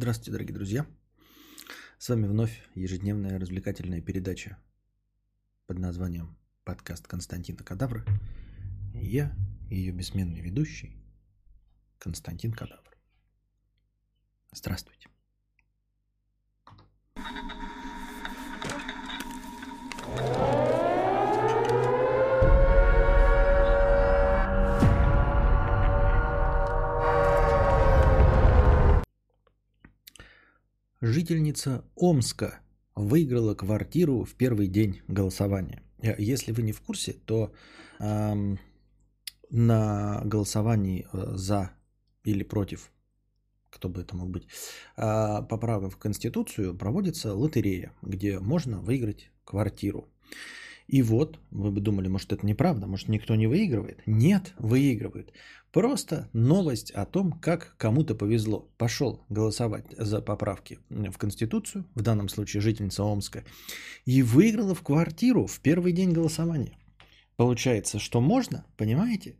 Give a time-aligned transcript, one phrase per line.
[0.00, 0.86] Здравствуйте, дорогие друзья.
[1.98, 4.56] С вами вновь ежедневная развлекательная передача
[5.66, 8.02] под названием «Подкаст Константина Кадавра».
[8.94, 9.30] И я,
[9.68, 10.96] ее бессменный ведущий,
[11.98, 12.96] Константин Кадавр.
[14.52, 15.10] Здравствуйте.
[31.02, 32.60] Жительница Омска
[32.94, 35.82] выиграла квартиру в первый день голосования.
[36.02, 37.54] Э, если вы не в курсе, то
[38.00, 38.58] эм,
[39.48, 41.70] на голосовании э, за
[42.24, 42.92] или против,
[43.70, 44.46] кто бы это мог быть,
[44.98, 50.06] э, поправок в Конституцию проводится лотерея, где можно выиграть квартиру.
[50.90, 54.02] И вот, вы бы думали, может это неправда, может никто не выигрывает.
[54.06, 55.32] Нет, выигрывает.
[55.70, 58.68] Просто новость о том, как кому-то повезло.
[58.76, 63.44] Пошел голосовать за поправки в Конституцию, в данном случае жительница Омска,
[64.04, 66.76] и выиграла в квартиру в первый день голосования.
[67.40, 69.34] Получается, что можно, понимаете?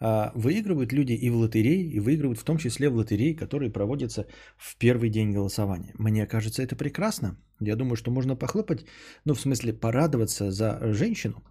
[0.00, 4.26] А, выигрывают люди и в лотереи, и выигрывают в том числе в лотереи, которые проводятся
[4.56, 5.94] в первый день голосования.
[5.98, 7.36] Мне кажется, это прекрасно.
[7.60, 8.84] Я думаю, что можно похлопать,
[9.24, 11.44] ну, в смысле, порадоваться за женщину.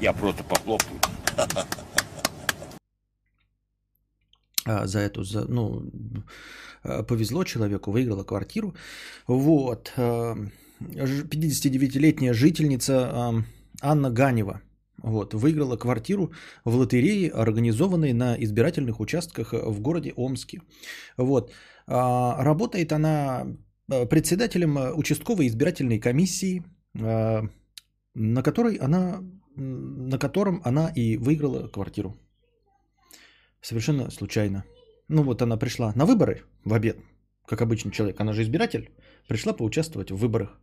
[0.00, 0.98] Я просто похлопаю.
[4.64, 5.92] А, за эту, за, ну,
[6.82, 8.74] а, повезло человеку, выиграла квартиру.
[9.28, 9.92] Вот.
[9.96, 13.44] 59-летняя жительница
[13.80, 14.60] Анна Ганева–
[15.02, 16.32] вот, выиграла квартиру
[16.64, 20.60] в лотерее, организованной на избирательных участках в городе Омске.
[21.16, 21.52] Вот.
[21.86, 23.46] А, работает она
[23.90, 29.20] а, председателем участковой избирательной комиссии, на, которой она,
[29.56, 32.16] на котором она и выиграла квартиру.
[33.60, 34.64] Совершенно случайно.
[35.08, 36.98] Ну вот она пришла на выборы в обед,
[37.46, 38.90] как обычный человек, она же избиратель,
[39.28, 40.58] пришла поучаствовать в выборах.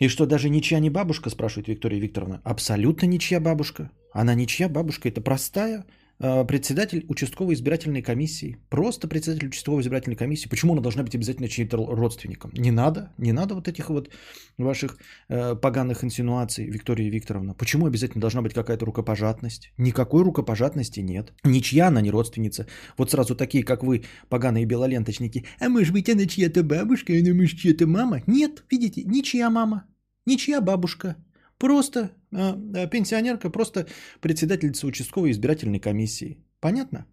[0.00, 2.40] И что даже ничья не бабушка, спрашивает Виктория Викторовна.
[2.42, 3.90] Абсолютно ничья бабушка.
[4.12, 5.84] Она ничья бабушка, это простая
[6.20, 8.58] председатель участковой избирательной комиссии.
[8.68, 10.48] Просто председатель участковой избирательной комиссии.
[10.48, 12.50] Почему она должна быть обязательно чьим-то родственником?
[12.54, 14.10] Не надо, не надо вот этих вот
[14.58, 14.98] ваших
[15.28, 17.54] э, поганых инсинуаций, Виктория Викторовна.
[17.54, 19.72] Почему обязательно должна быть какая-то рукопожатность?
[19.78, 21.32] Никакой рукопожатности нет.
[21.44, 22.66] Ничья она не родственница.
[22.98, 25.46] Вот сразу такие, как вы, поганые белоленточники.
[25.58, 28.22] А может быть она чья-то бабушка, она может чья-то мама?
[28.26, 29.84] Нет, видите, ничья мама.
[30.26, 31.16] Ничья бабушка.
[31.60, 33.86] Просто э, пенсионерка, просто
[34.20, 36.38] председательница участковой избирательной комиссии.
[36.60, 37.06] Понятно?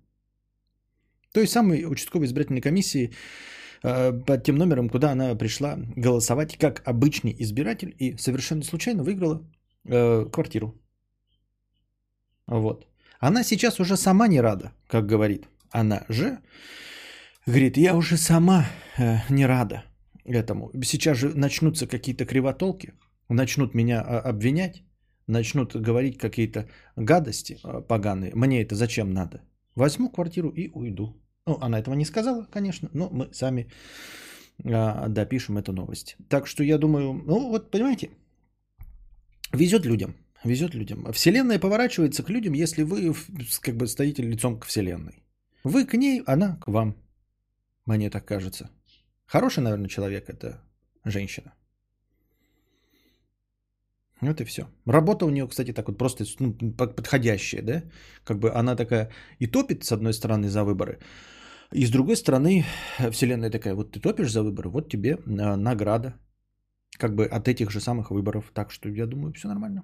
[1.34, 3.12] Той самой участковой избирательной комиссии
[3.84, 9.42] э, под тем номером, куда она пришла голосовать как обычный избиратель и совершенно случайно выиграла
[9.84, 10.82] э, квартиру.
[12.48, 12.88] Вот.
[13.20, 15.50] Она сейчас уже сама не рада, как говорит.
[15.72, 16.38] Она же
[17.46, 18.66] говорит, я уже сама
[18.98, 19.84] э, не рада
[20.24, 20.72] этому.
[20.84, 22.94] Сейчас же начнутся какие-то кривотолки,
[23.30, 24.84] начнут меня а, обвинять,
[25.28, 28.32] начнут говорить какие-то гадости а, поганые.
[28.36, 29.42] Мне это зачем надо?
[29.76, 31.16] Возьму квартиру и уйду.
[31.46, 33.68] Ну, она этого не сказала, конечно, но мы сами
[34.66, 36.18] а, допишем эту новость.
[36.30, 38.10] Так что я думаю, ну вот понимаете,
[39.54, 41.12] везет людям, везет людям.
[41.14, 43.14] Вселенная поворачивается к людям, если вы
[43.62, 45.24] как бы стоите лицом к Вселенной.
[45.64, 46.96] Вы к ней, она к вам.
[47.86, 48.70] Мне так кажется.
[49.26, 50.62] Хороший, наверное, человек это
[51.06, 51.54] женщина.
[54.22, 54.68] Вот и все.
[54.86, 57.84] Работа у нее, кстати, так вот просто ну, подходящая, да?
[58.24, 61.00] Как бы она такая и топит, с одной стороны, за выборы,
[61.74, 62.66] и с другой стороны,
[63.12, 66.14] вселенная такая, вот ты топишь за выборы, вот тебе а, награда,
[66.98, 68.52] как бы от этих же самых выборов.
[68.54, 69.84] Так что я думаю, все нормально.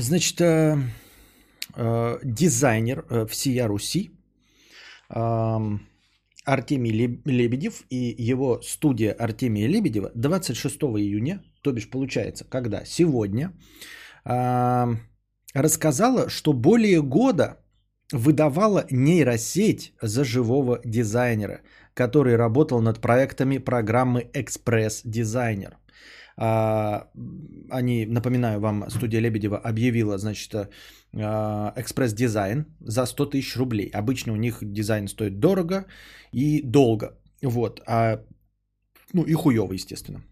[0.00, 0.78] Значит, э,
[1.76, 4.10] э, дизайнер э, всея Руси
[6.44, 13.52] Артемий Лебедев и его студия Артемия Лебедева 26 июня, то бишь получается, когда сегодня,
[15.54, 17.58] рассказала, что более года
[18.12, 21.62] выдавала нейросеть за живого дизайнера,
[21.94, 25.76] который работал над проектами программы «Экспресс Дизайнер».
[26.42, 27.10] А,
[27.70, 33.90] они, напоминаю вам, студия Лебедева объявила, значит, а, экспресс-дизайн за 100 тысяч рублей.
[33.92, 35.84] Обычно у них дизайн стоит дорого
[36.32, 37.18] и долго.
[37.42, 37.82] Вот.
[37.86, 38.24] А,
[39.12, 40.22] ну и хуево, естественно.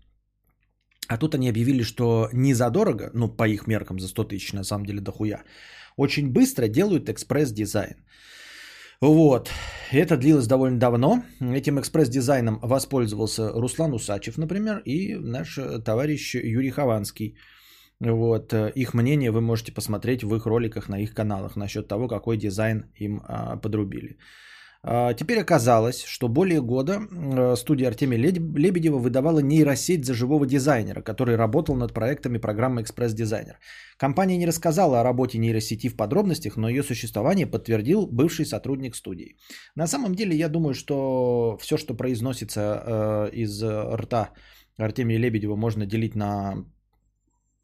[1.09, 4.65] А тут они объявили, что не задорого, ну по их меркам за 100 тысяч на
[4.65, 5.43] самом деле дохуя,
[5.97, 7.97] очень быстро делают экспресс-дизайн.
[9.00, 9.50] Вот.
[9.93, 11.23] Это длилось довольно давно.
[11.41, 17.37] Этим экспресс-дизайном воспользовался Руслан Усачев, например, и наш товарищ Юрий Хованский.
[18.00, 18.53] Вот.
[18.75, 22.87] Их мнение вы можете посмотреть в их роликах на их каналах насчет того, какой дизайн
[22.97, 24.19] им а, подрубили.
[24.90, 31.02] А, теперь оказалось, что более года э, студия Артемия Лебедева выдавала нейросеть за живого дизайнера,
[31.02, 33.58] который работал над проектами программы «Экспресс-дизайнер».
[33.99, 39.37] Компания не рассказала о работе нейросети в подробностях, но ее существование подтвердил бывший сотрудник студии.
[39.76, 44.31] На самом деле, я думаю, что все, что произносится э, из рта
[44.79, 46.64] Артемия Лебедева, можно делить на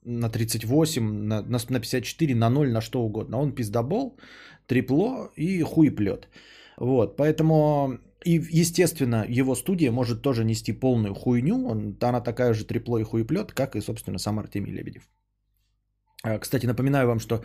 [0.06, 3.38] на 38, на, на 54, на 0, на что угодно.
[3.38, 4.18] Он пиздобол,
[4.66, 6.28] трепло и хуеплет.
[6.76, 11.68] Вот, поэтому и, естественно, его студия может тоже нести полную хуйню.
[11.68, 15.02] Он, она такая же трепло и хуеплет, как и, собственно, сам Артемий Лебедев.
[16.22, 17.42] А, кстати, напоминаю вам, что...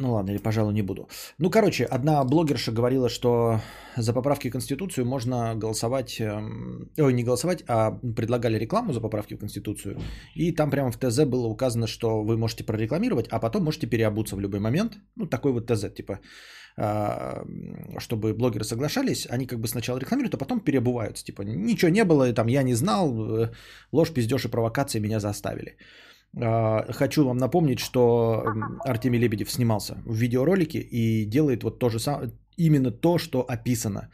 [0.00, 1.08] Ну ладно, или, пожалуй, не буду.
[1.38, 3.60] Ну, короче, одна блогерша говорила, что
[3.96, 6.20] за поправки в Конституцию можно голосовать...
[6.20, 9.98] Эм, ой, не голосовать, а предлагали рекламу за поправки в Конституцию.
[10.36, 14.36] И там прямо в ТЗ было указано, что вы можете прорекламировать, а потом можете переобуться
[14.36, 14.98] в любой момент.
[15.16, 16.20] Ну, такой вот ТЗ, типа
[17.98, 21.24] чтобы блогеры соглашались, они как бы сначала рекламируют, а потом переобуваются.
[21.24, 23.50] Типа, ничего не было, там я не знал, э,
[23.92, 25.76] ложь, пиздеж и провокации меня заставили.
[26.40, 28.44] А, хочу вам напомнить, что
[28.84, 34.10] Артемий Лебедев снимался в видеоролике и делает вот то же самое, именно то, что описано.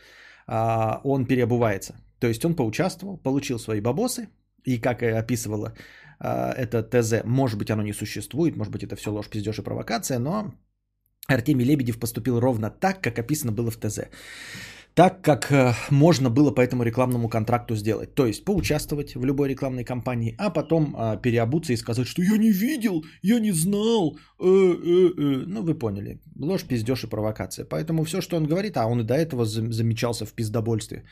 [0.46, 1.94] А, он переобувается.
[2.18, 4.28] То есть он поучаствовал, получил свои бабосы,
[4.64, 5.74] и как и описывала
[6.20, 10.18] это ТЗ, может быть, оно не существует, может быть, это все ложь, пиздеж и провокация,
[10.18, 10.54] но
[11.26, 14.00] Артемий Лебедев поступил ровно так, как описано было в ТЗ.
[14.94, 18.14] Так, как э, можно было по этому рекламному контракту сделать.
[18.14, 22.36] То есть поучаствовать в любой рекламной кампании, а потом э, переобуться и сказать, что я
[22.36, 24.16] не видел, я не знал.
[24.38, 25.44] Э, э, э.
[25.48, 26.20] Ну, вы поняли.
[26.38, 27.64] Ложь, пиздеж и провокация.
[27.64, 31.02] Поэтому все, что он говорит, а он и до этого замечался в пиздобольстве.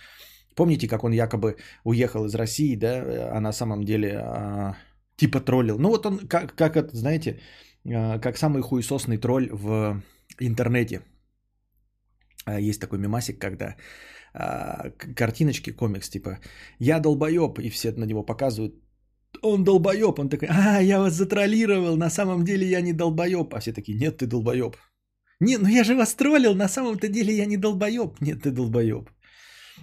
[0.54, 4.74] Помните, как он якобы уехал из России, да, а на самом деле э,
[5.16, 5.78] типа троллил.
[5.78, 7.40] Ну вот он, как, как это, знаете, а,
[7.84, 10.02] как самый хуесосный тролль в
[10.38, 11.00] интернете.
[12.44, 13.76] А, есть такой мемасик, когда
[14.34, 16.38] а, картиночки, комикс, типа
[16.78, 18.74] «Я долбоеб», и все на него показывают,
[19.42, 23.60] он долбоеб, он такой, а, я вас затроллировал, на самом деле я не долбоеб, а
[23.60, 24.76] все такие, нет, ты долбоеб.
[25.40, 29.10] Не, ну я же вас троллил, на самом-то деле я не долбоеб, нет, ты долбоеб.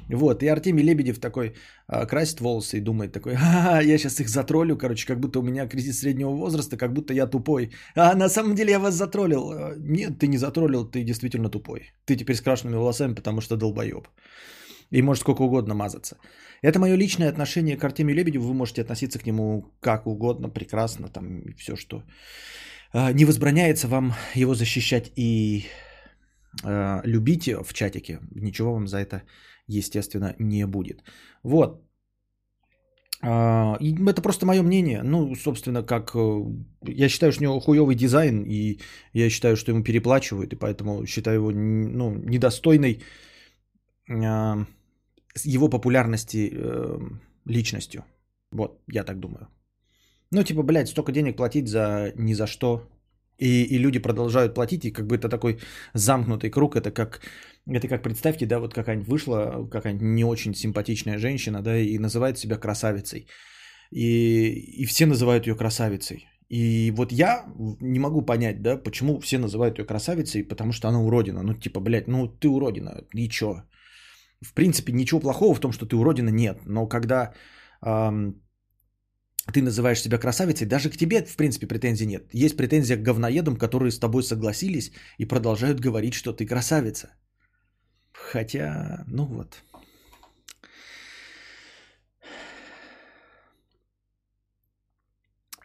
[0.10, 1.54] Вот, и Артемий Лебедев такой
[1.88, 5.44] а, красит волосы и думает такой, а, я сейчас их затроллю, короче, как будто у
[5.44, 7.72] меня кризис среднего возраста, как будто я тупой.
[7.96, 9.52] А на самом деле я вас затроллил.
[9.52, 11.94] А, нет, ты не затроллил, ты действительно тупой.
[12.06, 14.08] Ты теперь с крашенными волосами, потому что долбоеб.
[14.92, 16.18] И может сколько угодно мазаться.
[16.64, 18.48] Это мое личное отношение к Артемию Лебедеву.
[18.48, 22.04] Вы можете относиться к нему как угодно, прекрасно, там все, что
[22.92, 25.66] а, не возбраняется вам его защищать и
[26.64, 28.20] э, любить в чатике.
[28.32, 29.22] Ничего вам за это
[29.70, 31.04] естественно, не будет.
[31.44, 31.82] Вот.
[33.22, 35.04] А, это просто мое мнение.
[35.04, 36.44] Ну, собственно, как э,
[36.88, 38.80] я считаю, что у него хуевый дизайн, и
[39.14, 43.04] я считаю, что ему переплачивают, и поэтому считаю его ну, недостойной
[44.10, 44.66] а,
[45.44, 47.00] его популярности э,
[47.46, 48.04] личностью.
[48.52, 49.48] Вот, я так думаю.
[50.32, 52.88] Ну, типа, блядь, столько денег платить за ни за что.
[53.38, 55.60] И, и люди продолжают платить, и как бы это такой
[55.94, 56.76] замкнутый круг.
[56.76, 57.22] Это как
[57.78, 62.38] это как представьте, да, вот какая-нибудь вышла, какая-нибудь не очень симпатичная женщина, да, и называет
[62.38, 63.28] себя красавицей.
[63.92, 66.28] И, и все называют ее красавицей.
[66.50, 67.46] И вот я
[67.82, 71.44] не могу понять, да, почему все называют ее красавицей, потому что она уродина.
[71.44, 73.64] Ну, типа, блядь, ну ты уродина, и чё?
[74.42, 76.62] В принципе, ничего плохого в том, что ты уродина, нет.
[76.66, 77.34] Но когда
[77.86, 78.42] эм,
[79.54, 82.30] ты называешь себя красавицей, даже к тебе, в принципе, претензий нет.
[82.34, 87.10] Есть претензия к говноедам, которые с тобой согласились и продолжают говорить, что ты красавица.
[88.28, 89.64] Хотя, ну вот.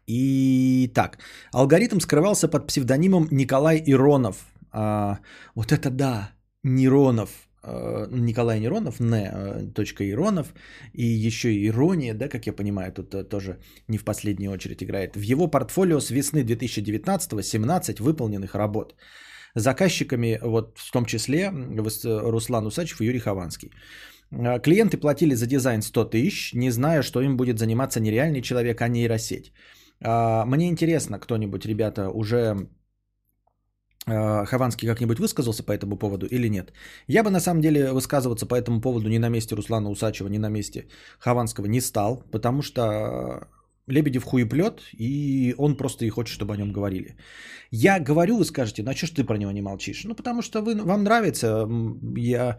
[0.07, 1.19] И так,
[1.53, 4.37] алгоритм скрывался под псевдонимом Николай Иронов.
[4.71, 5.19] А,
[5.55, 6.31] вот это да,
[6.63, 7.31] Неронов.
[7.63, 10.53] А, Николай Неронов, не, а, точка Иронов.
[10.93, 13.59] И еще и ирония, да, как я понимаю, тут а, тоже
[13.89, 15.17] не в последнюю очередь играет.
[15.17, 18.95] В его портфолио с весны 2019 17 выполненных работ.
[19.55, 21.51] Заказчиками, вот в том числе
[22.05, 23.71] Руслан Усачев и Юрий Хованский.
[24.33, 28.81] А, клиенты платили за дизайн 100 тысяч, не зная, что им будет заниматься нереальный человек,
[28.81, 29.53] а нейросеть.
[30.03, 32.69] А, мне интересно, кто-нибудь, ребята, уже
[34.07, 36.73] а, Хованский как-нибудь высказался по этому поводу или нет.
[37.07, 40.39] Я бы на самом деле высказываться по этому поводу ни на месте Руслана Усачева, ни
[40.39, 43.49] на месте Хованского не стал, потому что
[43.87, 47.17] Лебедев хуеплет, и он просто и хочет, чтобы о нем говорили.
[47.71, 50.05] Я говорю, вы скажете, ну а что ж ты про него не молчишь?
[50.05, 51.69] Ну, потому что вы, вам нравится,
[52.17, 52.57] я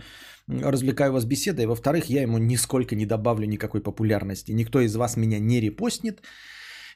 [0.48, 1.66] развлекаю вас беседой.
[1.66, 4.52] Во-вторых, я ему нисколько не добавлю никакой популярности.
[4.52, 6.22] Никто из вас меня не репостнет,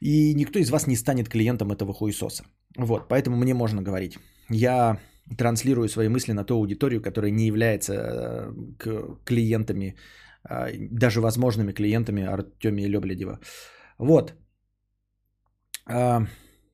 [0.02, 2.44] и никто из вас не станет клиентом этого хуесоса.
[2.78, 4.20] Вот, поэтому мне можно говорить.
[4.50, 5.00] Я
[5.38, 9.96] транслирую свои мысли на ту аудиторию, которая не является э, клиентами,
[10.44, 13.40] а, даже возможными клиентами Артемия Лебледева.
[14.00, 14.34] Вот.
[15.86, 16.26] А,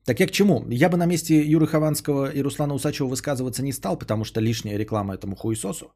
[0.04, 0.64] так я к чему?
[0.70, 4.78] Я бы на месте Юры Хованского и Руслана Усачева высказываться не стал, потому что лишняя
[4.78, 5.92] реклама этому хуесосу,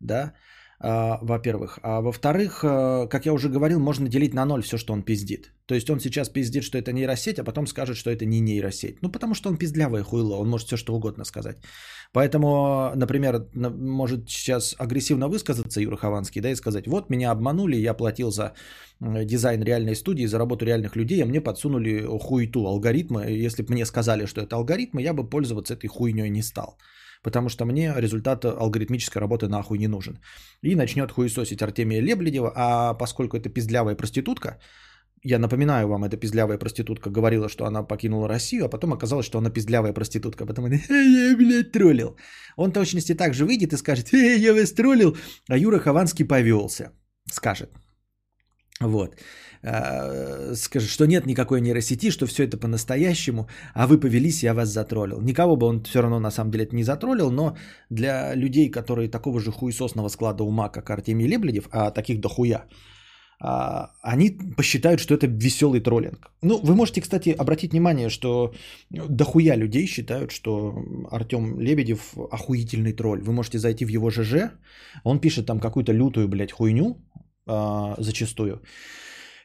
[0.00, 0.34] да,
[0.78, 1.78] во-первых.
[1.82, 5.52] А во-вторых, а, как я уже говорил, можно делить на ноль все, что он пиздит.
[5.66, 9.02] То есть он сейчас пиздит, что это нейросеть, а потом скажет, что это не нейросеть.
[9.02, 11.56] Ну, потому что он пиздлявое хуйло, он может все, что угодно сказать.
[12.12, 17.94] Поэтому, например, может сейчас агрессивно высказаться Юра Хованский, да, и сказать, вот меня обманули, я
[17.94, 18.52] платил за
[19.00, 23.24] дизайн реальной студии, за работу реальных людей, а мне подсунули хуйту алгоритмы.
[23.46, 26.78] Если бы мне сказали, что это алгоритмы, я бы пользоваться этой хуйней не стал
[27.26, 30.18] потому что мне результат алгоритмической работы нахуй не нужен.
[30.62, 34.58] И начнет хуесосить Артемия Лебледева, а поскольку это пиздлявая проститутка,
[35.24, 39.38] я напоминаю вам, эта пиздлявая проститутка говорила, что она покинула Россию, а потом оказалось, что
[39.38, 40.46] она пиздлявая проститутка.
[40.46, 42.16] Потом она, я, блядь, троллил.
[42.56, 45.16] Он точности так же выйдет и скажет, эй, я вас троллил,
[45.48, 46.92] а Юра Хованский повелся.
[47.32, 47.70] Скажет.
[48.80, 49.16] Вот.
[49.62, 54.68] А, скажет, что нет никакой нейросети, что все это по-настоящему, а вы повелись, я вас
[54.68, 55.20] затроллил.
[55.20, 57.56] Никого бы он все равно на самом деле не затроллил, но
[57.90, 62.64] для людей, которые такого же хуесосного склада ума, как Артемий Лебледев, а таких дохуя,
[63.38, 66.30] а, они посчитают, что это веселый троллинг.
[66.42, 68.54] Ну, вы можете, кстати, обратить внимание, что
[68.90, 70.74] дохуя людей считают, что
[71.10, 73.20] Артем Лебедев охуительный тролль.
[73.20, 74.52] Вы можете зайти в его ЖЖ,
[75.04, 76.96] он пишет там какую-то лютую, блядь, хуйню
[77.46, 78.62] а, зачастую.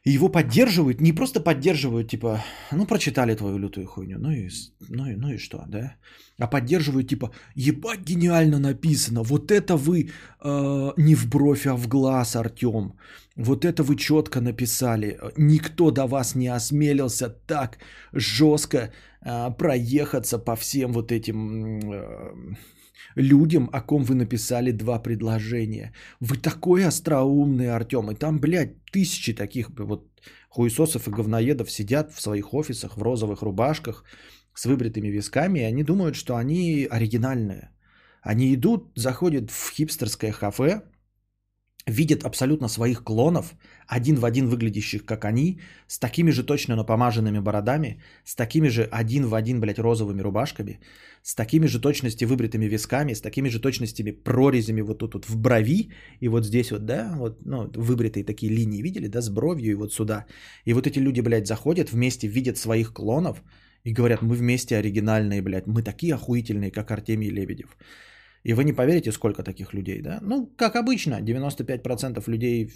[0.04, 4.50] И его поддерживают, не просто поддерживают, типа, ну, прочитали твою лютую хуйню, ну и,
[4.90, 5.96] ну и, ну и что, да?
[6.40, 10.10] А поддерживают, типа, ебать гениально написано, вот это вы
[10.44, 12.94] э, не в бровь, а в глаз, Артем.
[13.36, 15.20] Вот это вы четко написали.
[15.38, 17.78] Никто до вас не осмелился так
[18.12, 18.92] жестко
[19.24, 21.80] э, проехаться по всем вот этим...
[21.94, 22.56] Э,
[23.16, 25.94] людям, о ком вы написали два предложения.
[26.20, 28.12] Вы такой остроумный, Артем.
[28.12, 30.08] И там, блядь, тысячи таких вот
[30.50, 34.04] хуесосов и говноедов сидят в своих офисах в розовых рубашках
[34.54, 37.72] с выбритыми висками, и они думают, что они оригинальные.
[38.22, 40.84] Они идут, заходят в хипстерское кафе,
[41.88, 43.56] видят абсолютно своих клонов,
[43.88, 48.84] один в один выглядящих как они, с такими же точно напомаженными бородами, с такими же
[48.84, 50.80] один в один, блядь, розовыми рубашками,
[51.24, 55.38] с такими же точности выбритыми висками, с такими же точностями прорезями вот тут вот в
[55.38, 59.72] брови, и вот здесь вот, да, вот, ну, выбритые такие линии, видели, да, с бровью
[59.72, 60.26] и вот сюда.
[60.66, 63.44] И вот эти люди, блядь, заходят вместе, видят своих клонов
[63.84, 67.76] и говорят, мы вместе оригинальные, блядь, мы такие охуительные, как Артемий Лебедев.
[68.44, 70.20] И вы не поверите, сколько таких людей, да?
[70.22, 72.70] Ну, как обычно, 95% людей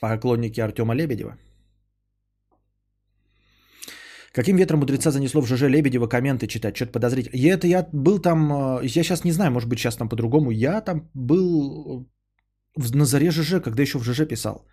[0.00, 1.36] поклонники Артема Лебедева.
[4.34, 6.74] Каким ветром мудреца занесло в ЖЖ Лебедева комменты читать?
[6.74, 7.36] Что-то подозрительно.
[7.36, 10.50] И это я был там, э, я сейчас не знаю, может быть сейчас там по-другому.
[10.50, 12.08] Я там был
[12.94, 14.66] на заре ЖЖ, когда еще в ЖЖ писал.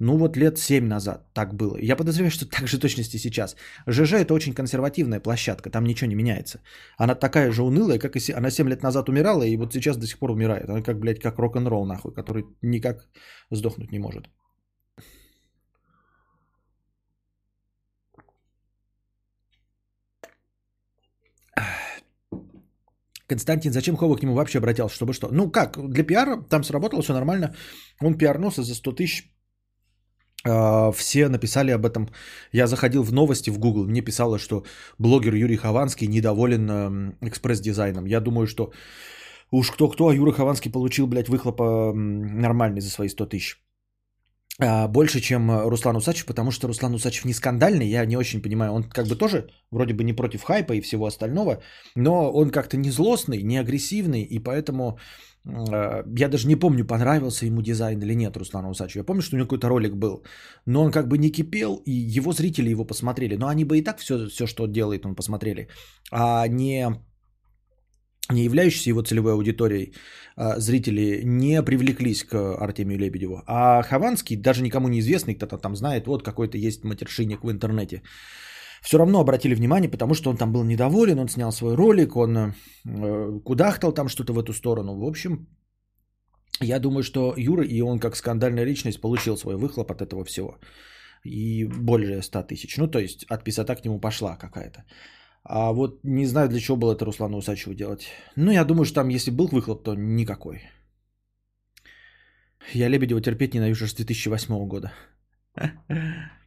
[0.00, 1.76] Ну вот лет 7 назад так было.
[1.76, 3.56] Я подозреваю, что так же точности сейчас.
[3.86, 6.60] ЖЖ это очень консервативная площадка, там ничего не меняется.
[6.96, 8.32] Она такая же унылая, как и...
[8.32, 10.70] Она 7 лет назад умирала, и вот сейчас до сих пор умирает.
[10.70, 13.08] Она как, блядь, как рок-н-ролл, нахуй, который никак
[13.50, 14.30] сдохнуть не может.
[23.28, 24.96] Константин, зачем Хова к нему вообще обратился?
[24.96, 25.28] Чтобы что?
[25.30, 27.54] Ну как, для пиара там сработало все нормально.
[28.00, 29.30] Он пиарнулся за 100 тысяч
[30.42, 32.08] все написали об этом.
[32.52, 34.64] Я заходил в новости в Google, мне писало, что
[34.98, 38.06] блогер Юрий Хованский недоволен экспресс-дизайном.
[38.06, 38.72] Я думаю, что
[39.50, 43.60] уж кто-кто, а Юра Хованский получил, блядь, выхлопа нормальный за свои 100 тысяч.
[44.62, 48.72] А, больше, чем Руслан Усачев, потому что Руслан Усачев не скандальный, я не очень понимаю.
[48.72, 51.62] Он как бы тоже вроде бы не против хайпа и всего остального,
[51.96, 57.46] но он как-то не злостный, не агрессивный, и поэтому Э, я даже не помню, понравился
[57.46, 59.00] ему дизайн или нет Руслану Усачеву.
[59.00, 60.24] Я помню, что у него какой-то ролик был.
[60.66, 63.36] Но он как бы не кипел, и его зрители его посмотрели.
[63.36, 65.68] Но они бы и так все, все что делает, он посмотрели.
[66.12, 66.88] А не,
[68.30, 69.94] не являющиеся его целевой аудиторией
[70.36, 73.42] а зрители не привлеклись к Артемию Лебедеву.
[73.46, 78.02] А Хованский, даже никому не известный, кто-то там знает, вот какой-то есть матершинник в интернете
[78.82, 82.36] все равно обратили внимание, потому что он там был недоволен, он снял свой ролик, он
[82.36, 84.98] э, кудахтал там что-то в эту сторону.
[84.98, 85.46] В общем,
[86.60, 90.58] я думаю, что Юра и он как скандальная личность получил свой выхлоп от этого всего.
[91.24, 92.76] и более 100 тысяч.
[92.78, 94.84] Ну, то есть отписота к нему пошла какая-то.
[95.44, 98.08] А вот не знаю, для чего было это Руслану Усачеву делать.
[98.36, 100.62] Ну, я думаю, что там, если был выхлоп, то никакой.
[102.74, 104.92] Я Лебедева терпеть ненавижу с 2008 года.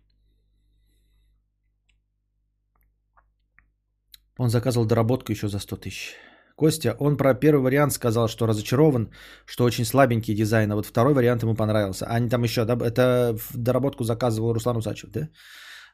[4.38, 6.16] Он заказывал доработку еще за 100 тысяч.
[6.56, 9.10] Костя, он про первый вариант сказал, что разочарован,
[9.46, 12.06] что очень слабенький дизайн, а вот второй вариант ему понравился.
[12.06, 15.30] А они там еще, да, это доработку заказывал Руслан Усачев, да?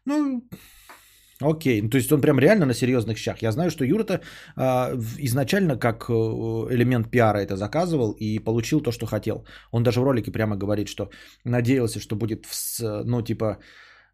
[0.05, 0.43] Ну,
[1.41, 1.81] окей.
[1.81, 3.41] Ну, то есть он прям реально на серьезных щах.
[3.41, 4.22] Я знаю, что Юра-то
[4.55, 9.46] а, изначально как э, элемент пиара это заказывал и получил то, что хотел.
[9.72, 11.10] Он даже в ролике прямо говорит, что
[11.46, 13.60] надеялся, что будет, в, ну, типа,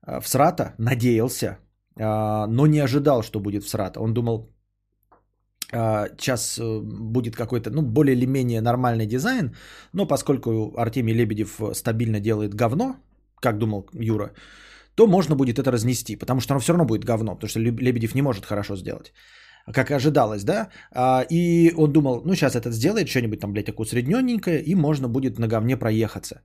[0.07, 1.57] э, в срата, надеялся,
[1.97, 3.99] но не ожидал, что будет в срата.
[3.99, 4.49] Он думал,
[5.71, 9.55] сейчас э, будет какой-то, ну, более или менее нормальный дизайн,
[9.93, 12.95] но поскольку Артемий Лебедев стабильно делает говно,
[13.39, 14.31] как думал Юра,
[14.95, 18.15] то можно будет это разнести, потому что оно все равно будет говно, потому что Лебедев
[18.15, 19.13] не может хорошо сделать.
[19.73, 20.69] Как и ожидалось, да?
[20.91, 25.09] А, и он думал, ну, сейчас этот сделает что-нибудь там, блядь, такое усредненненькое, и можно
[25.09, 26.41] будет на говне проехаться.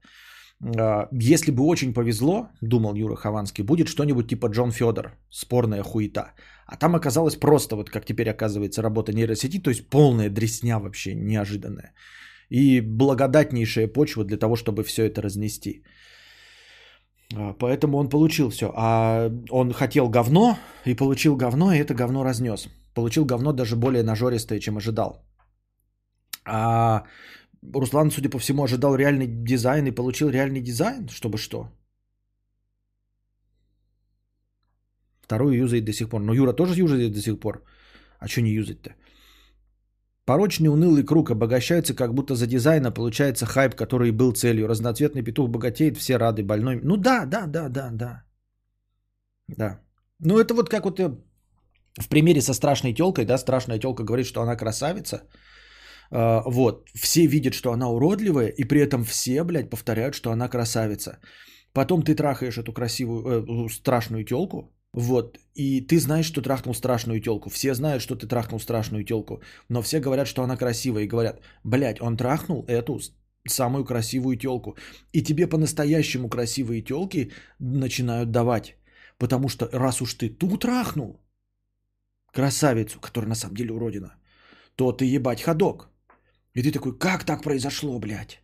[0.63, 6.33] А, если бы очень повезло, думал Юра Хованский, будет что-нибудь типа Джон Федор, спорная хуета.
[6.67, 11.15] А там оказалось просто, вот как теперь оказывается, работа нейросети, то есть полная дресня вообще
[11.15, 11.93] неожиданная.
[12.49, 15.83] И благодатнейшая почва для того, чтобы все это разнести.
[17.35, 18.71] А, поэтому он получил все.
[18.75, 22.69] А он хотел говно и получил говно, и это говно разнес.
[22.93, 25.25] Получил говно даже более нажористое, чем ожидал.
[26.45, 27.03] А
[27.61, 31.69] Руслан, судя по всему, ожидал реальный дизайн и получил реальный дизайн, чтобы что?
[35.21, 36.21] Вторую юзает до сих пор.
[36.21, 37.63] Но Юра тоже юзает до сих пор.
[38.19, 38.95] А что не юзать-то?
[40.25, 44.67] Порочный унылый круг обогащается, как будто за дизайна получается хайп, который был целью.
[44.67, 46.79] Разноцветный петух богатеет, все рады, больной.
[46.83, 48.23] Ну да, да, да, да, да.
[49.47, 49.79] Да.
[50.19, 51.15] Ну это вот как вот э,
[51.99, 55.23] в примере со страшной телкой, да, страшная телка говорит, что она красавица.
[56.11, 60.49] А, вот, все видят, что она уродливая, и при этом все, блядь, повторяют, что она
[60.49, 61.19] красавица.
[61.73, 67.21] Потом ты трахаешь эту красивую, э, страшную телку, вот, и ты знаешь, что трахнул страшную
[67.21, 67.49] телку.
[67.49, 71.39] Все знают, что ты трахнул страшную телку, но все говорят, что она красивая, и говорят,
[71.63, 72.99] блядь, он трахнул эту
[73.47, 74.75] самую красивую телку.
[75.13, 78.75] И тебе по-настоящему красивые телки начинают давать.
[79.17, 81.21] Потому что раз уж ты ту трахнул,
[82.33, 84.15] красавицу, которая на самом деле уродина,
[84.75, 85.90] то ты ебать ходок.
[86.55, 88.41] И ты такой, как так произошло, блядь?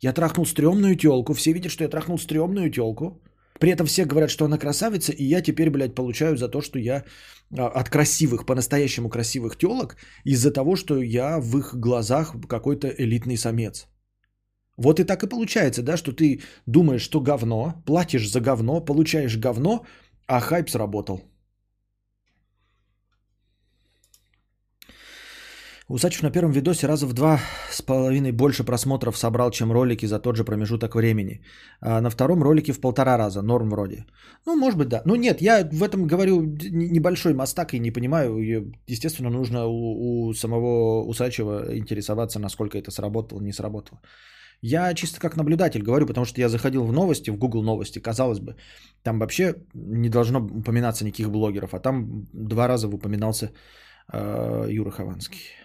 [0.00, 3.22] Я трахнул стрёмную тёлку, все видят, что я трахнул стрёмную тёлку.
[3.60, 6.78] При этом все говорят, что она красавица, и я теперь, блядь, получаю за то, что
[6.78, 7.04] я
[7.56, 13.36] а, от красивых, по-настоящему красивых тёлок, из-за того, что я в их глазах какой-то элитный
[13.36, 13.86] самец.
[14.76, 19.38] Вот и так и получается, да, что ты думаешь, что говно, платишь за говно, получаешь
[19.38, 19.86] говно,
[20.26, 21.20] а хайп сработал.
[25.88, 27.38] Усачев на первом видосе раза в два
[27.70, 31.42] с половиной больше просмотров собрал, чем ролики за тот же промежуток времени.
[31.80, 34.06] А на втором ролике в полтора раза, норм вроде.
[34.46, 35.02] Ну, может быть, да.
[35.04, 38.38] Ну, нет, я в этом говорю небольшой мастак и не понимаю.
[38.88, 44.00] Естественно, нужно у, у самого Усачева интересоваться, насколько это сработало, не сработало.
[44.62, 48.40] Я чисто как наблюдатель говорю, потому что я заходил в новости, в Google новости, казалось
[48.40, 48.56] бы,
[49.02, 53.50] там вообще не должно упоминаться никаких блогеров, а там два раза упоминался
[54.10, 55.63] э, Юра Хованский.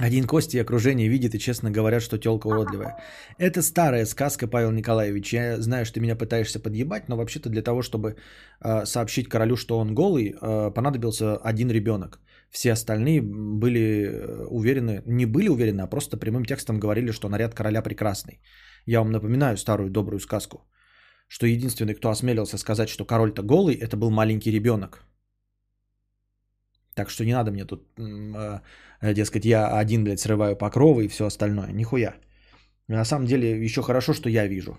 [0.00, 2.96] Один Костя и окружение видит и честно говорят, что телка уродливая.
[3.36, 5.32] Это старая сказка, Павел Николаевич.
[5.32, 8.14] Я знаю, что ты меня пытаешься подъебать, но вообще-то для того, чтобы
[8.60, 12.20] э, сообщить королю, что он голый, э, понадобился один ребенок.
[12.48, 17.54] Все остальные были э, уверены, не были уверены, а просто прямым текстом говорили, что наряд
[17.54, 18.40] короля прекрасный.
[18.86, 20.58] Я вам напоминаю старую добрую сказку,
[21.26, 25.08] что единственный, кто осмелился сказать, что король-то голый, это был маленький ребенок.
[26.98, 31.24] Так что не надо мне тут, э, дескать, я один, блядь, срываю покровы и все
[31.26, 31.72] остальное.
[31.72, 32.14] Нихуя.
[32.88, 34.76] На самом деле еще хорошо, что я вижу.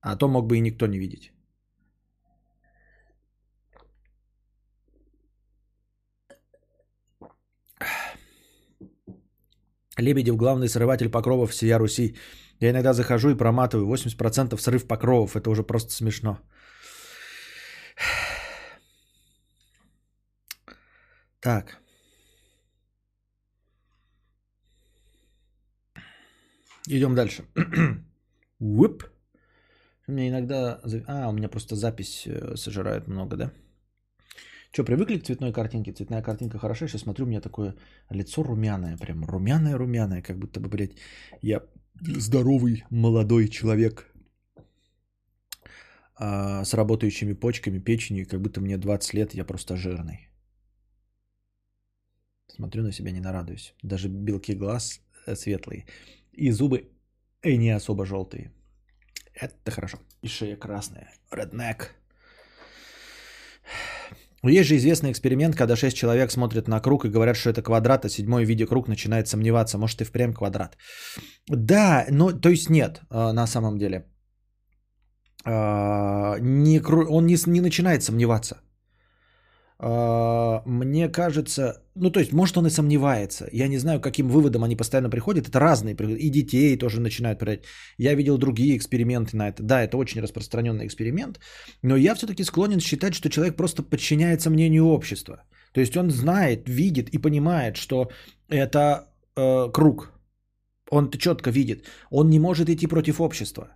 [0.00, 1.32] А то мог бы и никто не видеть.
[9.98, 12.16] Лебедев главный срыватель покровов всея Руси.
[12.60, 13.86] Я иногда захожу и проматываю.
[13.86, 15.36] 80% срыв покровов.
[15.36, 16.38] Это уже просто смешно.
[21.44, 21.78] Так.
[26.88, 27.44] Идем дальше.
[28.60, 29.04] Уип.
[30.08, 30.80] У меня иногда...
[31.06, 33.52] А, у меня просто запись э, сожирает много, да?
[34.72, 35.92] Что, привыкли к цветной картинке?
[35.92, 36.88] Цветная картинка хороша.
[36.88, 37.74] Сейчас смотрю, у меня такое
[38.10, 38.96] лицо румяное.
[38.96, 40.22] Прям румяное-румяное.
[40.22, 40.96] Как будто бы, блядь,
[41.42, 41.60] я
[42.00, 44.10] здоровый молодой человек
[46.16, 50.33] а, с работающими почками, печенью, как будто мне 20 лет, я просто жирный.
[52.48, 53.74] Смотрю на себя, не нарадуюсь.
[53.82, 55.86] Даже белки глаз э, светлые.
[56.32, 56.90] И зубы
[57.42, 58.52] и не особо желтые.
[59.34, 59.98] Это хорошо.
[60.22, 61.08] И шея красная.
[61.32, 61.90] Redneck.
[64.42, 68.04] Есть же известный эксперимент, когда 6 человек смотрят на круг и говорят, что это квадрат,
[68.04, 70.76] а седьмой, видя круг, начинает сомневаться, может и впрямь квадрат.
[71.48, 74.04] Да, но то есть нет, а, на самом деле.
[75.46, 78.56] Не, он не, не начинает сомневаться.
[79.78, 83.48] А, мне кажется, ну то есть, может он и сомневается.
[83.52, 85.48] Я не знаю, каким выводом они постоянно приходят.
[85.48, 85.94] Это разные.
[85.94, 87.64] И детей тоже начинают приходить.
[87.98, 89.62] Я видел другие эксперименты на это.
[89.62, 91.40] Да, это очень распространенный эксперимент.
[91.82, 95.42] Но я все-таки склонен считать, что человек просто подчиняется мнению общества.
[95.72, 98.10] То есть он знает, видит и понимает, что
[98.48, 100.12] это э, круг.
[100.90, 101.86] Он четко видит.
[102.10, 103.68] Он не может идти против общества.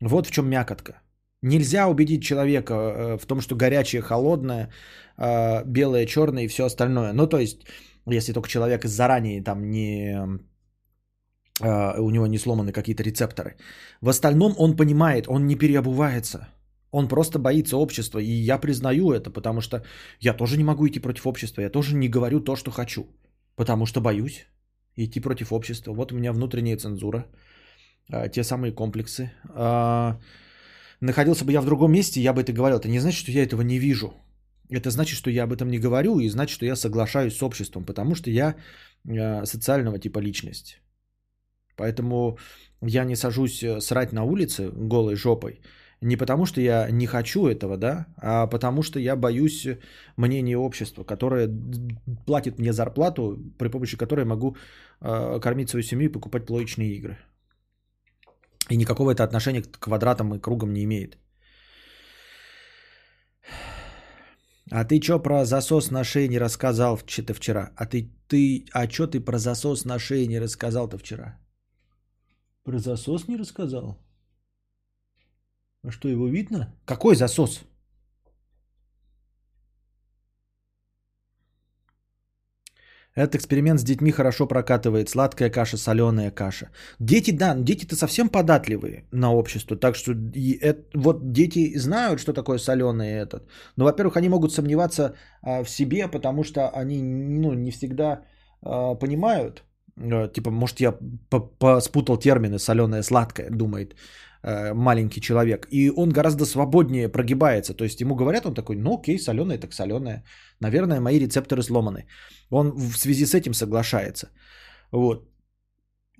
[0.00, 1.00] Вот в чем мякотка.
[1.42, 4.70] Нельзя убедить человека э, в том, что горячее, холодное,
[5.16, 7.12] э, белое, черное и все остальное.
[7.12, 7.58] Ну, то есть,
[8.06, 10.16] если только человек заранее там не
[11.60, 13.56] э, у него не сломаны какие-то рецепторы.
[14.00, 16.48] В остальном он понимает, он не переобувается.
[16.90, 18.18] Он просто боится общества.
[18.18, 19.84] И я признаю это, потому что
[20.20, 21.62] я тоже не могу идти против общества.
[21.62, 23.06] Я тоже не говорю то, что хочу.
[23.54, 24.46] Потому что боюсь
[24.96, 25.92] идти против общества.
[25.92, 27.26] Вот у меня внутренняя цензура.
[28.32, 29.30] Те самые комплексы.
[31.00, 32.78] Находился бы я в другом месте, я бы это говорил.
[32.78, 34.14] Это не значит, что я этого не вижу.
[34.70, 37.84] Это значит, что я об этом не говорю, и значит, что я соглашаюсь с обществом,
[37.84, 38.56] потому что я
[39.04, 40.80] э, социального типа личность.
[41.76, 42.38] Поэтому
[42.82, 45.60] я не сажусь э, срать на улице голой жопой.
[46.00, 49.66] Не потому, что я не хочу этого, да, а потому что я боюсь
[50.16, 51.48] мнения общества, которое
[52.26, 54.56] платит мне зарплату, при помощи которой могу
[55.00, 57.18] э, кормить свою семью и покупать плоечные игры.
[58.70, 61.18] И никакого это отношения к квадратам и кругам не имеет.
[64.70, 67.72] А ты что про засос на шее не рассказал что-то вчера?
[67.76, 71.38] А ты, ты, а что ты про засос на шее не рассказал-то вчера?
[72.64, 73.98] Про засос не рассказал?
[75.82, 76.74] А что, его видно?
[76.84, 77.62] Какой засос?
[83.18, 85.08] Этот эксперимент с детьми хорошо прокатывает.
[85.08, 86.70] Сладкая каша, соленая каша.
[87.00, 89.76] Дети, да, дети-то совсем податливые на общество.
[89.76, 93.42] Так что и это, вот дети знают, что такое соленый этот.
[93.76, 98.20] Но, во-первых, они могут сомневаться а, в себе, потому что они ну, не всегда
[98.62, 99.64] а, понимают.
[99.96, 100.94] А, типа, может, я
[101.80, 103.96] спутал термины соленое, сладкое, думает
[104.42, 107.74] маленький человек, и он гораздо свободнее прогибается.
[107.74, 110.24] То есть ему говорят, он такой, ну окей, соленое так соленое.
[110.60, 112.06] Наверное, мои рецепторы сломаны.
[112.50, 114.28] Он в связи с этим соглашается.
[114.92, 115.28] Вот.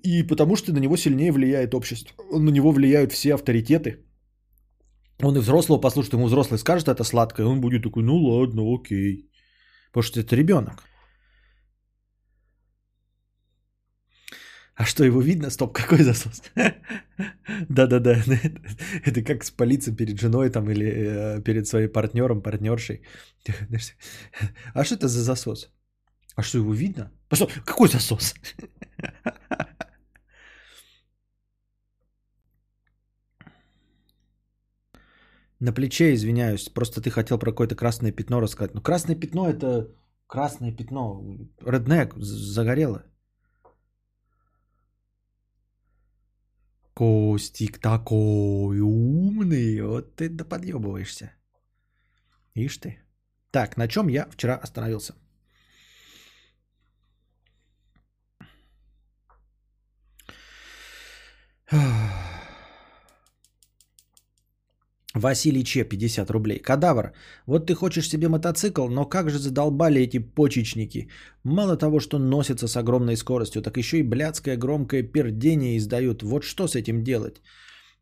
[0.03, 2.15] И потому что на него сильнее влияет общество.
[2.31, 4.05] На него влияют все авторитеты.
[5.21, 9.29] Он и взрослого послушает, ему взрослый скажет, это сладкое, он будет такой, ну ладно, окей.
[9.91, 10.88] Потому что это ребенок.
[14.79, 15.49] А что, его видно?
[15.49, 16.41] Стоп, какой засос?
[17.69, 18.15] Да-да-да,
[19.05, 23.01] это как спалиться перед женой там или э, перед своим партнером, партнершей.
[24.73, 25.69] А что это за засос?
[26.35, 27.11] А что, его видно?
[27.33, 28.35] Что, какой засос?
[35.59, 38.73] На плече, извиняюсь, просто ты хотел про какое-то красное пятно рассказать.
[38.73, 39.89] Ну, красное пятно это
[40.27, 41.21] красное пятно.
[41.65, 43.03] Реднек, загорело.
[46.99, 51.31] Костик такой умный, вот ты да подъебываешься.
[52.55, 52.99] Ишь ты.
[53.51, 55.15] Так, на чем я вчера остановился?
[65.15, 66.59] Василий Че, 50 рублей.
[66.59, 67.13] Кадавр,
[67.47, 71.09] вот ты хочешь себе мотоцикл, но как же задолбали эти почечники.
[71.43, 76.21] Мало того, что носятся с огромной скоростью, так еще и блядское громкое пердение издают.
[76.21, 77.41] Вот что с этим делать?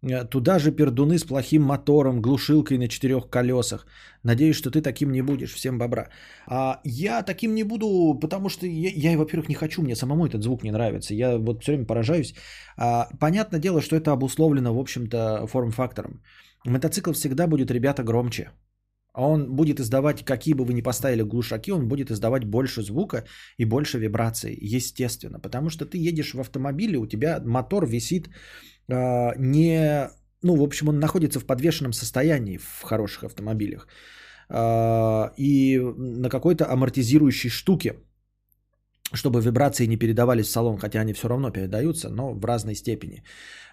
[0.03, 3.87] Э, туда же пердуны с плохим мотором, глушилкой на четырех колесах.
[4.23, 5.53] Надеюсь, что ты таким не будешь.
[5.53, 6.09] Всем бобра.
[6.45, 10.43] А я таким не буду, потому что я, я во-первых, не хочу, мне самому этот
[10.43, 11.13] звук не нравится.
[11.13, 12.35] Я вот все время поражаюсь.
[12.77, 16.21] А, понятное дело, что это обусловлено, в общем-то, форм-фактором.
[16.67, 18.51] Мотоцикл всегда будет, ребята, громче.
[19.13, 23.23] Он будет издавать, какие бы вы ни поставили глушаки, он будет издавать больше звука
[23.58, 25.39] и больше вибраций, естественно.
[25.39, 28.30] Потому что ты едешь в автомобиле, у тебя мотор висит
[28.89, 30.10] э, не...
[30.43, 33.88] Ну, в общем, он находится в подвешенном состоянии в хороших автомобилях.
[34.49, 37.93] Э, и на какой-то амортизирующей штуке.
[39.13, 43.23] Чтобы вибрации не передавались в салон, хотя они все равно передаются, но в разной степени.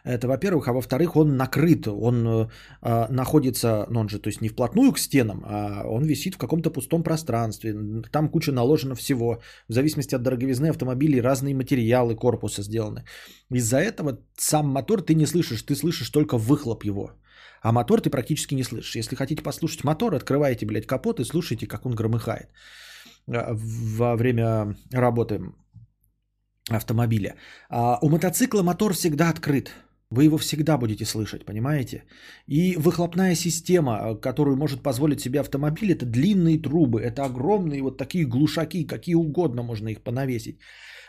[0.04, 2.48] Это, во-первых, а во-вторых, он накрыт, он э,
[3.10, 6.70] находится, ну он же, то есть не вплотную к стенам, а он висит в каком-то
[6.70, 7.74] пустом пространстве,
[8.12, 13.04] там куча наложено всего, в зависимости от дороговизны автомобилей разные материалы корпуса сделаны.
[13.50, 17.12] Из-за этого сам мотор ты не слышишь, ты слышишь только выхлоп его.
[17.62, 18.96] А мотор ты практически не слышишь.
[18.96, 22.83] Если хотите послушать мотор, открываете, блядь, капот и слушайте, как он громыхает а,
[23.26, 25.40] во время работы
[26.70, 27.36] автомобиля.
[27.70, 29.70] А у мотоцикла мотор всегда открыт.
[30.10, 32.04] Вы его всегда будете слышать, понимаете?
[32.46, 38.24] И выхлопная система, которую может позволить себе автомобиль, это длинные трубы, это огромные вот такие
[38.26, 40.60] глушаки, какие угодно можно их понавесить.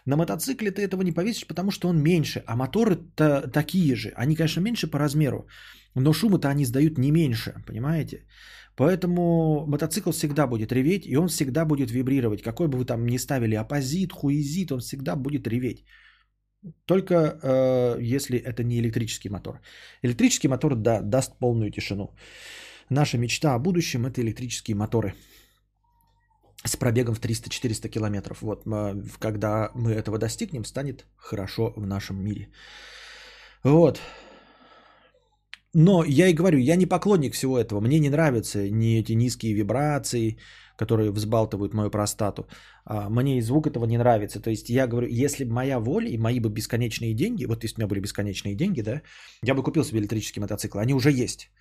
[0.06, 4.14] На мотоцикле ты этого не повесишь, потому что он меньше, а моторы-то такие же.
[4.16, 5.48] Они, конечно, меньше по размеру,
[5.96, 8.26] но шумы-то они сдают не меньше, понимаете?
[8.76, 12.42] Поэтому мотоцикл всегда будет реветь, и он всегда будет вибрировать.
[12.42, 15.86] Какой бы вы там ни ставили оппозит, хуизит, он всегда будет реветь.
[16.86, 19.62] Только э, если это не электрический мотор.
[20.04, 22.16] Электрический мотор, да, даст полную тишину.
[22.90, 25.14] Наша мечта о будущем– это электрические моторы
[26.66, 28.42] с пробегом в 300-400 километров.
[28.42, 28.64] Вот,
[29.20, 32.50] когда мы этого достигнем, станет хорошо в нашем мире.
[33.64, 34.00] Вот.
[35.78, 37.82] Но я и говорю, я не поклонник всего этого.
[37.82, 40.38] Мне не нравятся ни эти низкие вибрации,
[40.78, 42.48] которые взбалтывают мою простату.
[42.86, 44.40] А, мне и звук этого не нравится.
[44.40, 47.76] То есть я говорю, если бы моя воля и мои бы бесконечные деньги, вот если
[47.76, 49.02] бы у меня были бесконечные деньги, да,
[49.44, 50.78] я бы купил себе электрический мотоцикл.
[50.78, 51.52] Они уже есть.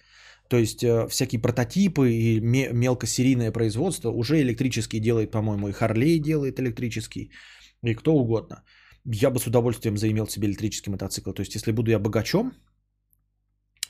[0.49, 2.41] То есть э, всякие прототипы и
[2.73, 7.33] мелкосерийное производство уже электрический делает, по-моему, и Харлей делает электрический,
[7.83, 8.63] и кто угодно.
[9.05, 11.33] Я бы с удовольствием заимел себе электрический мотоцикл.
[11.33, 12.53] То есть если буду я богачом,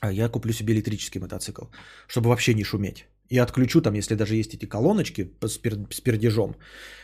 [0.03, 1.65] я куплю себе электрический мотоцикл,
[2.07, 3.05] чтобы вообще не шуметь.
[3.29, 6.55] И отключу там, если даже есть эти колоночки с, пер, пердежом,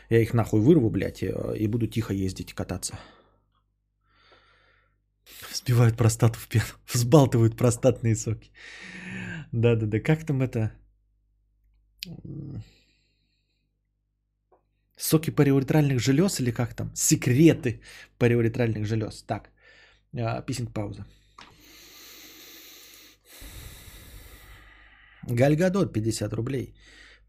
[0.10, 2.99] я их нахуй вырву, блядь, э, и буду тихо ездить, кататься.
[5.54, 8.51] Сбивают простату в пену, взбалтывают простатные соки.
[9.51, 10.71] Да-да-да, как там это?
[14.97, 16.91] Соки париуретральных желез или как там?
[16.95, 17.82] Секреты
[18.19, 19.23] париуретральных желез.
[19.23, 19.49] Так,
[20.13, 21.06] а, писинг пауза.
[25.27, 26.73] Гальгадот 50 рублей.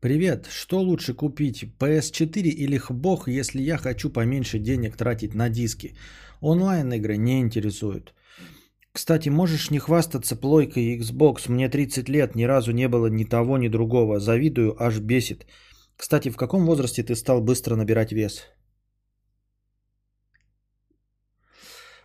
[0.01, 5.95] Привет, что лучше купить, PS4 или Хбог, если я хочу поменьше денег тратить на диски?
[6.41, 8.15] Онлайн игры не интересуют.
[8.93, 11.49] Кстати, можешь не хвастаться плойкой Xbox.
[11.49, 14.21] Мне 30 лет, ни разу не было ни того, ни другого.
[14.21, 15.47] Завидую, аж бесит.
[15.97, 18.47] Кстати, в каком возрасте ты стал быстро набирать вес?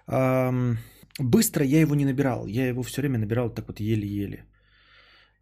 [0.07, 0.77] Эм,
[1.19, 2.45] быстро я его не набирал.
[2.47, 4.45] Я его все время набирал так вот еле-еле.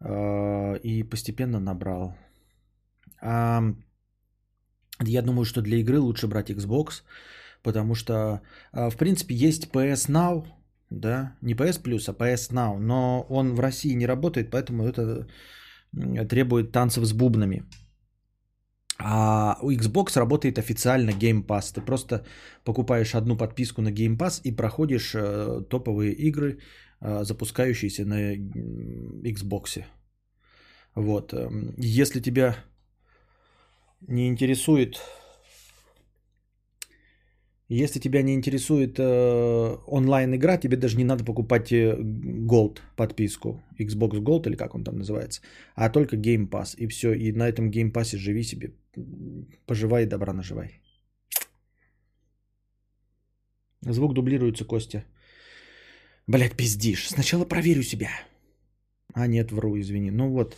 [0.00, 2.14] Э, и постепенно набрал.
[3.22, 3.60] Э,
[5.00, 7.02] я думаю, что для игры лучше брать Xbox,
[7.62, 8.40] потому что,
[8.72, 10.46] э, в принципе, есть PS Now,
[10.90, 15.26] да, не PS Plus, а PS Now, но он в России не работает, поэтому это
[16.28, 17.62] требует танцев с бубнами.
[18.98, 21.74] А у Xbox работает официально Game Pass.
[21.74, 22.24] Ты просто
[22.64, 26.58] покупаешь одну подписку на Game Pass и проходишь э, топовые игры,
[27.00, 29.84] э, запускающиеся на Xbox.
[30.94, 31.34] Вот.
[31.34, 32.56] Эм, если тебя
[34.00, 35.00] не интересует
[37.68, 43.60] если тебя не интересует э, онлайн игра, тебе даже не надо покупать э, Gold подписку,
[43.80, 45.40] Xbox Gold или как он там называется,
[45.74, 47.12] а только Game Pass и все.
[47.12, 48.70] И на этом Game Pass живи себе,
[49.66, 50.80] поживай добра наживай.
[53.80, 55.04] Звук дублируется, Костя.
[56.26, 57.08] Блять, пиздишь.
[57.08, 58.10] Сначала проверю себя.
[59.14, 60.10] А нет, вру, извини.
[60.10, 60.56] Ну вот,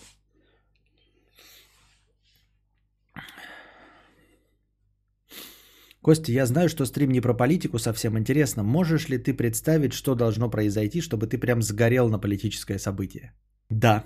[6.09, 8.63] Костя, я знаю, что стрим не про политику совсем интересно.
[8.63, 13.33] Можешь ли ты представить, что должно произойти, чтобы ты прям сгорел на политическое событие?
[13.69, 14.05] Да.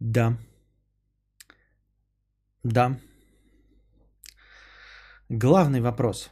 [0.00, 0.36] Да.
[2.64, 2.98] Да.
[5.28, 6.30] Главный вопрос.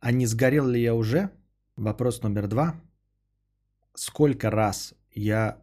[0.00, 1.30] А не сгорел ли я уже?
[1.76, 2.80] Вопрос номер два.
[3.94, 5.62] Сколько раз я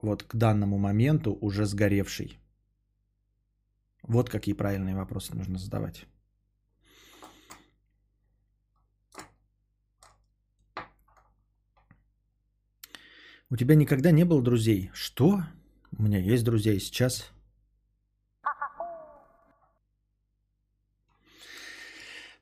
[0.00, 2.38] вот к данному моменту уже сгоревший?
[4.02, 6.06] Вот какие правильные вопросы нужно задавать.
[13.48, 14.90] У тебя никогда не было друзей?
[14.92, 15.42] Что?
[15.96, 17.30] У меня есть друзья сейчас.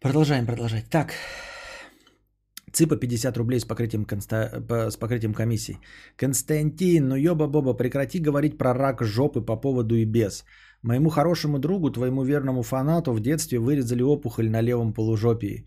[0.04, 0.90] Продолжаем продолжать.
[0.90, 1.14] Так.
[2.72, 4.62] ЦИПа 50 рублей с покрытием, конста...
[4.90, 5.78] с покрытием комиссии.
[6.16, 10.44] Константин, ну ёба-боба, прекрати говорить про рак жопы по поводу и без.
[10.82, 15.64] Моему хорошему другу, твоему верному фанату в детстве вырезали опухоль на левом полужопии.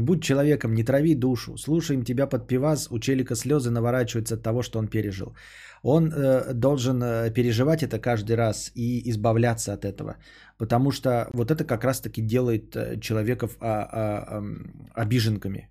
[0.00, 1.56] Будь человеком, не трави душу.
[1.56, 5.34] Слушаем тебя под пивас, у челика слезы наворачиваются от того, что он пережил.
[5.82, 10.16] Он э, должен э, переживать это каждый раз и избавляться от этого.
[10.56, 15.68] Потому что вот это как раз-таки делает э, человеков а, а, а, обиженками.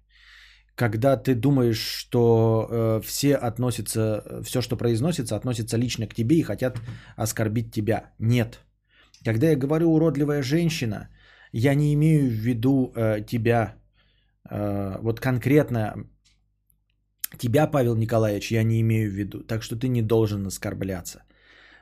[0.75, 6.43] Когда ты думаешь, что э, все относятся, все, что произносится, относится лично к тебе и
[6.43, 6.81] хотят
[7.15, 8.11] оскорбить тебя.
[8.19, 8.59] Нет.
[9.23, 11.09] Когда я говорю уродливая женщина,
[11.53, 13.75] я не имею в виду э, тебя,
[14.49, 15.93] вот конкретно
[17.37, 19.43] тебя, Павел Николаевич, я не имею в виду.
[19.43, 21.23] Так что ты не должен оскорбляться.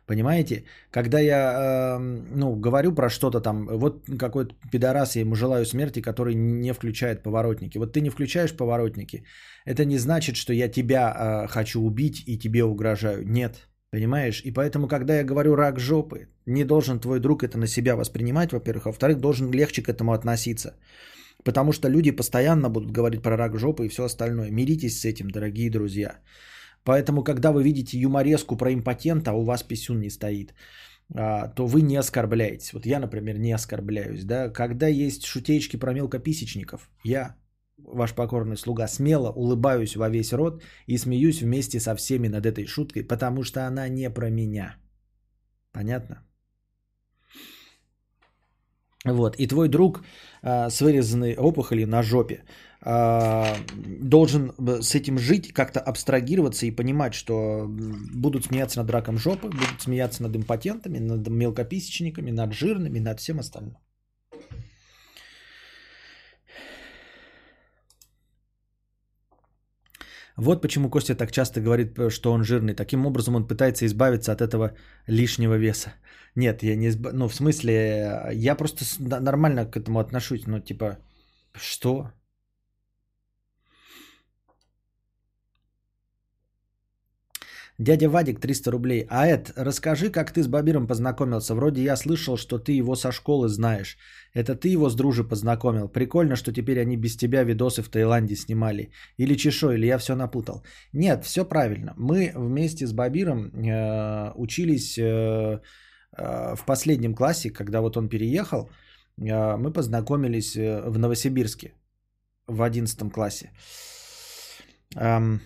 [0.08, 0.65] Понимаете?
[0.91, 1.99] Когда я э,
[2.36, 7.23] ну, говорю про что-то там, вот какой-то пидорас, я ему желаю смерти, который не включает
[7.23, 7.80] поворотники.
[7.80, 9.23] Вот ты не включаешь поворотники,
[9.65, 13.28] это не значит, что я тебя э, хочу убить и тебе угрожаю.
[13.28, 13.67] Нет.
[13.91, 14.41] Понимаешь?
[14.43, 18.51] И поэтому, когда я говорю рак жопы, не должен твой друг это на себя воспринимать,
[18.51, 20.75] во-первых, а во-вторых, должен легче к этому относиться.
[21.45, 24.51] Потому что люди постоянно будут говорить про рак жопы и все остальное.
[24.51, 26.19] Миритесь с этим, дорогие друзья.
[26.84, 30.53] Поэтому, когда вы видите юмореску про импотента, а у вас писюн не стоит,
[31.13, 32.73] а, то вы не оскорбляетесь.
[32.73, 34.23] Вот я, например, не оскорбляюсь.
[34.23, 34.49] Да?
[34.49, 37.36] Когда есть шутечки про мелкописечников, я,
[37.77, 42.65] ваш покорный слуга, смело улыбаюсь во весь рот и смеюсь вместе со всеми над этой
[42.65, 44.77] шуткой, потому что она не про меня.
[45.71, 46.23] Понятно?
[49.06, 49.36] Вот.
[49.39, 50.04] И твой друг
[50.41, 52.44] а, с вырезанной опухолью на жопе
[52.82, 53.56] а,
[54.02, 57.68] должен с этим жить, как-то абстрагироваться и понимать, что
[58.13, 63.39] будут смеяться над раком жопы, будут смеяться над импотентами, над мелкописечниками, над жирными, над всем
[63.39, 63.78] остальным.
[70.38, 72.76] Вот почему Костя так часто говорит, что он жирный.
[72.76, 74.74] Таким образом он пытается избавиться от этого
[75.08, 75.94] лишнего веса.
[76.36, 76.91] Нет, я не.
[77.13, 78.86] Ну, в смысле, я просто
[79.21, 80.48] нормально к этому отношусь.
[80.48, 80.98] Ну, типа,
[81.54, 82.12] что?
[87.78, 89.06] Дядя Вадик, 300 рублей.
[89.10, 91.56] А Эд, расскажи, как ты с Бабиром познакомился.
[91.56, 93.98] Вроде я слышал, что ты его со школы знаешь.
[94.34, 95.89] Это ты его с дружи познакомил.
[95.89, 98.91] Прикольно, что теперь они без тебя видосы в Таиланде снимали.
[99.17, 100.63] Или чешо, или я все напутал.
[100.93, 101.93] Нет, все правильно.
[101.98, 105.60] Мы вместе с Бабиром э, учились э,
[106.17, 108.69] в последнем классе, когда вот он переехал.
[109.17, 111.73] Э, мы познакомились э, в Новосибирске
[112.47, 113.51] в 11 классе.
[114.95, 115.41] Эм,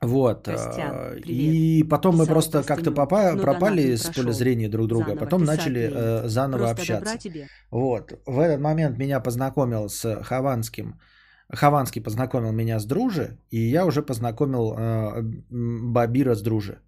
[0.00, 0.44] вот.
[0.44, 5.04] Костян, э, и потом мы просто как-то попа- ну, пропали с поля зрения друг друга,
[5.06, 7.18] заново потом начали э, заново просто общаться.
[7.18, 7.48] Тебе.
[7.70, 8.12] Вот.
[8.26, 11.00] В этот момент меня познакомил с Хованским.
[11.48, 16.78] Хованский познакомил меня с Дружи, и я уже познакомил э, Бабира с Дружи.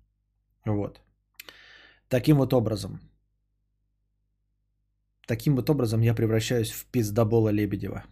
[0.67, 1.01] Вот.
[2.09, 3.01] Таким вот образом.
[5.27, 8.05] Таким вот образом я превращаюсь в пиздобола Лебедева.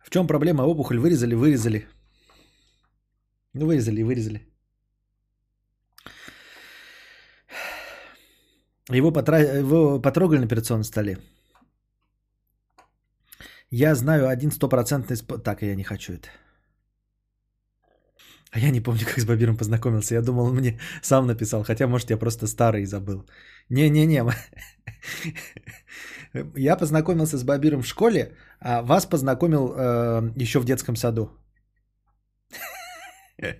[0.00, 0.62] В чем проблема?
[0.62, 1.86] Опухоль вырезали, вырезали.
[3.54, 4.40] Ну, вырезали, вырезали.
[8.90, 9.38] Его, потра...
[9.38, 11.18] Его потрогали на операционном столе.
[13.70, 15.16] Я знаю один стопроцентный...
[15.16, 15.42] Сп...
[15.44, 16.28] Так, я не хочу это.
[18.50, 20.14] А я не помню, как с Бабиром познакомился.
[20.14, 21.64] Я думал, он мне сам написал.
[21.64, 23.26] Хотя, может, я просто старый забыл.
[23.70, 24.24] Не-не-не.
[26.56, 31.30] Я познакомился с Бабиром в школе, а вас познакомил э, еще в детском саду.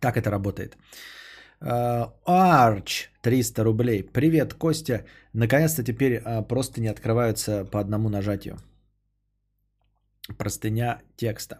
[0.00, 0.76] Так это работает.
[1.64, 4.02] Э, Арч, 300 рублей.
[4.02, 5.04] Привет, Костя.
[5.32, 8.58] Наконец-то теперь э, просто не открываются по одному нажатию.
[10.38, 11.58] Простыня текста.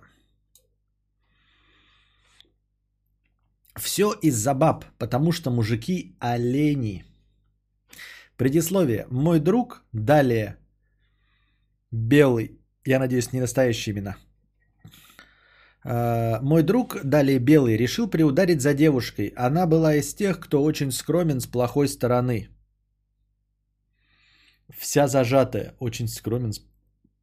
[3.76, 7.04] Все из-за баб, потому что мужики олени.
[8.36, 9.06] Предисловие.
[9.10, 10.58] Мой друг, далее
[11.90, 14.16] белый, я надеюсь, не настоящие имена.
[15.84, 19.32] А, мой друг, далее белый, решил приударить за девушкой.
[19.36, 22.48] Она была из тех, кто очень скромен с плохой стороны.
[24.78, 26.60] Вся зажатая, очень скромен с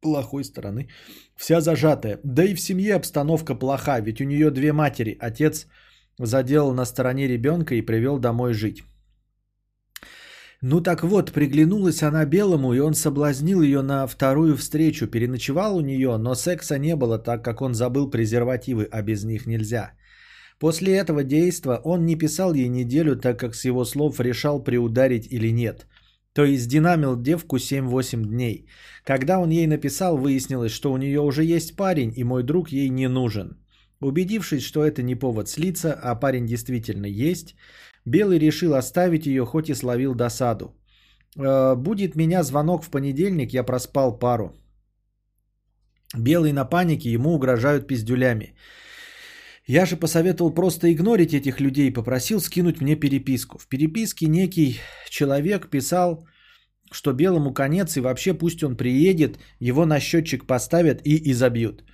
[0.00, 0.88] плохой стороны.
[1.36, 2.20] Вся зажатая.
[2.24, 5.16] Да и в семье обстановка плоха, ведь у нее две матери.
[5.20, 5.66] Отец
[6.18, 8.82] заделал на стороне ребенка и привел домой жить.
[10.62, 15.80] Ну так вот, приглянулась она белому, и он соблазнил ее на вторую встречу, переночевал у
[15.80, 19.92] нее, но секса не было, так как он забыл презервативы, а без них нельзя.
[20.60, 25.26] После этого действа он не писал ей неделю, так как с его слов решал приударить
[25.32, 25.88] или нет.
[26.32, 28.68] То есть динамил девку 7-8 дней.
[29.04, 32.88] Когда он ей написал, выяснилось, что у нее уже есть парень, и мой друг ей
[32.88, 33.58] не нужен.
[34.00, 37.56] Убедившись, что это не повод слиться, а парень действительно есть,
[38.04, 40.74] Белый решил оставить ее, хоть и словил досаду.
[41.36, 44.52] «Э, будет меня звонок в понедельник, я проспал пару.
[46.16, 48.54] Белый на панике, ему угрожают пиздюлями.
[49.66, 53.58] Я же посоветовал просто игнорить этих людей, попросил скинуть мне переписку.
[53.58, 56.26] В переписке некий человек писал,
[56.90, 61.84] что белому конец и вообще пусть он приедет, его на счетчик поставят и изобьют.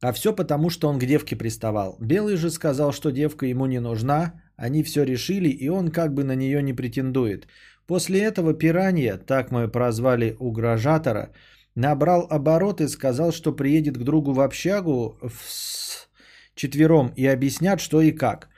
[0.00, 1.98] А все потому, что он к девке приставал.
[2.00, 6.24] Белый же сказал, что девка ему не нужна, они все решили, и он как бы
[6.24, 7.46] на нее не претендует.
[7.86, 11.30] После этого пиранья, так мы прозвали угрожатора,
[11.76, 16.08] набрал оборот и сказал, что приедет к другу в общагу с
[16.54, 18.48] четвером и объяснят, что и как.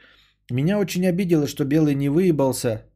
[0.50, 2.86] Меня очень обидело, что Белый не выебался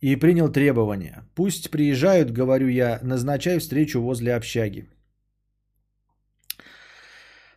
[0.00, 1.24] и принял требования.
[1.34, 4.88] Пусть приезжают, говорю я, назначай встречу возле общаги.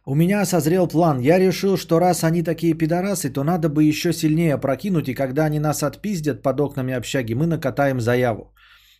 [0.05, 1.19] У меня созрел план.
[1.19, 5.45] Я решил, что раз они такие пидорасы, то надо бы еще сильнее прокинуть, и когда
[5.45, 8.53] они нас отпиздят под окнами общаги, мы накатаем заяву.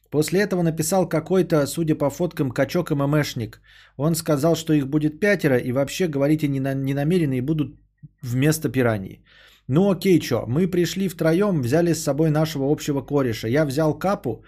[0.09, 3.61] После этого написал какой-то, судя по фоткам, качок ММшник.
[3.97, 7.75] Он сказал, что их будет пятеро, и вообще, говорите, не, на, не намерены и будут
[8.21, 9.25] вместо пираний.
[9.67, 13.47] Ну окей, чё, мы пришли втроем, взяли с собой нашего общего кореша.
[13.49, 14.45] Я взял капу,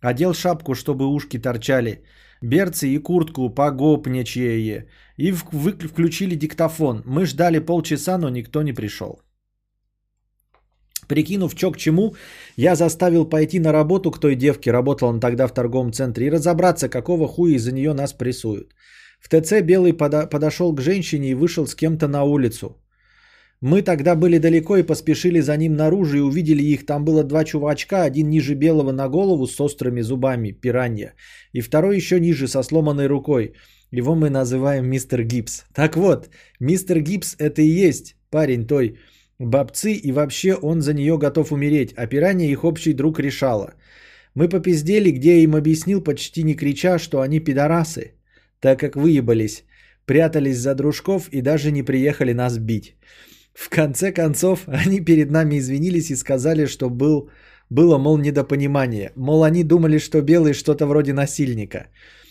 [0.00, 2.02] одел шапку, чтобы ушки торчали,
[2.42, 4.86] берцы и куртку погопничье,
[5.16, 7.02] и в- включили диктофон.
[7.06, 9.20] Мы ждали полчаса, но никто не пришел.
[11.08, 12.14] Прикинув, чё к чему,
[12.56, 16.30] я заставил пойти на работу к той девке, работал он тогда в торговом центре, и
[16.30, 18.74] разобраться, какого хуя из-за нее нас прессуют.
[19.20, 22.81] В ТЦ Белый подо- подошел к женщине и вышел с кем-то на улицу.
[23.62, 26.84] Мы тогда были далеко и поспешили за ним наружу и увидели их.
[26.84, 31.14] Там было два чувачка, один ниже Белого на голову с острыми зубами, пиранья,
[31.52, 33.52] и второй еще ниже со сломанной рукой.
[33.92, 35.64] Его мы называем мистер Гипс.
[35.74, 38.98] Так вот, мистер Гипс это и есть парень той
[39.38, 43.74] бабцы, и вообще он за нее готов умереть, а пиранья их общий друг решала.
[44.34, 48.14] Мы попиздели, где я им объяснил, почти не крича, что они пидорасы,
[48.58, 49.64] так как выебались,
[50.04, 52.96] прятались за дружков и даже не приехали нас бить.
[53.54, 57.30] В конце концов, они перед нами извинились и сказали, что был,
[57.70, 59.12] было, мол, недопонимание.
[59.16, 61.86] Мол, они думали, что белый что-то вроде насильника.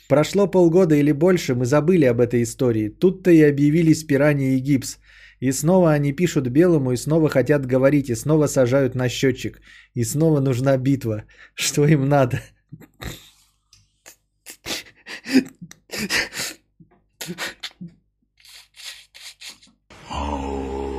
[0.08, 2.90] Прошло полгода или больше, мы забыли об этой истории.
[2.90, 4.98] Тут-то и объявились пираньи и гипс.
[5.40, 9.62] И снова они пишут белому, и снова хотят говорить, и снова сажают на счетчик.
[9.96, 11.24] И снова нужна битва.
[11.56, 12.42] Что им надо?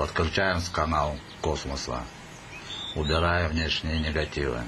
[0.00, 2.04] Подключаем с канал космоса.
[2.94, 4.62] Убирая внешние негативы.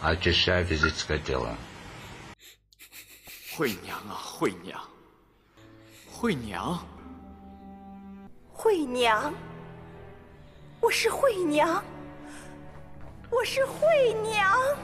[0.00, 1.56] Очищая физическое тело.
[3.56, 4.80] 惠娘啊，惠娘，
[6.10, 6.82] 惠娘，
[8.50, 9.34] 惠娘，
[10.80, 11.84] 我是惠娘，
[13.30, 14.78] 我是惠娘。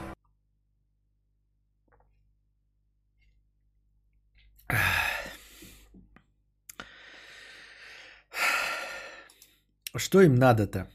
[9.96, 10.88] Что им надо-то?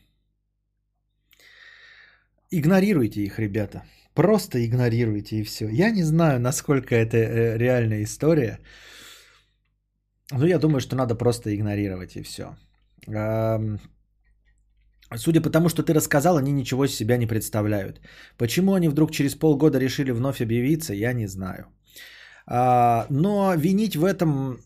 [2.52, 3.84] Игнорируйте их, ребята.
[4.14, 5.70] Просто игнорируйте и все.
[5.70, 8.60] Я не знаю, насколько это э, реальная история.
[10.32, 12.58] Но я думаю, что надо просто игнорировать и все.
[15.16, 18.02] Судя по тому, что ты рассказал, они ничего из себя не представляют.
[18.38, 21.66] Почему они вдруг через полгода решили вновь объявиться, я не знаю.
[22.46, 24.60] А, но винить в этом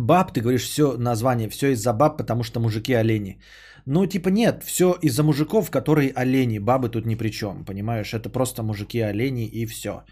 [0.00, 3.40] баб, ты говоришь, все название, все из-за баб, потому что мужики олени.
[3.86, 8.12] Ну, типа, нет, все из-за мужиков, которые олени, бабы тут ни при чем, понимаешь?
[8.14, 10.04] Это просто мужики олени и все.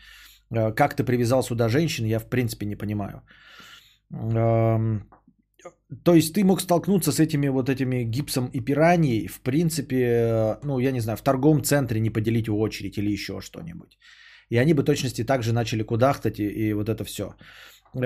[0.51, 3.23] Как ты привязал сюда женщин, я в принципе не понимаю.
[4.13, 5.03] Эм,
[6.05, 10.79] То есть ты мог столкнуться с этими вот этими гипсом и пираньей, в принципе, ну,
[10.79, 13.99] я не знаю, в торговом центре не поделить очередь или еще что-нибудь.
[14.51, 17.35] И они бы точности также начали кудахтать и, и вот это все.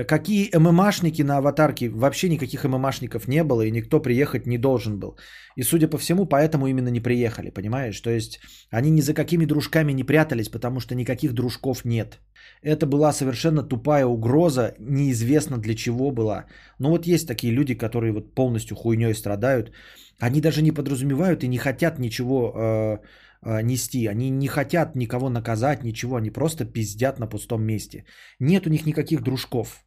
[0.06, 1.88] Какие ММАшники на аватарке?
[1.88, 5.16] Вообще никаких ММАшников не было, и никто приехать не должен был.
[5.56, 8.00] И судя по всему, поэтому именно не приехали, понимаешь?
[8.00, 12.20] То есть они ни за какими дружками не прятались, потому что никаких дружков нет.
[12.62, 16.46] Это была совершенно тупая угроза, неизвестно для чего была.
[16.78, 19.72] Но вот есть такие люди, которые вот полностью хуйней страдают.
[20.20, 22.98] Они даже не подразумевают и не хотят ничего э, э,
[23.44, 24.06] нести.
[24.06, 26.16] Они не хотят никого наказать, ничего.
[26.16, 28.04] Они просто пиздят на пустом месте.
[28.38, 29.84] Нет у них никаких дружков.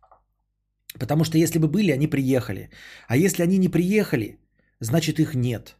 [0.99, 2.69] Потому что если бы были, они приехали.
[3.07, 4.39] А если они не приехали,
[4.79, 5.75] значит их нет.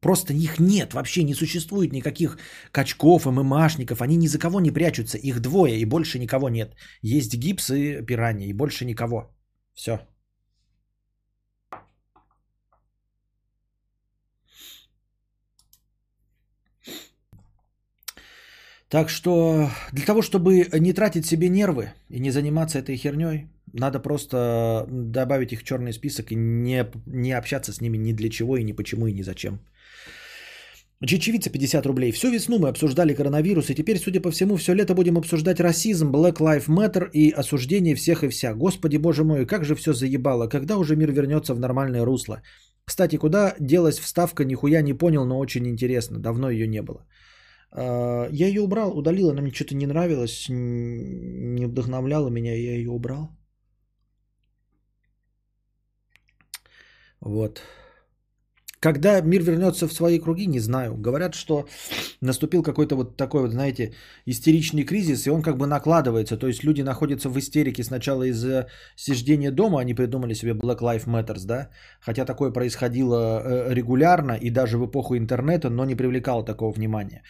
[0.00, 2.36] Просто их нет, вообще не существует никаких
[2.72, 6.74] качков, ММАшников, они ни за кого не прячутся, их двое и больше никого нет.
[7.00, 9.34] Есть гипс и пиранья, и больше никого.
[9.72, 9.98] Все.
[18.94, 23.98] Так что для того, чтобы не тратить себе нервы и не заниматься этой херней, надо
[23.98, 28.56] просто добавить их в черный список и не, не общаться с ними ни для чего
[28.56, 29.58] и ни почему и ни зачем.
[31.04, 32.12] Чечевица 50 рублей.
[32.12, 36.12] Всю весну мы обсуждали коронавирус, и теперь, судя по всему, все лето будем обсуждать расизм,
[36.12, 38.54] Black Lives Matter и осуждение всех и вся.
[38.54, 40.46] Господи боже мой, как же все заебало.
[40.46, 42.42] Когда уже мир вернется в нормальное русло?
[42.84, 46.20] Кстати, куда делась вставка, нихуя не понял, но очень интересно.
[46.20, 47.04] Давно ее не было.
[47.74, 52.90] А, я ее убрал, удалил, она мне что-то не нравилась, не вдохновляла меня, я ее
[52.90, 53.30] убрал.
[57.20, 57.62] Вот.
[58.80, 60.94] Когда мир вернется в свои круги, не знаю.
[60.96, 61.66] Говорят, что
[62.20, 63.94] наступил какой-то вот такой вот, знаете,
[64.26, 66.36] истеричный кризис, и он как бы накладывается.
[66.36, 68.66] То есть люди находятся в истерике сначала из-за
[68.96, 71.70] сиждения дома, они придумали себе Black Lives Matters, да,
[72.00, 77.22] хотя такое происходило э, регулярно и даже в эпоху интернета, но не привлекало такого внимания.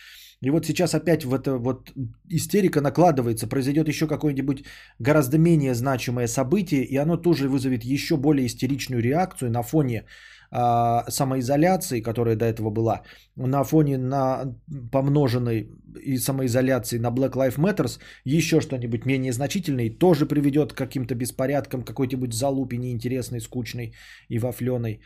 [0.44, 1.92] И вот сейчас опять в это вот
[2.28, 4.64] истерика накладывается, произойдет еще какое-нибудь
[4.98, 10.04] гораздо менее значимое событие, и оно тоже вызовет еще более истеричную реакцию на фоне
[10.50, 13.02] а, самоизоляции, которая до этого была,
[13.36, 14.54] на фоне на
[14.92, 15.68] помноженной
[16.04, 21.82] и самоизоляции на Black Lives Matters, еще что-нибудь менее значительное, тоже приведет к каким-то беспорядкам,
[21.82, 23.94] какой-нибудь залупе неинтересной, скучной
[24.28, 25.00] и вафленой.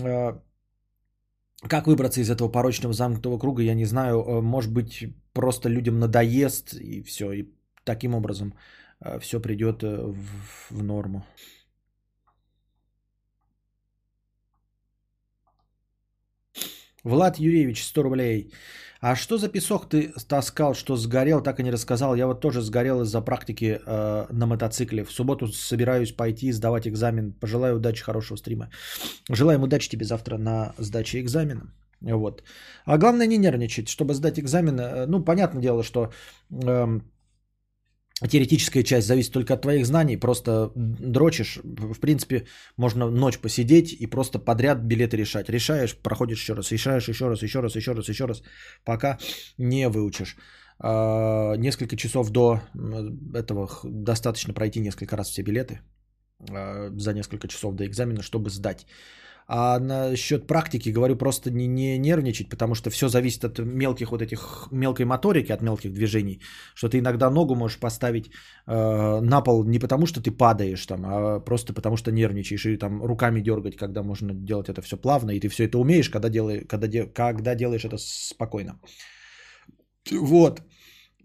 [0.00, 0.40] А,
[1.68, 4.20] как выбраться из этого порочного замкнутого круга, я не знаю.
[4.20, 7.48] А, может быть, просто людям надоест, и все, и
[7.84, 8.54] таким образом
[9.20, 10.14] все придет э,
[10.70, 11.24] в норму.
[17.04, 18.52] Влад Юрьевич, 100 рублей.
[19.00, 22.14] А что за песок ты таскал, что сгорел, так и не рассказал.
[22.14, 25.04] Я вот тоже сгорел из-за практики э, на мотоцикле.
[25.04, 27.32] В субботу собираюсь пойти сдавать экзамен.
[27.32, 28.68] Пожелаю удачи, хорошего стрима.
[29.30, 31.72] Желаем удачи тебе завтра на сдаче экзамена.
[32.02, 32.42] Вот.
[32.84, 34.78] А главное не нервничать, чтобы сдать экзамен.
[34.78, 36.12] Э, ну, понятное дело, что
[36.50, 37.00] э,
[38.28, 41.58] теоретическая часть зависит только от твоих знаний, просто дрочишь.
[41.64, 42.46] В принципе,
[42.76, 45.48] можно ночь посидеть и просто подряд билеты решать.
[45.48, 48.42] Решаешь, проходишь еще раз, решаешь еще раз, еще раз, еще раз, еще раз,
[48.84, 49.18] пока
[49.58, 50.36] не выучишь.
[50.78, 52.60] А, несколько часов до
[53.34, 55.80] этого достаточно пройти несколько раз все билеты
[56.50, 58.86] а, за несколько часов до экзамена, чтобы сдать.
[59.52, 64.22] А насчет практики говорю просто не, не нервничать, потому что все зависит от мелких вот
[64.22, 66.40] этих, мелкой моторики, от мелких движений.
[66.74, 71.04] Что ты иногда ногу можешь поставить э, на пол не потому, что ты падаешь там,
[71.04, 75.32] а просто потому, что нервничаешь и там руками дергать, когда можно делать это все плавно,
[75.32, 78.78] и ты все это умеешь, когда, делаешь, когда, когда делаешь это спокойно.
[80.12, 80.62] Вот.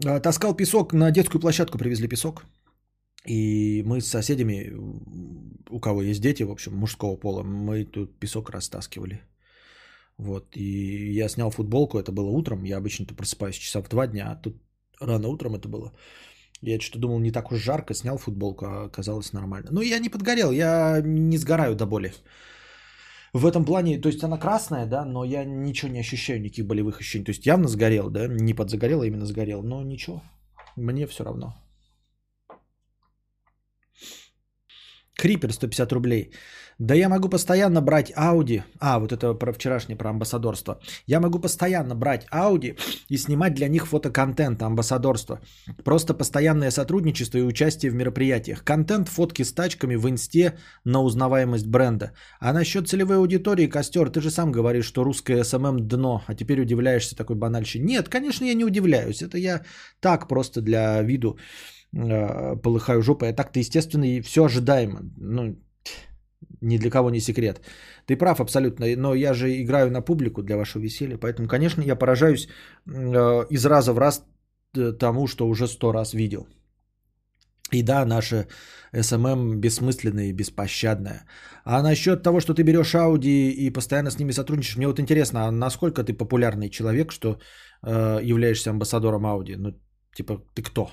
[0.04, 2.44] А, таскал песок, на детскую площадку привезли песок.
[3.28, 4.72] И мы с соседями,
[5.70, 9.22] у кого есть дети, в общем, мужского пола, мы тут песок растаскивали.
[10.18, 14.32] Вот, и я снял футболку, это было утром, я обычно-то просыпаюсь часа в два дня,
[14.32, 14.56] а тут
[15.02, 15.92] рано утром это было.
[16.62, 19.70] Я что-то думал, не так уж жарко, снял футболку, а оказалось нормально.
[19.72, 22.14] Ну, я не подгорел, я не сгораю до боли.
[23.34, 27.00] В этом плане, то есть она красная, да, но я ничего не ощущаю, никаких болевых
[27.00, 27.26] ощущений.
[27.26, 30.22] То есть явно сгорел, да, не подзагорел, а именно сгорел, но ничего,
[30.78, 31.54] мне все равно.
[35.18, 36.32] Крипер 150 рублей.
[36.80, 38.62] Да я могу постоянно брать Audi.
[38.80, 40.80] А, вот это про вчерашнее, про амбассадорство.
[41.08, 45.40] Я могу постоянно брать Audi и снимать для них фотоконтент, амбассадорство.
[45.86, 48.64] Просто постоянное сотрудничество и участие в мероприятиях.
[48.64, 52.12] Контент, фотки с тачками в инсте на узнаваемость бренда.
[52.42, 56.62] А насчет целевой аудитории, Костер, ты же сам говоришь, что русское СММ дно, а теперь
[56.62, 57.86] удивляешься такой банальщине.
[57.86, 59.22] Нет, конечно, я не удивляюсь.
[59.22, 59.62] Это я
[60.02, 61.38] так просто для виду
[61.96, 63.30] полыхаю жопой.
[63.30, 65.00] А так-то, естественно, и все ожидаемо.
[65.18, 65.56] Ну,
[66.62, 67.62] ни для кого не секрет.
[68.06, 71.96] Ты прав абсолютно, но я же играю на публику для вашего веселья, поэтому, конечно, я
[71.96, 74.24] поражаюсь э, из раза в раз
[74.76, 76.48] э, тому, что уже сто раз видел.
[77.72, 78.48] И да, наше
[78.94, 81.26] СММ бессмысленное и беспощадное.
[81.64, 85.48] А насчет того, что ты берешь Audi и постоянно с ними сотрудничаешь, мне вот интересно,
[85.48, 87.40] а насколько ты популярный человек, что
[87.84, 89.56] э, являешься амбассадором Audi?
[89.58, 89.74] Ну,
[90.16, 90.90] типа, ты кто?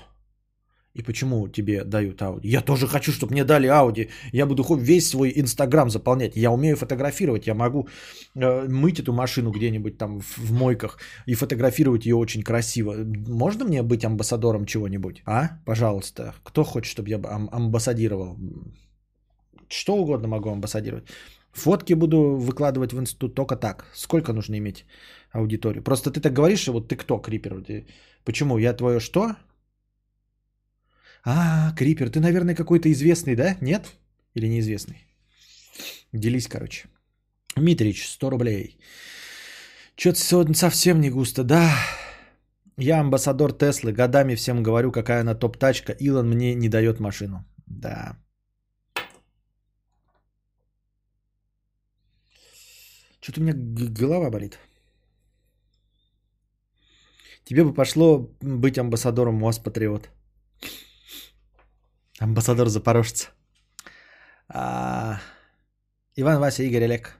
[0.95, 2.47] И почему тебе дают Ауди?
[2.47, 4.09] Я тоже хочу, чтобы мне дали Ауди.
[4.31, 6.35] Я буду хоть весь свой Инстаграм заполнять.
[6.35, 7.47] Я умею фотографировать.
[7.47, 7.87] Я могу
[8.35, 12.93] э, мыть эту машину где-нибудь там в, в мойках и фотографировать ее очень красиво.
[13.27, 15.23] Можно мне быть амбассадором чего-нибудь?
[15.25, 15.57] А?
[15.65, 16.35] Пожалуйста.
[16.43, 18.37] Кто хочет, чтобы я ам- амбассадировал?
[19.69, 21.05] Что угодно могу амбассадировать.
[21.53, 23.85] Фотки буду выкладывать в институт только так.
[23.95, 24.85] Сколько нужно иметь
[25.31, 25.83] аудиторию?
[25.83, 27.63] Просто ты так говоришь, вот ты кто, Крипер?
[28.25, 28.59] Почему?
[28.59, 29.35] Я твое что?
[31.25, 33.57] А, Крипер, ты, наверное, какой-то известный, да?
[33.61, 33.93] Нет?
[34.35, 35.07] Или неизвестный?
[36.11, 36.87] Делись, короче.
[37.55, 38.77] Митрич, 100 рублей.
[39.95, 41.71] Что-то сегодня совсем не густо, да?
[42.77, 45.93] Я амбассадор Теслы, годами всем говорю, какая она топ-тачка.
[45.93, 47.45] Илон мне не дает машину.
[47.67, 48.17] Да.
[53.21, 54.59] Что-то у меня голова болит.
[57.45, 60.09] Тебе бы пошло быть амбассадором МОАС Патриот.
[62.23, 63.27] Амбассадор Запорожца.
[64.47, 65.19] А,
[66.15, 67.17] Иван, Вася, Игорь, Олег.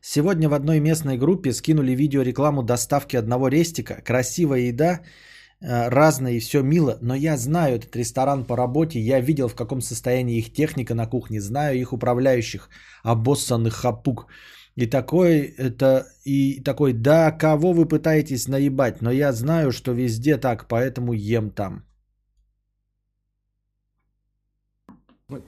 [0.00, 4.00] Сегодня в одной местной группе скинули видеорекламу доставки одного рестика.
[4.04, 5.00] Красивая еда,
[5.60, 6.96] э, разная и все мило.
[7.02, 9.00] Но я знаю этот ресторан по работе.
[9.00, 11.40] Я видел, в каком состоянии их техника на кухне.
[11.40, 12.68] Знаю их управляющих,
[13.02, 14.26] обоссанных хапук.
[14.76, 19.02] И такой, это, и такой, да, кого вы пытаетесь наебать?
[19.02, 21.82] Но я знаю, что везде так, поэтому ем там.
[25.28, 25.42] Ой,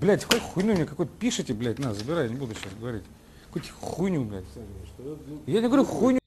[0.00, 3.04] блядь, хоть хуйню мне какой-то пишите, блядь, на, забирай, не буду сейчас говорить.
[3.46, 4.44] Какую-то хуйню, блядь.
[5.46, 6.18] Я не говорю хуйню.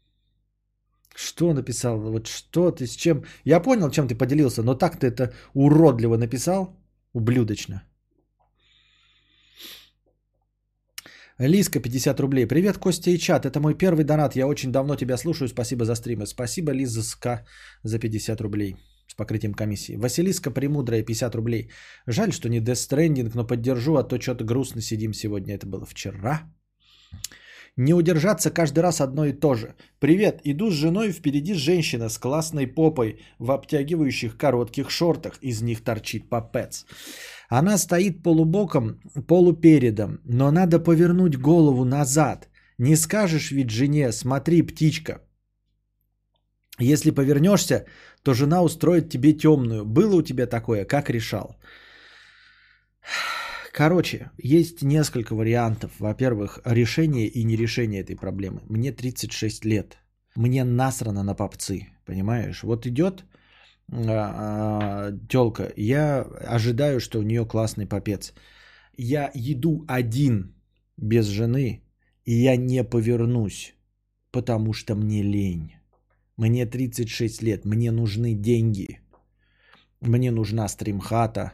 [1.15, 1.99] Что написал?
[1.99, 3.23] Вот что ты с чем?
[3.43, 6.75] Я понял, чем ты поделился, но так ты это уродливо написал,
[7.13, 7.83] ублюдочно.
[11.37, 12.47] Лиска, 50 рублей.
[12.47, 13.45] Привет, Костя и чат.
[13.45, 14.35] Это мой первый донат.
[14.35, 15.49] Я очень давно тебя слушаю.
[15.49, 16.25] Спасибо за стримы.
[16.25, 17.45] Спасибо, Лизаска,
[17.83, 18.75] за 50 рублей
[19.07, 19.97] с покрытием комиссии.
[19.97, 21.69] Василиска Премудрая, 50 рублей.
[22.07, 25.55] Жаль, что не Death но поддержу, а то что-то грустно сидим сегодня.
[25.55, 26.41] Это было вчера.
[27.77, 29.75] Не удержаться каждый раз одно и то же.
[29.99, 35.37] Привет, иду с женой, впереди женщина с классной попой в обтягивающих коротких шортах.
[35.41, 36.85] Из них торчит попец.
[37.49, 42.47] Она стоит полубоком, полупередом, но надо повернуть голову назад.
[42.77, 45.21] Не скажешь ведь жене, смотри, птичка.
[46.79, 47.85] Если повернешься,
[48.25, 49.85] то жена устроит тебе темную.
[49.85, 51.55] Было у тебя такое, как решал?
[53.71, 55.91] Короче, есть несколько вариантов.
[55.99, 58.61] Во-первых, решение и нерешение этой проблемы.
[58.67, 59.97] Мне 36 лет.
[60.35, 62.63] Мне насрано на попцы, понимаешь?
[62.63, 63.25] Вот идет
[63.91, 66.21] а, телка, я
[66.55, 68.33] ожидаю, что у нее классный попец.
[68.97, 70.55] Я еду один
[70.97, 71.83] без жены,
[72.23, 73.75] и я не повернусь,
[74.31, 75.75] потому что мне лень.
[76.37, 78.99] Мне 36 лет, мне нужны деньги.
[80.01, 81.53] Мне нужна стримхата.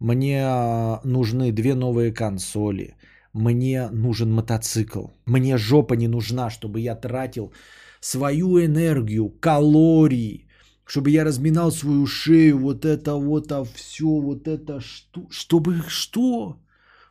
[0.00, 2.96] Мне а, нужны две новые консоли.
[3.32, 5.06] Мне нужен мотоцикл.
[5.26, 7.52] Мне жопа не нужна, чтобы я тратил
[8.00, 10.48] свою энергию, калории,
[10.84, 16.60] чтобы я разминал свою шею, вот это вот, а все, вот это что, чтобы что?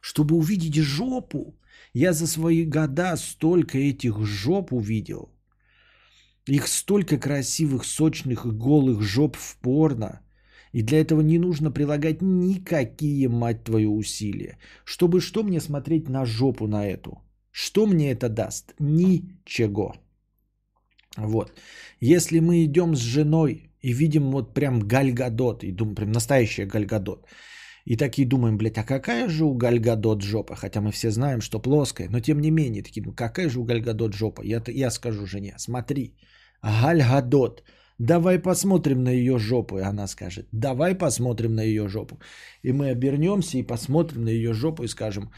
[0.02, 1.56] Чтобы увидеть жопу.
[1.94, 5.30] Я за свои года столько этих жоп увидел.
[6.48, 10.22] Их столько красивых, сочных и голых жоп в порно.
[10.72, 14.58] И для этого не нужно прилагать никакие, мать твою, усилия.
[14.86, 17.20] Чтобы что мне смотреть на жопу на эту?
[17.52, 18.76] Что мне это даст?
[18.80, 19.96] Ничего.
[21.18, 21.52] Вот.
[22.00, 27.26] Если мы идем с женой и видим вот прям гальгадот, и думаем, прям настоящая гальгадот,
[27.86, 30.56] и такие думаем, блядь, а какая же у гальгадот жопа?
[30.56, 33.64] Хотя мы все знаем, что плоская, но тем не менее, такие, ну какая же у
[33.64, 34.44] гальгадот жопа?
[34.44, 36.16] Я, я скажу жене, смотри,
[36.64, 37.64] гальгадот,
[37.98, 39.78] давай посмотрим на ее жопу.
[39.78, 42.20] И она скажет, давай посмотрим на ее жопу.
[42.64, 45.32] И мы обернемся и посмотрим на ее жопу и скажем,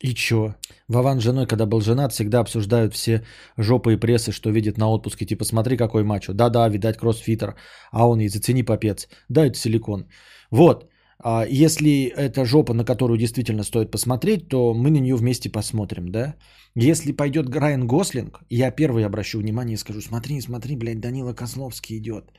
[0.00, 0.54] И чё?
[0.88, 3.24] Вован с женой, когда был женат, всегда обсуждают все
[3.56, 5.26] жопы и прессы, что видит на отпуске.
[5.26, 6.32] Типа, смотри, какой мачо.
[6.32, 7.56] Да-да, видать, кроссфитер.
[7.90, 9.08] А он и зацени попец.
[9.28, 10.08] Да, это силикон.
[10.50, 10.88] Вот.
[11.20, 16.10] А если это жопа, на которую действительно стоит посмотреть, то мы на нее вместе посмотрим,
[16.10, 16.36] да?
[16.76, 21.98] Если пойдет Райан Гослинг, я первый обращу внимание и скажу, смотри, смотри, блядь, Данила Козловский
[21.98, 22.32] идет.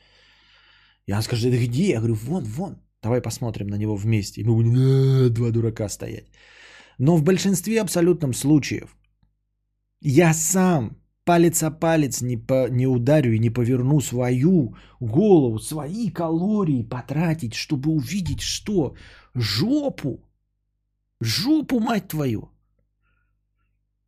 [1.08, 1.90] И она скажет, где?
[1.90, 2.76] Я говорю, вон, вон.
[3.02, 4.42] Давай посмотрим на него вместе.
[4.42, 6.28] И мы будем «Э, два дурака стоять.
[6.98, 8.96] Но в большинстве абсолютном случаев
[10.02, 10.98] я сам
[11.30, 17.54] палец о палец не, по, не ударю и не поверну свою голову, свои калории потратить,
[17.54, 18.96] чтобы увидеть что?
[19.36, 20.20] Жопу.
[21.22, 22.50] Жопу, мать твою.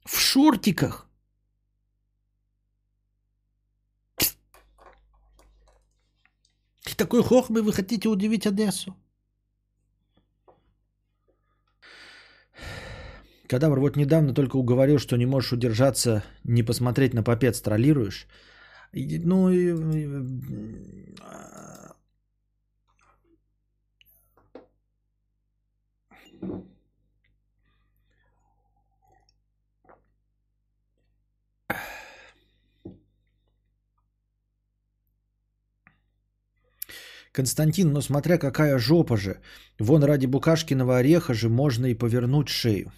[0.08, 1.08] шортиках.
[6.90, 8.96] И такой хохмой вы хотите удивить Одессу?
[13.52, 18.26] Кадавр, вот недавно только уговорил, что не можешь удержаться, не посмотреть на попец, троллируешь.
[18.94, 19.74] Ну, и,
[21.20, 21.96] а,
[37.34, 39.42] Константин, ну смотря какая жопа же.
[39.78, 42.94] Вон ради букашкиного ореха же можно и повернуть шею.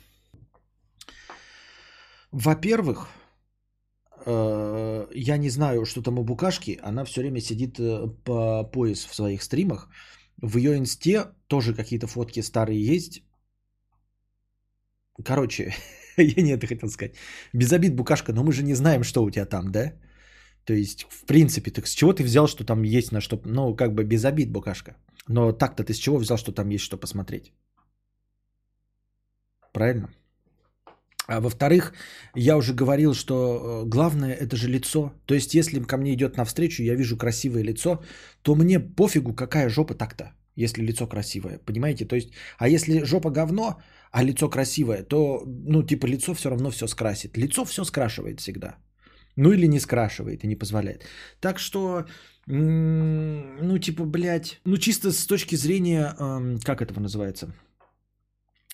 [2.33, 3.09] Во-первых,
[4.25, 6.79] э, я не знаю, что там у букашки.
[6.81, 9.87] Она все время сидит э, по пояс в своих стримах.
[10.41, 13.21] В ее инсте тоже какие-то фотки старые есть.
[15.23, 15.75] Короче,
[16.17, 17.15] я не это хотел сказать.
[17.53, 19.93] Без обид, букашка, но мы же не знаем, что у тебя там, да?
[20.65, 23.39] То есть, в принципе, так с чего ты взял, что там есть на что...
[23.45, 24.95] Ну, как бы без обид, букашка.
[25.27, 27.53] Но так-то ты с чего взял, что там есть что посмотреть?
[29.71, 30.09] Правильно?
[31.27, 31.93] А во-вторых,
[32.35, 35.13] я уже говорил, что э, главное это же лицо.
[35.25, 38.03] То есть, если ко мне идет навстречу, я вижу красивое лицо,
[38.41, 41.59] то мне пофигу, какая жопа так-то, если лицо красивое.
[41.65, 42.05] Понимаете?
[42.05, 46.71] То есть, а если жопа говно, а лицо красивое, то, ну, типа, лицо все равно
[46.71, 47.37] все скрасит.
[47.37, 48.75] Лицо все скрашивает всегда.
[49.35, 51.05] Ну или не скрашивает и не позволяет.
[51.39, 52.05] Так что,
[52.45, 57.53] ну типа, блядь, ну чисто с точки зрения, эм, как этого называется?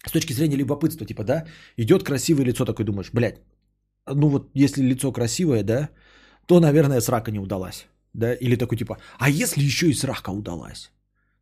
[0.08, 1.46] С точки зрения любопытства, типа, да,
[1.78, 3.42] идет красивое лицо, такой думаешь, блядь,
[4.08, 5.90] ну вот если лицо красивое, да,
[6.46, 7.88] то, наверное, срака не удалась.
[8.14, 10.92] Да, или такой типа, а если еще и срака удалась?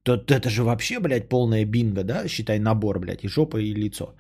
[0.03, 4.15] То это же вообще, блядь, полная бинго, да, считай набор, блядь, и жопа, и лицо.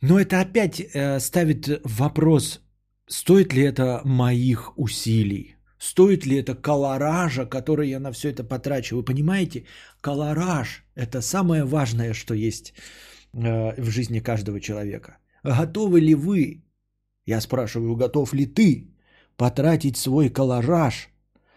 [0.00, 2.60] Но это опять э, ставит вопрос,
[3.08, 5.55] стоит ли это моих усилий?
[5.78, 8.96] Стоит ли это колоража, который я на все это потрачу?
[8.96, 9.64] Вы понимаете,
[10.00, 12.72] колораж– это самое важное, что есть
[13.34, 15.18] э, в жизни каждого человека.
[15.42, 16.64] Готовы ли вы,
[17.26, 18.90] я спрашиваю, готов ли ты
[19.36, 21.08] потратить свой колораж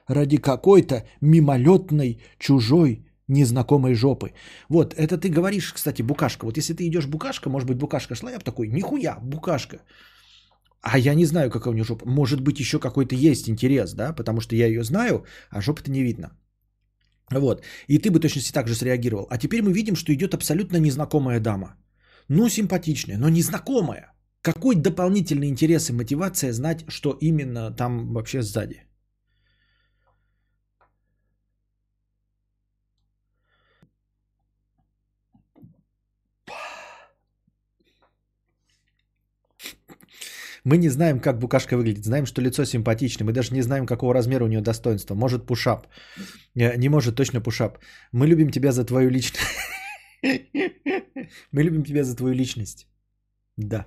[0.08, 4.34] ради какой-то мимолетной, чужой, незнакомой жопы?
[4.68, 6.46] Вот, это ты говоришь, кстати, букашка.
[6.46, 9.80] Вот если ты идешь букашка, может быть, букашка шла, я бы такой, нихуя, букашка.
[10.82, 12.06] А я не знаю, какая у нее жопа.
[12.06, 16.04] Может быть, еще какой-то есть интерес, да, потому что я ее знаю, а жопы-то не
[16.04, 16.30] видно.
[17.32, 17.64] Вот.
[17.88, 19.28] И ты бы точно так же среагировал.
[19.30, 21.76] А теперь мы видим, что идет абсолютно незнакомая дама.
[22.30, 24.14] Ну, симпатичная, но незнакомая.
[24.42, 28.89] Какой дополнительный интерес и мотивация знать, что именно там вообще сзади?
[40.64, 42.06] Мы не знаем, как букашка выглядит.
[42.06, 43.26] Знаем, что лицо симпатичное.
[43.26, 45.16] Мы даже не знаем, какого размера у нее достоинства.
[45.16, 45.88] Может, пушап.
[46.56, 47.80] Не не может, точно пушап.
[48.12, 49.48] Мы любим тебя за твою личность.
[51.52, 52.88] Мы любим тебя за твою личность.
[53.58, 53.86] Да.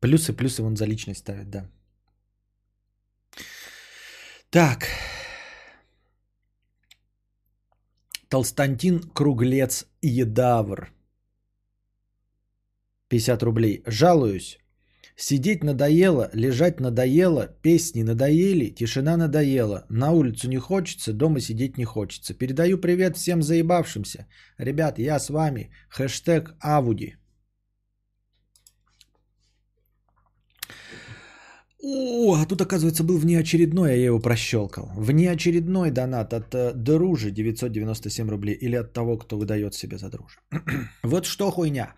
[0.00, 1.66] Плюсы, плюсы вон за личность ставят, да.
[4.50, 4.88] Так.
[8.30, 10.92] Толстантин Круглец Едавр.
[13.08, 13.82] 50 рублей.
[13.86, 14.58] Жалуюсь.
[15.16, 19.84] Сидеть надоело, лежать надоело, песни надоели, тишина надоела.
[19.88, 22.32] На улицу не хочется, дома сидеть не хочется.
[22.34, 24.28] Передаю привет всем заебавшимся.
[24.58, 25.72] Ребят, я с вами.
[25.88, 27.16] Хэштег Авуди.
[31.82, 34.90] О, а тут, оказывается, был внеочередной, а я его прощелкал.
[34.96, 40.38] Внеочередной донат от э, Дружи 997 рублей или от того, кто выдает себе за Дружи.
[41.02, 41.94] вот что хуйня.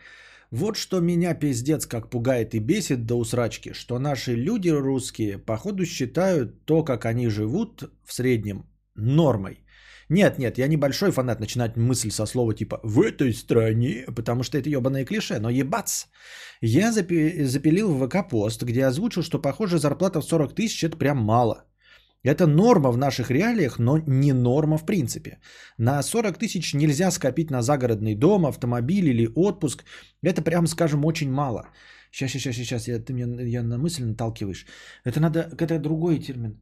[0.52, 5.86] Вот что меня пиздец как пугает и бесит до усрачки, что наши люди русские походу
[5.86, 9.64] считают то, как они живут в среднем нормой.
[10.12, 14.58] Нет, нет, я небольшой фанат начинать мысль со слова типа «в этой стране», потому что
[14.58, 16.06] это ебаное клише, но ебац.
[16.60, 20.98] Я запи- запилил в ВК пост, где озвучил, что похоже зарплата в 40 тысяч это
[20.98, 21.64] прям мало.
[22.24, 25.38] Это норма в наших реалиях, но не норма в принципе.
[25.78, 29.84] На 40 тысяч нельзя скопить на загородный дом, автомобиль или отпуск.
[30.22, 31.70] Это прям, скажем, очень мало.
[32.10, 34.66] Сейчас, сейчас, сейчас, я, ты меня я на мысль наталкиваешь.
[35.06, 36.60] Это надо, это другой термин.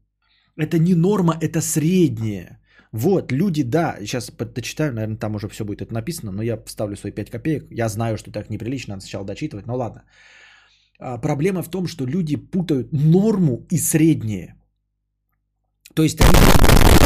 [0.56, 2.60] Это не норма, это среднее.
[2.92, 6.96] Вот, люди, да, сейчас дочитаю, наверное, там уже все будет это написано, но я вставлю
[6.96, 7.66] свои 5 копеек.
[7.70, 10.02] Я знаю, что так неприлично, надо сначала дочитывать, но ладно.
[10.98, 14.56] А, проблема в том, что люди путают норму и среднее.
[15.94, 16.99] То есть они...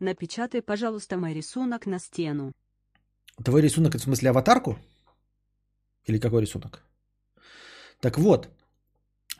[0.00, 2.52] Напечатай, пожалуйста, мой рисунок на стену.
[3.44, 4.78] Твой рисунок, в смысле аватарку?
[6.06, 6.82] Или какой рисунок?
[8.00, 8.48] Так вот,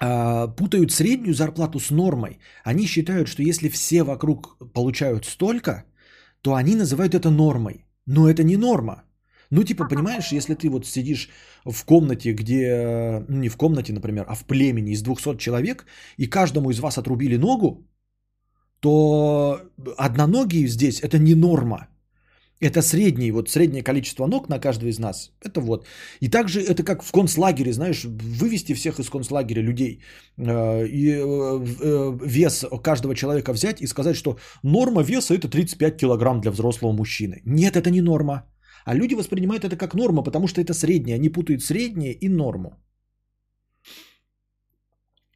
[0.00, 2.38] а, путают среднюю зарплату с нормой.
[2.64, 5.84] Они считают, что если все вокруг получают столько,
[6.42, 7.84] то они называют это нормой.
[8.06, 9.04] Но это не норма.
[9.50, 11.30] Ну, типа, понимаешь, если ты вот сидишь
[11.64, 15.86] в комнате, где, ну, не в комнате, например, а в племени из 200 человек,
[16.16, 17.86] и каждому из вас отрубили ногу,
[18.80, 19.60] то
[19.96, 21.88] одноногие здесь это не норма.
[22.60, 25.30] Это средний, вот среднее количество ног на каждого из нас.
[25.44, 25.86] Это вот.
[26.20, 30.00] И также это как в концлагере, знаешь, вывести всех из концлагеря людей
[30.36, 35.96] э, и э, э, вес каждого человека взять и сказать, что норма веса это 35
[35.96, 37.42] килограмм для взрослого мужчины.
[37.44, 38.42] Нет, это не норма.
[38.84, 41.14] А люди воспринимают это как норма, потому что это среднее.
[41.14, 42.70] Они путают среднее и норму.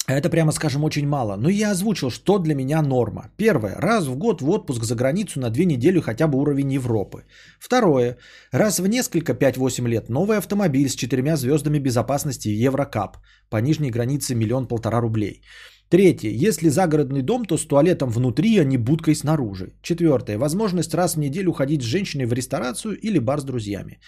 [0.09, 1.37] Это, прямо скажем, очень мало.
[1.37, 3.31] Но я озвучил, что для меня норма.
[3.37, 3.77] Первое.
[3.77, 7.25] Раз в год в отпуск за границу на две недели хотя бы уровень Европы.
[7.61, 8.17] Второе.
[8.53, 13.19] Раз в несколько 5-8 лет новый автомобиль с четырьмя звездами безопасности Еврокап.
[13.49, 15.43] По нижней границе миллион-полтора рублей.
[15.89, 16.31] Третье.
[16.31, 19.75] Если загородный дом, то с туалетом внутри, а не будкой снаружи.
[19.83, 20.37] Четвертое.
[20.37, 24.01] Возможность раз в неделю ходить с женщиной в ресторацию или бар с друзьями.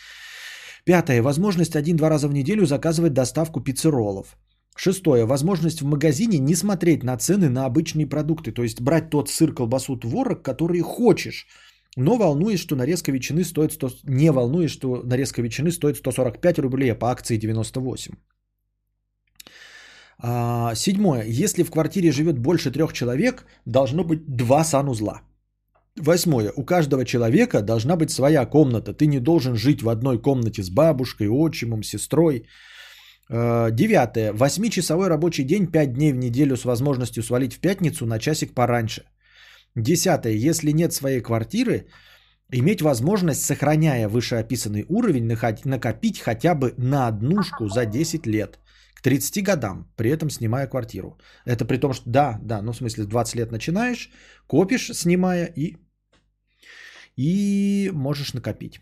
[0.85, 1.23] Пятое.
[1.23, 4.37] Возможность один-два раза в неделю заказывать доставку пиццеролов.
[4.77, 5.25] Шестое.
[5.25, 8.53] Возможность в магазине не смотреть на цены на обычные продукты.
[8.53, 11.47] То есть брать тот сыр, колбасу, творог, который хочешь.
[11.97, 13.89] Но волнуешь, что нарезка ветчины стоит 100...
[14.05, 18.15] Не волнуешь, что нарезка ветчины стоит 145 рублей, а по акции 98.
[20.19, 21.25] А, седьмое.
[21.27, 25.23] Если в квартире живет больше трех человек, должно быть два санузла.
[25.97, 26.53] Восьмое.
[26.57, 28.93] У каждого человека должна быть своя комната.
[28.93, 32.47] Ты не должен жить в одной комнате с бабушкой, отчимом, сестрой.
[33.31, 34.33] Э, девятое.
[34.33, 39.03] Восьмичасовой рабочий день, 5 дней в неделю с возможностью свалить в пятницу на часик пораньше.
[39.77, 40.33] Десятое.
[40.35, 41.87] Если нет своей квартиры,
[42.53, 45.27] иметь возможность, сохраняя вышеописанный уровень,
[45.65, 48.59] накопить хотя бы на однушку за 10 лет.
[48.95, 51.19] К 30 годам, при этом снимая квартиру.
[51.45, 54.11] Это при том, что да, да, ну в смысле 20 лет начинаешь,
[54.47, 55.77] копишь, снимая и,
[57.17, 58.81] и можешь накопить.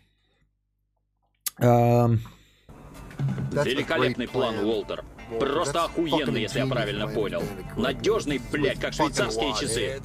[3.65, 5.03] Великолепный план, Уолтер.
[5.39, 7.43] Просто охуенный, если я правильно понял.
[7.77, 10.01] Надежный, блядь, как швейцарские часы.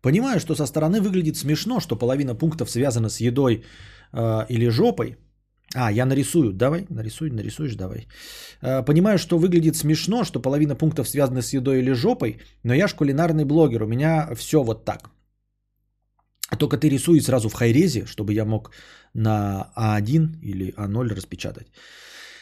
[0.00, 3.64] Понимаю, что со стороны выглядит смешно, что половина пунктов связана с едой
[4.12, 5.16] э, или жопой.
[5.74, 6.52] А, я нарисую.
[6.52, 8.06] Давай, нарисуй, нарисуешь, давай.
[8.62, 12.88] Э, понимаю, что выглядит смешно, что половина пунктов связаны с едой или жопой, но я
[12.88, 15.10] ж кулинарный блогер, у меня все вот так.
[16.56, 18.70] Только ты рисуй сразу в хайрезе, чтобы я мог
[19.14, 21.66] на А1 или А0 распечатать.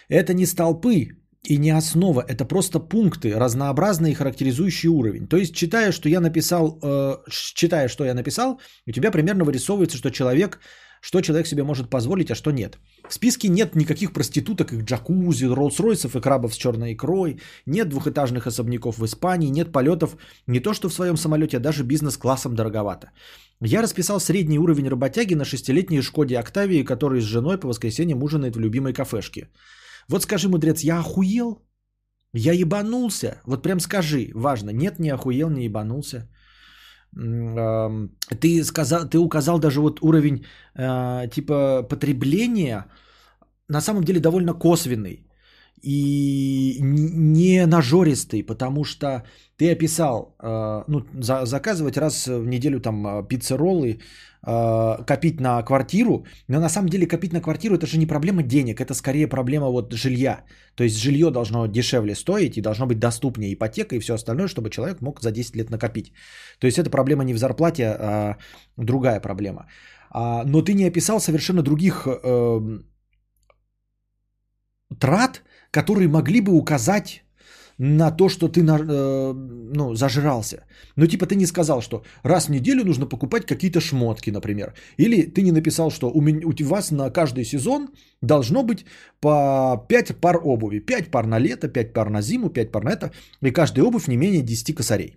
[0.08, 5.26] Это не столпы и не основа, это просто пункты, разнообразные характеризующие уровень.
[5.28, 9.96] То есть, читая, что я написал, э, читая, что я написал, у тебя примерно вырисовывается,
[9.96, 10.60] что человек,
[11.00, 12.78] что человек себе может позволить, а что нет.
[13.08, 18.46] В списке нет никаких проституток, их джакузи, Роллс-Ройсов и крабов с черной икрой, нет двухэтажных
[18.46, 23.10] особняков в Испании, нет полетов не то что в своем самолете, а даже бизнес-классом дороговато.
[23.62, 28.56] Я расписал средний уровень работяги на шестилетней Шкоде Октавии, который с женой по воскресеньям ужинает
[28.56, 29.48] в любимой кафешке.
[30.08, 31.62] Вот скажи, мудрец, я охуел?
[32.34, 33.40] Я ебанулся?
[33.46, 34.70] Вот прям скажи, важно.
[34.70, 36.28] Нет, не охуел, не ебанулся.
[38.40, 40.44] Ты, сказал, ты указал даже вот уровень
[40.74, 42.84] э, типа потребления,
[43.68, 45.26] на самом деле довольно косвенный
[45.82, 49.24] и не нажористый, потому что
[49.56, 53.98] ты описал, э, ну, за, заказывать раз в неделю там э, пиццероллы,
[54.46, 58.42] э, копить на квартиру, но на самом деле копить на квартиру это же не проблема
[58.42, 60.44] денег, это скорее проблема вот жилья.
[60.74, 64.70] То есть жилье должно дешевле стоить и должно быть доступнее ипотека и все остальное, чтобы
[64.70, 66.12] человек мог за 10 лет накопить.
[66.58, 68.36] То есть это проблема не в зарплате, а
[68.76, 69.66] другая проблема.
[70.10, 72.06] А, но ты не описал совершенно других
[75.00, 77.25] трат, которые могли бы указать
[77.78, 79.32] на то, что ты э,
[79.74, 80.64] ну, зажрался.
[80.96, 84.74] Ну, типа, ты не сказал, что раз в неделю нужно покупать какие-то шмотки, например.
[84.98, 87.88] Или ты не написал, что у, меня, у вас на каждый сезон
[88.22, 88.84] должно быть
[89.20, 90.78] по 5 пар обуви.
[90.78, 93.10] 5 пар на лето, 5 пар на зиму, 5 пар на это.
[93.42, 95.16] И каждая обувь не менее 10 косарей.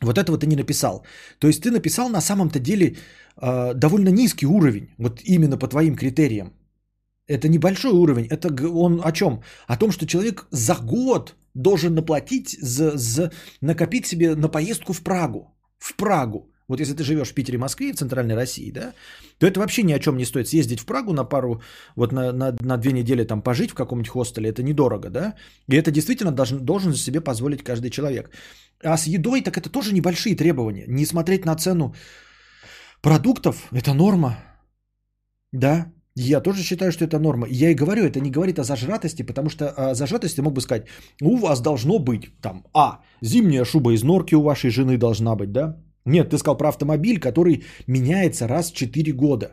[0.00, 1.04] Вот этого ты не написал.
[1.38, 2.96] То есть ты написал на самом-то деле
[3.36, 6.52] э, довольно низкий уровень, вот именно по твоим критериям.
[7.28, 8.26] Это небольшой уровень.
[8.26, 9.42] Это он о чем?
[9.68, 13.30] О том, что человек за год должен наплатить, за, за,
[13.60, 15.54] накопить себе на поездку в Прагу.
[15.78, 16.48] В Прагу.
[16.68, 18.94] Вот если ты живешь в Питере, Москве, в Центральной России, да,
[19.38, 20.48] то это вообще ни о чем не стоит.
[20.48, 21.60] Съездить в Прагу на пару,
[21.96, 25.34] вот на, на, на две недели там пожить в каком-нибудь хостеле, это недорого, да.
[25.68, 28.30] И это действительно должен, должен себе позволить каждый человек.
[28.82, 30.86] А с едой, так это тоже небольшие требования.
[30.88, 31.94] Не смотреть на цену
[33.02, 34.38] продуктов это норма.
[35.52, 37.46] Да, я тоже считаю, что это норма.
[37.50, 40.86] Я и говорю, это не говорит о зажратости, потому что о зажратости мог бы сказать,
[41.22, 45.52] у вас должно быть там, а, зимняя шуба из норки у вашей жены должна быть,
[45.52, 45.76] да?
[46.04, 49.52] Нет, ты сказал про автомобиль, который меняется раз в 4 года.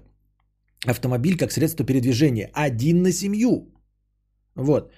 [0.88, 2.50] Автомобиль как средство передвижения.
[2.54, 3.74] Один на семью.
[4.56, 4.92] Вот.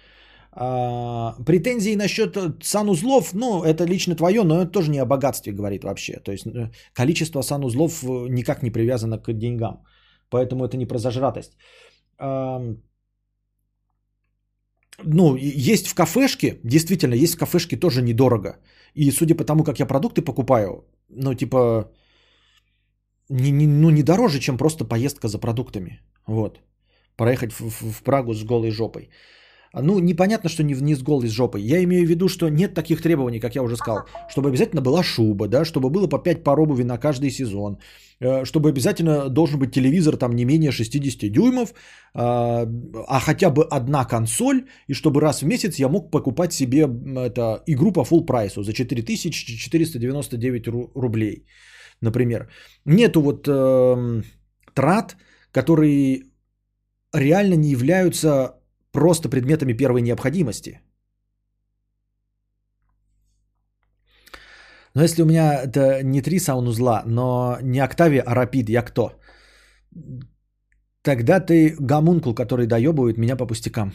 [0.54, 5.84] А, претензии насчет санузлов, ну, это лично твое, но это тоже не о богатстве говорит
[5.84, 6.20] вообще.
[6.24, 9.84] То есть э, количество санузлов э, никак не привязано к деньгам.
[10.32, 11.58] Поэтому это не про зажратость.
[15.04, 18.58] Ну, есть в кафешке, действительно, есть в кафешке тоже недорого.
[18.96, 21.92] И судя по тому, как я продукты покупаю, ну, типа,
[23.30, 26.02] не, не, ну, не дороже, чем просто поездка за продуктами.
[26.28, 26.60] Вот.
[27.16, 29.10] Проехать в, в, в Прагу с голой жопой.
[29.74, 31.62] Ну, непонятно, что не вниз голой с жопой.
[31.62, 34.06] Я имею в виду, что нет таких требований, как я уже сказал.
[34.30, 37.78] Чтобы обязательно была шуба, да, чтобы было по 5 пар обуви на каждый сезон.
[38.22, 41.74] Э, чтобы обязательно должен быть телевизор там не менее 60 дюймов,
[42.14, 42.68] а,
[43.08, 47.64] а хотя бы одна консоль, и чтобы раз в месяц я мог покупать себе это,
[47.68, 51.46] игру по full прайсу за 4499 рублей,
[52.02, 52.48] например.
[52.86, 54.22] Нету вот э,
[54.74, 55.16] трат,
[55.52, 56.24] которые
[57.14, 58.61] реально не являются
[58.92, 60.82] просто предметами первой необходимости.
[64.94, 69.12] Но если у меня это не три саунузла, но не Octavia, а Rapid, я кто?
[71.02, 73.94] Тогда ты гомункул, который доебывает меня по пустякам.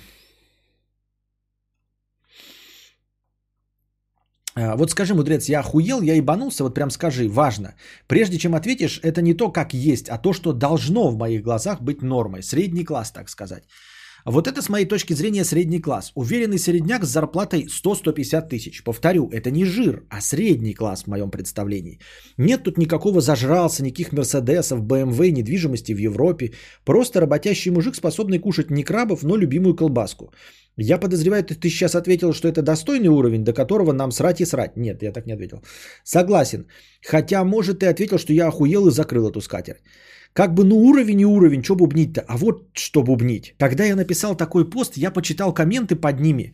[4.57, 7.75] А, вот скажи, мудрец, я охуел, я ебанулся, вот прям скажи, важно.
[8.07, 11.83] Прежде чем ответишь, это не то, как есть, а то, что должно в моих глазах
[11.83, 12.43] быть нормой.
[12.43, 13.65] Средний класс, так сказать.
[14.27, 16.11] Вот это с моей точки зрения средний класс.
[16.17, 18.83] Уверенный средняк с зарплатой 100-150 тысяч.
[18.83, 22.01] Повторю, это не жир, а средний класс в моем представлении.
[22.37, 26.51] Нет тут никакого зажрался, никаких Мерседесов, БМВ, недвижимости в Европе.
[26.85, 30.33] Просто работящий мужик, способный кушать не крабов, но любимую колбаску.
[30.77, 34.77] Я подозреваю, ты сейчас ответил, что это достойный уровень, до которого нам срать и срать.
[34.77, 35.63] Нет, я так не ответил.
[36.05, 36.67] Согласен.
[37.07, 39.83] Хотя, может, ты ответил, что я охуел и закрыл эту скатерть.
[40.37, 42.21] Как бы, ну уровень и уровень, что бубнить-то?
[42.29, 43.55] А вот что бубнить.
[43.59, 46.53] Когда я написал такой пост, я почитал комменты под ними.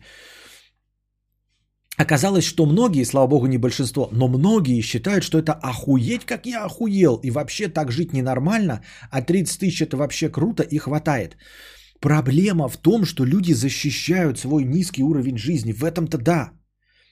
[1.97, 6.63] Оказалось, что многие, слава богу, не большинство, но многие считают, что это охуеть, как я
[6.63, 8.81] охуел, и вообще так жить ненормально,
[9.11, 11.35] а 30 тысяч это вообще круто и хватает.
[11.99, 15.73] Проблема в том, что люди защищают свой низкий уровень жизни.
[15.73, 16.51] В этом-то да.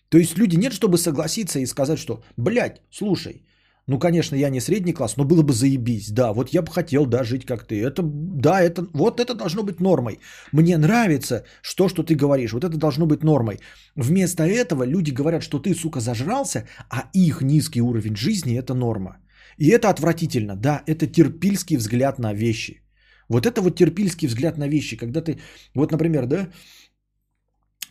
[0.09, 3.43] То есть люди нет, чтобы согласиться и сказать, что, блядь, слушай,
[3.87, 6.11] ну, конечно, я не средний класс, но было бы заебись.
[6.11, 7.81] Да, вот я бы хотел, да, жить как ты.
[7.81, 10.19] Это, да, это, вот это должно быть нормой.
[10.53, 12.53] Мне нравится что, что ты говоришь.
[12.53, 13.59] Вот это должно быть нормой.
[13.95, 19.17] Вместо этого люди говорят, что ты, сука, зажрался, а их низкий уровень жизни– это норма.
[19.57, 20.55] И это отвратительно.
[20.55, 22.81] Да, это терпильский взгляд на вещи.
[23.29, 25.39] Вот это вот терпильский взгляд на вещи, когда ты,
[25.75, 26.49] вот, например, да,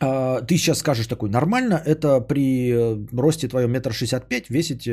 [0.01, 4.89] а, ты сейчас скажешь такой, нормально, это при э, росте твоем метр шестьдесят пять весить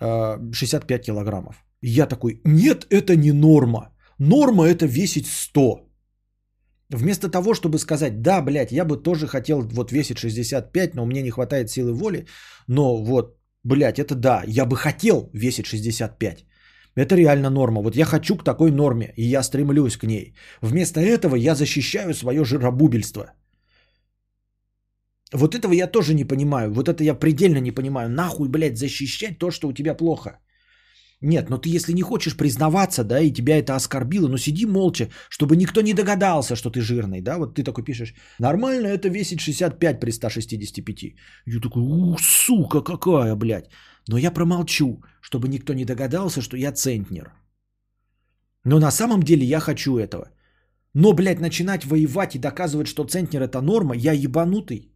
[0.00, 1.64] 65 э, килограммов.
[1.82, 3.90] я такой, нет, это не норма.
[4.18, 5.80] Норма это весить 100.
[6.90, 11.22] Вместо того, чтобы сказать, да, блядь, я бы тоже хотел вот весить 65, но мне
[11.22, 12.26] не хватает силы воли,
[12.66, 16.44] но вот, блядь, это да, я бы хотел весить 65.
[16.96, 17.82] Это реально норма.
[17.82, 20.34] Вот я хочу к такой норме, и я стремлюсь к ней.
[20.62, 23.32] Вместо этого я защищаю свое жиробубельство–
[25.32, 26.72] вот этого я тоже не понимаю.
[26.72, 28.08] Вот это я предельно не понимаю.
[28.08, 30.38] Нахуй, блядь, защищать то, что у тебя плохо.
[31.20, 35.08] Нет, но ты если не хочешь признаваться, да, и тебя это оскорбило, ну сиди молча,
[35.28, 39.40] чтобы никто не догадался, что ты жирный, да, вот ты такой пишешь, нормально это весит
[39.40, 41.14] 65 при 165.
[41.46, 43.68] Я такой, ух, сука какая, блядь.
[44.06, 47.32] Но я промолчу, чтобы никто не догадался, что я центнер.
[48.64, 50.30] Но на самом деле я хочу этого.
[50.94, 54.92] Но, блядь, начинать воевать и доказывать, что центнер это норма, я ебанутый.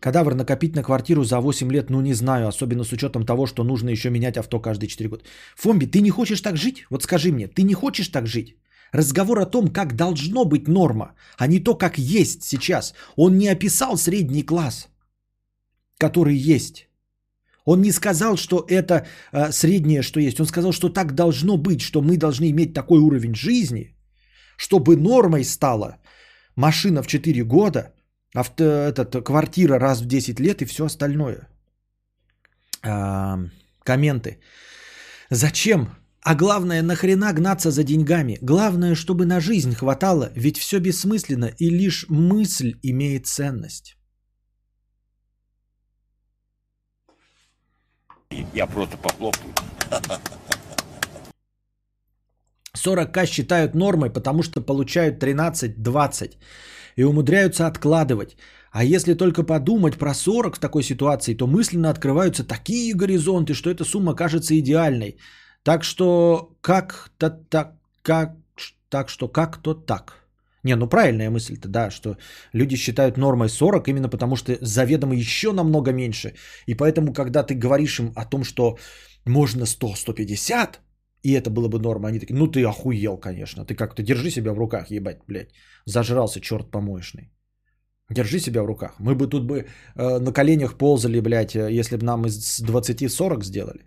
[0.00, 3.64] Кадавр накопить на квартиру за 8 лет, ну не знаю, особенно с учетом того, что
[3.64, 5.24] нужно еще менять авто каждые 4 года.
[5.56, 6.86] Фомби, ты не хочешь так жить?
[6.90, 8.56] Вот скажи мне, ты не хочешь так жить?
[8.92, 12.94] Разговор о том, как должно быть норма, а не то, как есть сейчас.
[13.16, 14.88] Он не описал средний класс,
[15.98, 16.88] который есть.
[17.64, 20.40] Он не сказал, что это э, среднее, что есть.
[20.40, 23.94] Он сказал, что так должно быть, что мы должны иметь такой уровень жизни,
[24.56, 25.96] чтобы нормой стала
[26.56, 27.92] машина в 4 года–
[28.34, 31.48] авто, этот, квартира раз в 10 лет и все остальное.
[32.82, 33.38] А,
[33.82, 34.40] комменты.
[35.30, 35.88] Зачем?
[36.22, 38.38] А главное, нахрена гнаться за деньгами?
[38.42, 43.96] Главное, чтобы на жизнь хватало, ведь все бессмысленно и лишь мысль имеет ценность.
[48.54, 49.54] Я просто похлопаю.
[52.76, 56.36] 40к считают нормой, потому что получают 13-20
[56.98, 58.36] и умудряются откладывать.
[58.72, 63.70] А если только подумать про 40 в такой ситуации, то мысленно открываются такие горизонты, что
[63.70, 65.16] эта сумма кажется идеальной.
[65.62, 67.72] Так что как-то так,
[68.02, 68.34] как,
[68.88, 70.14] так что как-то так.
[70.64, 72.16] Не, ну правильная мысль-то, да, что
[72.52, 76.34] люди считают нормой 40 именно потому, что заведомо еще намного меньше.
[76.66, 78.76] И поэтому, когда ты говоришь им о том, что
[79.24, 80.78] можно 100-150,
[81.22, 83.64] и это было бы норма, они такие, ну ты охуел, конечно.
[83.64, 85.50] Ты как-то держи себя в руках, ебать, блядь.
[85.86, 87.30] Зажрался черт помоечный.
[88.10, 88.94] Держи себя в руках.
[88.98, 89.66] Мы бы тут бы
[89.96, 93.84] э, на коленях ползали, блядь, э, если бы нам из 20-40 сделали.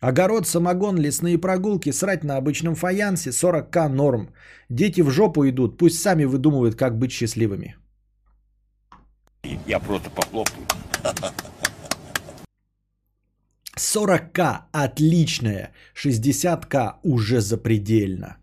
[0.00, 4.34] Огород, самогон, лесные прогулки, срать на обычном фаянсе, 40к норм.
[4.68, 7.76] Дети в жопу идут, пусть сами выдумывают, как быть счастливыми.
[9.66, 10.66] Я просто похлопаю.
[13.78, 18.36] 40к отличная, 60к уже запредельно.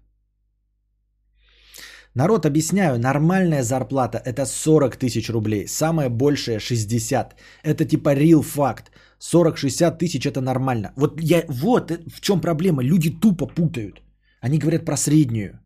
[2.16, 7.36] Народ, объясняю, нормальная зарплата это 40 тысяч рублей, самая большая 60.
[7.64, 8.92] Это типа real факт.
[9.20, 10.92] 40-60 тысяч это нормально.
[10.96, 12.84] Вот, я, вот в чем проблема.
[12.84, 14.02] Люди тупо путают.
[14.42, 15.60] Они говорят про среднюю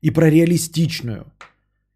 [0.00, 1.24] и про реалистичную.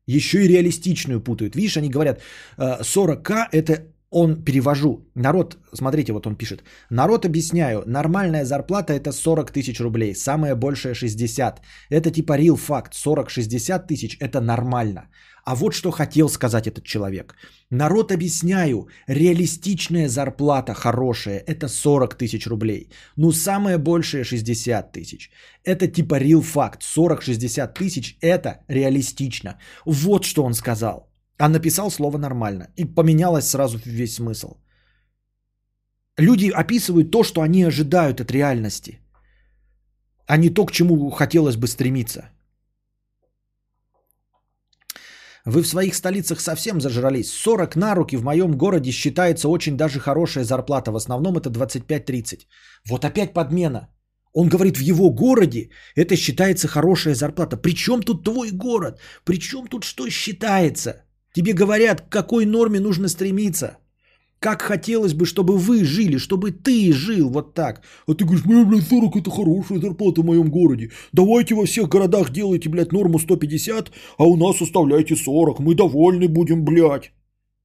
[0.06, 1.56] Еще и реалистичную путают.
[1.56, 2.20] Видишь, они говорят,
[2.58, 9.52] 40к это он, перевожу, народ, смотрите, вот он пишет, народ, объясняю, нормальная зарплата это 40
[9.52, 11.60] тысяч рублей, самая большая 60.
[11.90, 15.08] Это типа real факт, 40-60 тысяч это нормально.
[15.44, 17.34] А вот что хотел сказать этот человек.
[17.70, 22.90] Народ, объясняю, реалистичная зарплата хорошая это 40 тысяч рублей.
[23.16, 25.30] Ну, самая большая 60 тысяч.
[25.64, 29.58] Это типа real факт, 40-60 тысяч это реалистично.
[29.86, 31.09] Вот что он сказал.
[31.40, 32.68] А написал слово нормально.
[32.76, 34.56] И поменялось сразу весь смысл.
[36.18, 39.00] Люди описывают то, что они ожидают от реальности,
[40.26, 42.30] а не то, к чему хотелось бы стремиться.
[45.46, 47.32] Вы в своих столицах совсем зажрались.
[47.32, 50.92] 40 на руки в моем городе считается очень даже хорошая зарплата.
[50.92, 52.46] В основном это 25-30.
[52.86, 53.88] Вот опять подмена.
[54.34, 57.56] Он говорит, в его городе это считается хорошая зарплата.
[57.56, 59.00] Причем тут твой город?
[59.24, 61.06] Причем тут что считается?
[61.32, 63.78] Тебе говорят, к какой норме нужно стремиться.
[64.40, 67.82] Как хотелось бы, чтобы вы жили, чтобы ты жил вот так.
[68.06, 70.90] А ты говоришь, блядь, блядь, 40 это хорошая зарплата в моем городе.
[71.12, 75.60] Давайте во всех городах делайте, блядь, норму 150, а у нас оставляйте 40.
[75.60, 77.12] Мы довольны будем, блядь.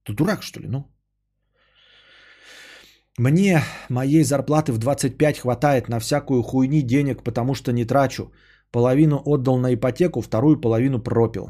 [0.04, 0.84] Ты дурак, что ли, ну?
[3.18, 8.30] Мне моей зарплаты в 25 хватает на всякую хуйни денег, потому что не трачу.
[8.70, 11.48] Половину отдал на ипотеку, вторую половину пропил.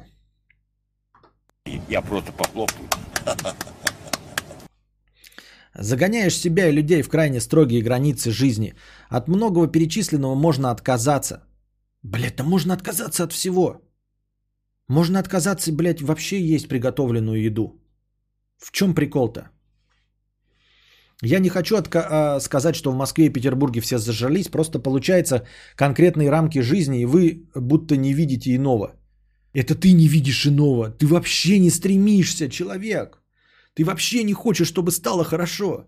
[1.89, 2.89] Я просто похлопаю.
[5.79, 8.75] Загоняешь себя и людей в крайне строгие границы жизни.
[9.09, 11.43] От многого перечисленного можно отказаться.
[12.03, 13.81] Блять, да можно отказаться от всего.
[14.89, 17.83] Можно отказаться, блядь, вообще есть приготовленную еду.
[18.59, 19.51] В чем прикол-то?
[21.23, 25.47] Я не хочу отка- а, сказать, что в Москве и Петербурге все зажрались, просто получается
[25.75, 28.95] конкретные рамки жизни, и вы будто не видите иного.
[29.57, 30.91] Это ты не видишь иного.
[30.91, 33.23] Ты вообще не стремишься, человек.
[33.75, 35.87] Ты вообще не хочешь, чтобы стало хорошо.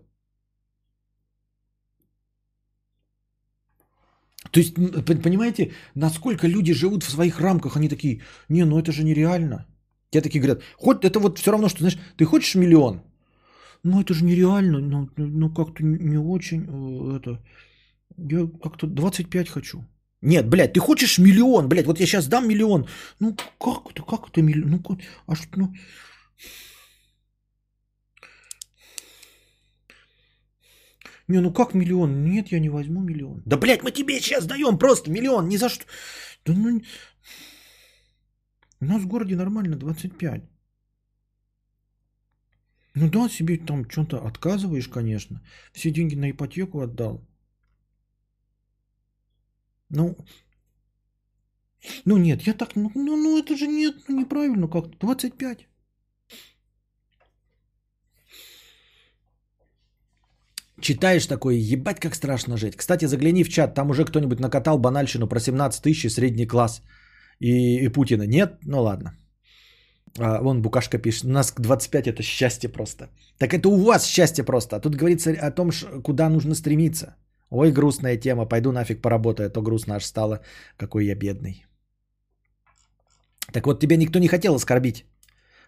[4.51, 4.73] То есть,
[5.23, 9.65] понимаете, насколько люди живут в своих рамках, они такие, не, ну это же нереально.
[10.09, 13.01] Те такие говорят, хоть это вот все равно, что, знаешь, ты хочешь миллион?
[13.83, 17.39] Ну это же нереально, ну, ну как-то не очень, э, это,
[18.17, 19.83] я как-то 25 хочу.
[20.21, 22.87] Нет, блядь, ты хочешь миллион, блядь, вот я сейчас дам миллион.
[23.19, 24.69] Ну как это, как это миллион?
[24.69, 24.97] Ну,
[25.27, 25.73] а что, ну...
[31.29, 32.25] Не, ну как миллион?
[32.25, 33.43] Нет, я не возьму миллион.
[33.45, 35.85] Да, блядь, мы тебе сейчас даем просто миллион, ни за что.
[36.45, 36.81] Да ну...
[38.81, 40.43] У нас в городе нормально 25.
[42.95, 45.41] Ну да, себе там что-то отказываешь, конечно.
[45.71, 47.28] Все деньги на ипотеку отдал.
[49.89, 50.15] Ну,
[52.05, 55.67] ну нет, я так, ну, ну, ну это же нет, ну неправильно как-то, 25.
[60.81, 62.75] Читаешь такое, ебать как страшно жить.
[62.75, 66.81] Кстати, загляни в чат, там уже кто-нибудь накатал банальщину про 17 тысяч средний класс
[67.39, 68.27] и, и Путина.
[68.27, 68.57] Нет?
[68.63, 69.13] Ну ладно.
[70.17, 73.09] А, вон Букашка пишет, у нас 25 это счастье просто.
[73.37, 74.75] Так это у вас счастье просто.
[74.75, 75.71] А тут говорится о том,
[76.03, 77.15] куда нужно стремиться.
[77.51, 80.39] Ой, грустная тема, пойду нафиг поработаю, а то грустно аж стало,
[80.77, 81.65] какой я бедный.
[83.53, 85.05] Так вот, тебя никто не хотел оскорбить.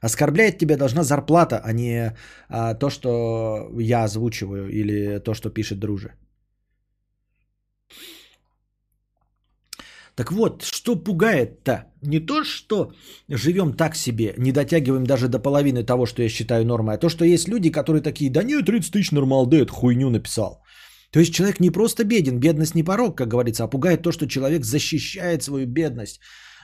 [0.01, 2.15] Оскорбляет тебя должна зарплата, а не
[2.49, 6.13] а, то, что я озвучиваю или то, что пишет друже.
[10.15, 11.85] Так вот, что пугает-то?
[12.01, 12.91] Не то, что
[13.29, 17.09] живем так себе, не дотягиваем даже до половины того, что я считаю нормой, а то,
[17.09, 20.61] что есть люди, которые такие, да нет, 30 тысяч нормал, да это хуйню написал.
[21.11, 24.27] То есть человек не просто беден, бедность не порог, как говорится, а пугает то, что
[24.27, 26.19] человек защищает свою бедность,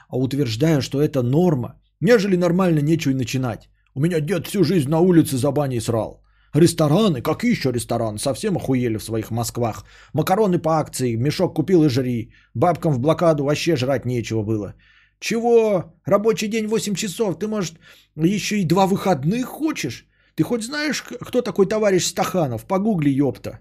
[0.09, 1.79] а утверждая, что это норма.
[1.99, 3.69] Нежели нормально нечего и начинать.
[3.93, 6.23] У меня дед всю жизнь на улице за баней срал.
[6.53, 7.21] Рестораны?
[7.21, 8.19] Какие еще рестораны?
[8.19, 9.85] Совсем охуели в своих Москвах.
[10.13, 12.31] Макароны по акции, мешок купил и жри.
[12.53, 14.75] Бабкам в блокаду вообще жрать нечего было.
[15.19, 15.93] Чего?
[16.05, 17.39] Рабочий день 8 часов.
[17.39, 17.73] Ты, может,
[18.15, 20.05] еще и два выходных хочешь?
[20.35, 22.65] Ты хоть знаешь, кто такой товарищ Стаханов?
[22.65, 23.59] Погугли, ёпта.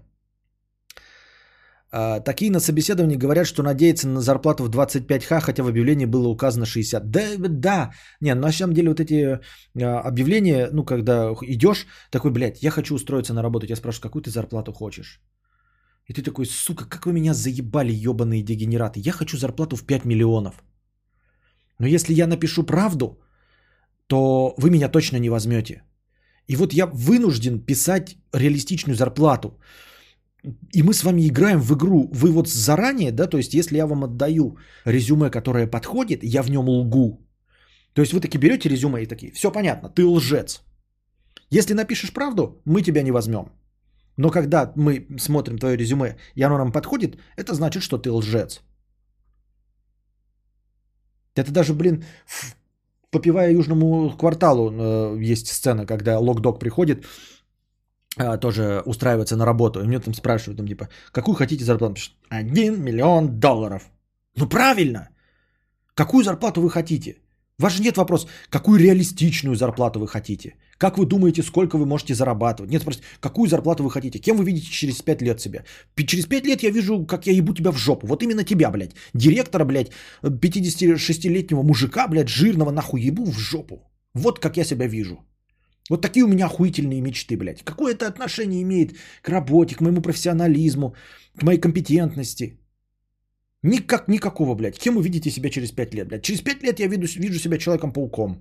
[1.91, 6.27] А, такие на собеседовании говорят, что надеются на зарплату в 25х, хотя в объявлении было
[6.27, 7.09] указано 60.
[7.09, 7.91] Да, да.
[8.21, 9.39] Не, на самом деле вот эти
[9.81, 13.65] а, объявления, ну, когда идешь, такой, блядь, я хочу устроиться на работу.
[13.69, 15.21] Я спрашиваю, какую ты зарплату хочешь?
[16.07, 18.99] И ты такой, сука, как вы меня заебали, ебаные дегенераты.
[18.99, 20.63] Я хочу зарплату в 5 миллионов.
[21.79, 23.19] Но если я напишу правду,
[24.07, 25.83] то вы меня точно не возьмете.
[26.47, 29.59] И вот я вынужден писать реалистичную зарплату.
[30.73, 32.09] И мы с вами играем в игру.
[32.13, 36.49] Вы вот заранее, да, то есть если я вам отдаю резюме, которое подходит, я в
[36.49, 37.27] нем лгу.
[37.93, 40.61] То есть вы таки берете резюме и такие, все понятно, ты лжец.
[41.49, 43.51] Если напишешь правду, мы тебя не возьмем.
[44.17, 48.61] Но когда мы смотрим твое резюме, и оно нам подходит, это значит, что ты лжец.
[51.35, 52.57] Это даже, блин, в
[53.11, 57.05] попивая южному кварталу э, есть сцена, когда Локдог приходит,
[58.17, 59.79] э, тоже устраивается на работу.
[59.79, 61.93] И мне там спрашивают, там, типа, какую хотите зарплату?
[61.93, 63.81] Пишет, Один миллион долларов.
[64.35, 65.09] Ну правильно.
[65.93, 67.15] Какую зарплату вы хотите?
[67.59, 70.55] Ваш же нет вопрос, какую реалистичную зарплату вы хотите?
[70.77, 72.71] Как вы думаете, сколько вы можете зарабатывать?
[72.71, 74.19] Нет, спросите, какую зарплату вы хотите?
[74.19, 75.63] Кем вы видите через 5 лет себя?
[75.95, 78.05] Через 5 лет я вижу, как я ебу тебя в жопу.
[78.07, 78.91] Вот именно тебя, блядь.
[79.15, 79.91] Директора, блядь,
[80.21, 83.91] 56-летнего мужика, блядь, жирного нахуй ебу в жопу.
[84.13, 85.17] Вот как я себя вижу.
[85.89, 87.63] Вот такие у меня охуительные мечты, блядь.
[87.63, 90.95] Какое это отношение имеет к работе, к моему профессионализму,
[91.37, 92.59] к моей компетентности?
[93.63, 94.77] Никак, никакого, блядь.
[94.77, 96.23] Кем вы видите себя через 5 лет, блядь?
[96.23, 98.37] Через 5 лет я виду, вижу себя Человеком-пауком.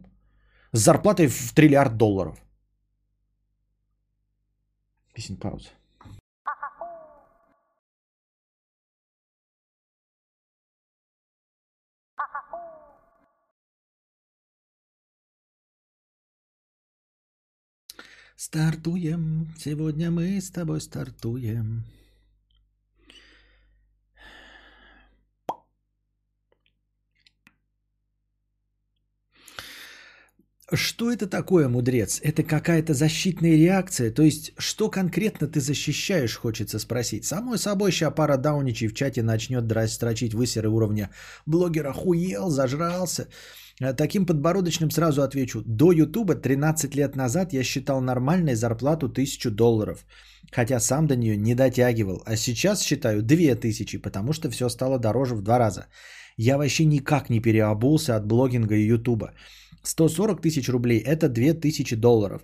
[0.73, 2.36] С зарплатой в триллиард долларов.
[5.14, 5.70] Песен пауза.
[18.36, 19.54] Стартуем.
[19.58, 21.84] Сегодня мы с тобой стартуем.
[30.70, 32.20] Что это такое, мудрец?
[32.22, 34.10] Это какая-то защитная реакция?
[34.10, 37.24] То есть, что конкретно ты защищаешь, хочется спросить.
[37.24, 41.10] Само собой, ща пара дауничей в чате начнет строчить высеры уровня.
[41.46, 43.28] Блогер охуел, зажрался.
[43.80, 45.62] А Таким подбородочным сразу отвечу.
[45.66, 50.06] До Ютуба 13 лет назад я считал нормальной зарплату 1000 долларов.
[50.50, 52.22] Хотя сам до нее не дотягивал.
[52.24, 55.86] А сейчас считаю 2000, потому что все стало дороже в два раза.
[56.38, 59.32] Я вообще никак не переобулся от блогинга и Ютуба.
[59.82, 62.42] 140 тысяч рублей– это 2000 долларов.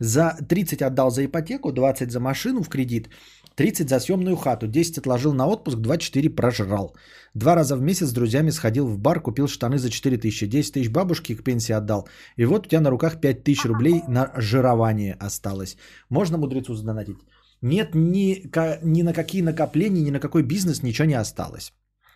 [0.00, 3.08] За 30 отдал за ипотеку, 20 за машину в кредит,
[3.54, 6.96] 30 за съемную хату, 10 отложил на отпуск, 24 прожрал.
[7.34, 10.74] Два раза в месяц с друзьями сходил в бар, купил штаны за 4 тысячи, 10
[10.74, 12.08] тысяч бабушки к пенсии отдал.
[12.36, 15.76] И вот у тебя на руках 5 тысяч рублей на жирование осталось.
[16.10, 17.18] Можно мудрецу задонатить?
[17.62, 18.42] Нет ни,
[18.82, 21.72] ни на какие накопления, ни на какой бизнес ничего не осталось.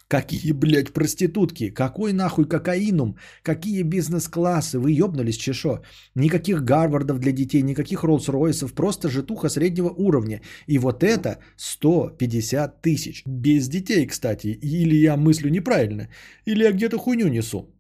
[0.09, 1.71] Какие, блядь, проститутки?
[1.71, 3.17] Какой нахуй кокаинум?
[3.43, 4.79] Какие бизнес-классы?
[4.79, 5.83] Вы ёбнулись, чешо?
[6.15, 10.43] Никаких Гарвардов для детей, никаких Роллс-Ройсов, просто житуха среднего уровня.
[10.69, 13.25] И вот это 150 тысяч.
[13.27, 14.59] Без детей, кстати.
[14.63, 16.09] Или я мыслю неправильно,
[16.47, 17.73] или я где-то хуйню несу.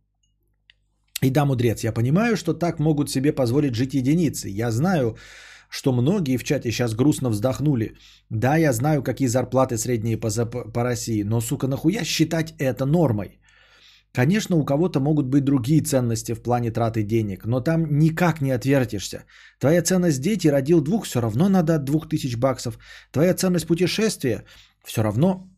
[1.22, 4.48] И да, мудрец, я понимаю, что так могут себе позволить жить единицы.
[4.48, 5.16] Я знаю,
[5.68, 7.92] что многие в чате сейчас грустно вздохнули.
[8.30, 13.38] Да, я знаю, какие зарплаты средние по, по России, но, сука, нахуя считать это нормой?
[14.16, 18.50] Конечно, у кого-то могут быть другие ценности в плане траты денег, но там никак не
[18.50, 19.24] отвертишься.
[19.58, 22.78] Твоя ценность дети родил двух, все равно надо от двух тысяч баксов.
[23.12, 24.44] Твоя ценность путешествия,
[24.84, 25.50] все равно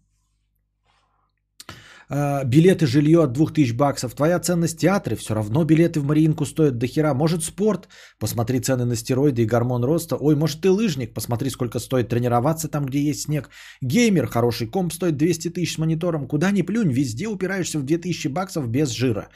[2.11, 4.15] билеты, жилье от 2000 баксов.
[4.15, 7.15] Твоя ценность театры, все равно билеты в Мариинку стоят до хера.
[7.15, 10.17] Может спорт, посмотри цены на стероиды и гормон роста.
[10.17, 13.51] Ой, может ты лыжник, посмотри сколько стоит тренироваться там, где есть снег.
[13.83, 16.27] Геймер, хороший комп стоит 200 тысяч с монитором.
[16.27, 19.29] Куда ни плюнь, везде упираешься в 2000 баксов без жира.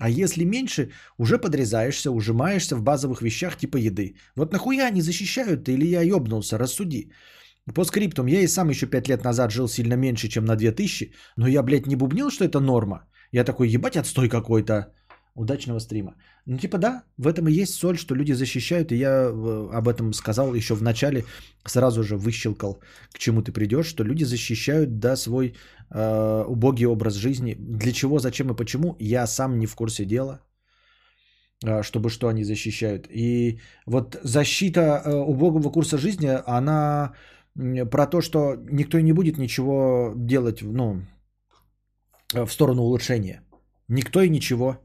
[0.00, 4.16] А если меньше, уже подрезаешься, ужимаешься в базовых вещах типа еды.
[4.36, 7.12] Вот нахуя они защищают или я ёбнулся, рассуди.
[7.74, 11.12] По скриптум, я и сам еще 5 лет назад жил сильно меньше, чем на 2000,
[11.36, 13.06] но я, блядь, не бубнил, что это норма.
[13.32, 14.92] Я такой, ебать, отстой какой-то.
[15.34, 16.14] Удачного стрима.
[16.46, 18.92] Ну, типа, да, в этом и есть соль, что люди защищают.
[18.92, 21.24] И я э, об этом сказал еще в начале,
[21.64, 22.82] сразу же выщелкал,
[23.14, 25.54] к чему ты придешь, что люди защищают, да, свой
[25.90, 27.56] э, убогий образ жизни.
[27.58, 30.40] Для чего, зачем и почему, я сам не в курсе дела,
[31.64, 33.06] э, чтобы что они защищают.
[33.10, 37.14] И вот защита э, убогого курса жизни, она
[37.90, 41.02] про то, что никто не будет ничего делать, ну,
[42.34, 43.42] э, в сторону улучшения.
[43.88, 44.78] Никто и ничего.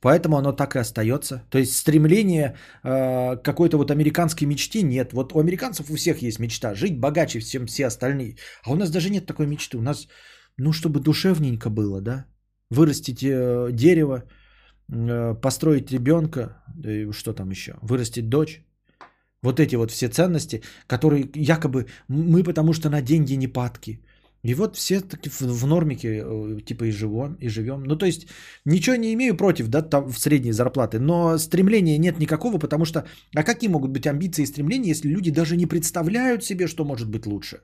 [0.00, 1.42] Поэтому оно так и остается.
[1.50, 5.12] То есть стремление э, какой-то вот американской мечте нет.
[5.12, 8.36] Вот у американцев у всех есть мечта жить богаче, чем все остальные.
[8.64, 9.76] А у нас даже нет такой мечты.
[9.76, 10.08] У нас,
[10.56, 12.26] ну, чтобы душевненько было, да?
[12.70, 14.22] Вырастить э, дерево,
[14.92, 17.74] э, построить ребенка, и что там еще?
[17.82, 18.62] Вырастить дочь.
[19.42, 24.00] Вот эти вот все ценности, которые якобы мы потому что на деньги не падки.
[24.44, 27.84] И вот все таки в, нормике э, типа и живем, и живем.
[27.84, 28.28] Ну то есть
[28.64, 33.04] ничего не имею против, да, там в средней зарплаты, но стремления нет никакого, потому что,
[33.34, 37.08] а какие могут быть амбиции и стремления, если люди даже не представляют себе, что может
[37.08, 37.60] быть лучше?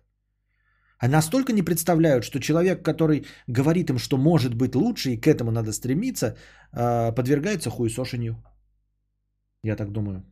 [0.98, 5.26] А настолько не представляют, что человек, который говорит им, что может быть лучше и к
[5.26, 6.36] этому надо стремиться,
[6.72, 8.36] э, подвергается хуесошению.
[9.62, 10.22] Я так думаю.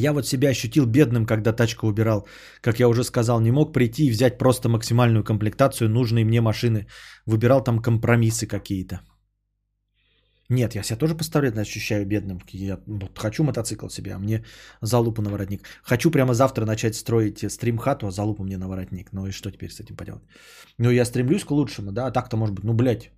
[0.00, 2.26] Я вот себя ощутил бедным, когда тачку убирал.
[2.62, 6.86] Как я уже сказал, не мог прийти и взять просто максимальную комплектацию нужной мне машины.
[7.26, 9.00] Выбирал там компромиссы какие-то.
[10.50, 12.38] Нет, я себя тоже постоянно ощущаю бедным.
[12.52, 14.44] Я вот хочу мотоцикл себе, а мне
[14.82, 15.62] залупу на воротник.
[15.82, 19.12] Хочу прямо завтра начать строить стрим-хату, а залупу мне на воротник.
[19.12, 20.22] Ну и что теперь с этим поделать?
[20.78, 23.12] Ну я стремлюсь к лучшему, да, а так-то может быть, ну блядь,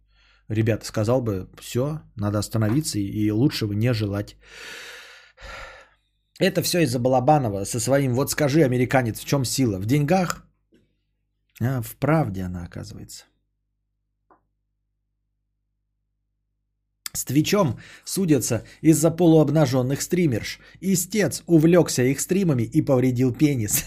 [0.48, 4.36] ребята, сказал бы, все, надо остановиться и лучшего не желать.
[6.42, 9.78] Это все из-за Балабанова со своим «Вот скажи, американец, в чем сила?
[9.78, 10.44] В деньгах?»
[11.60, 13.26] А в правде она оказывается.
[17.12, 20.58] С Твичом судятся из-за полуобнаженных стримерш.
[20.80, 23.84] Истец увлекся их стримами и повредил пенис.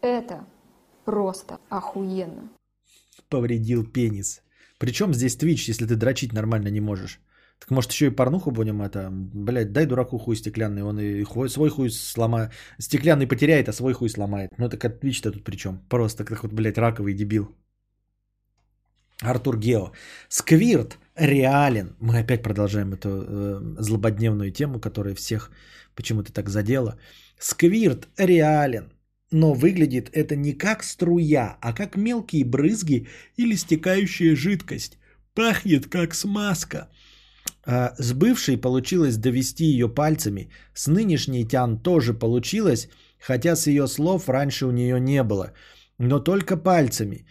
[0.00, 0.46] Это
[1.04, 2.52] просто охуенно.
[3.28, 4.42] Повредил пенис.
[4.78, 7.20] Причем здесь Твич, если ты дрочить нормально не можешь?
[7.60, 11.48] Так может еще и порнуху будем это, блядь, дай дураку хуй стеклянный, он и хуй,
[11.48, 14.50] свой хуй сломает, стеклянный потеряет, а свой хуй сломает.
[14.58, 15.78] Ну так Twitch-то тут при чем?
[15.88, 17.54] Просто как вот, блядь, раковый дебил.
[19.20, 19.92] Артур Гео.
[20.28, 21.96] Сквирт реален.
[22.00, 25.50] Мы опять продолжаем эту э, злободневную тему, которая всех
[25.94, 26.98] почему-то так задела.
[27.38, 28.92] Сквирт реален.
[29.30, 33.06] Но выглядит это не как струя, а как мелкие брызги
[33.36, 34.98] или стекающая жидкость.
[35.34, 36.88] Пахнет как смазка.
[37.66, 40.50] А, с бывшей получилось довести ее пальцами.
[40.74, 42.88] С нынешней Тян тоже получилось,
[43.18, 45.52] хотя с ее слов раньше у нее не было.
[45.98, 47.26] Но только пальцами.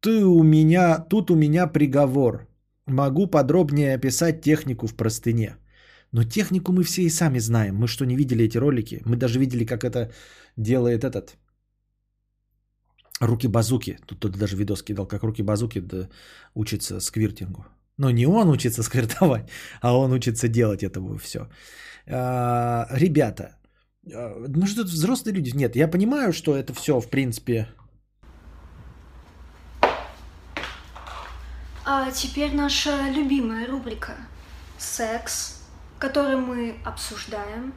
[0.00, 2.46] Ты у меня, тут у меня приговор.
[2.86, 5.56] Могу подробнее описать технику в простыне.
[6.12, 7.76] Но технику мы все и сами знаем.
[7.76, 9.02] Мы что, не видели эти ролики?
[9.04, 10.12] Мы даже видели, как это
[10.56, 11.36] делает этот
[13.20, 13.98] руки-базуки.
[14.06, 16.08] Тут, тут даже видос кидал, как руки-базуки да,
[16.54, 17.64] учатся сквиртингу.
[17.96, 19.50] Но не он учится сквертовать,
[19.80, 21.48] а он учится делать это все.
[22.06, 23.56] А, ребята,
[24.12, 25.56] а, ну что тут взрослые люди?
[25.56, 27.68] Нет, я понимаю, что это все, в принципе...
[31.86, 34.16] А теперь наша любимая рубрика
[34.78, 35.60] «Секс»,
[35.98, 37.74] который мы обсуждаем,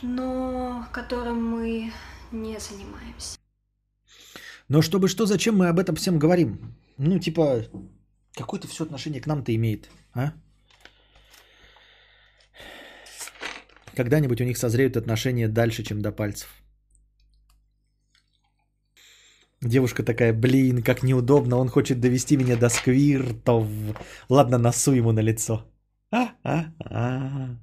[0.00, 1.92] но которым мы
[2.30, 3.36] не занимаемся.
[4.68, 6.76] Но чтобы что, зачем мы об этом всем говорим?
[6.98, 7.64] Ну, типа,
[8.38, 10.32] Какое-то все отношение к нам-то имеет, а?
[13.96, 16.48] Когда-нибудь у них созреют отношения дальше, чем до пальцев.
[19.60, 23.66] Девушка такая, блин, как неудобно, он хочет довести меня до сквиртов.
[24.28, 25.64] Ладно, носу ему на лицо.
[26.12, 27.58] А-а-а.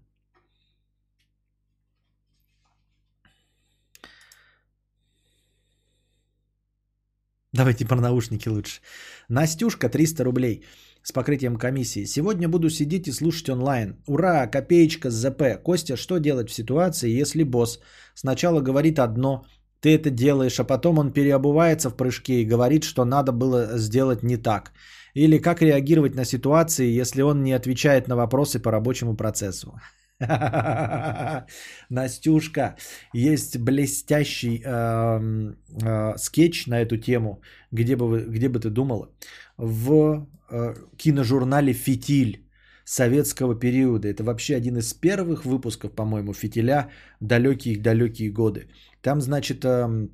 [7.53, 8.81] Давайте про наушники лучше.
[9.29, 10.63] Настюшка, 300 рублей
[11.03, 12.05] с покрытием комиссии.
[12.05, 13.95] Сегодня буду сидеть и слушать онлайн.
[14.07, 15.61] Ура, копеечка с ЗП.
[15.63, 17.79] Костя, что делать в ситуации, если босс
[18.15, 19.45] сначала говорит одно,
[19.81, 24.23] ты это делаешь, а потом он переобувается в прыжке и говорит, что надо было сделать
[24.23, 24.71] не так?
[25.13, 29.79] Или как реагировать на ситуации, если он не отвечает на вопросы по рабочему процессу?
[31.89, 32.75] Настюшка,
[33.13, 39.09] есть блестящий э, э, скетч на эту тему, где бы, вы, где бы ты думала,
[39.57, 42.45] в э, киножурнале «Фитиль».
[42.87, 44.07] советского периода.
[44.07, 48.69] Это вообще один из первых выпусков, по-моему, «Фитиля» далекие-далекие годы.
[49.01, 50.11] Там, значит, эм,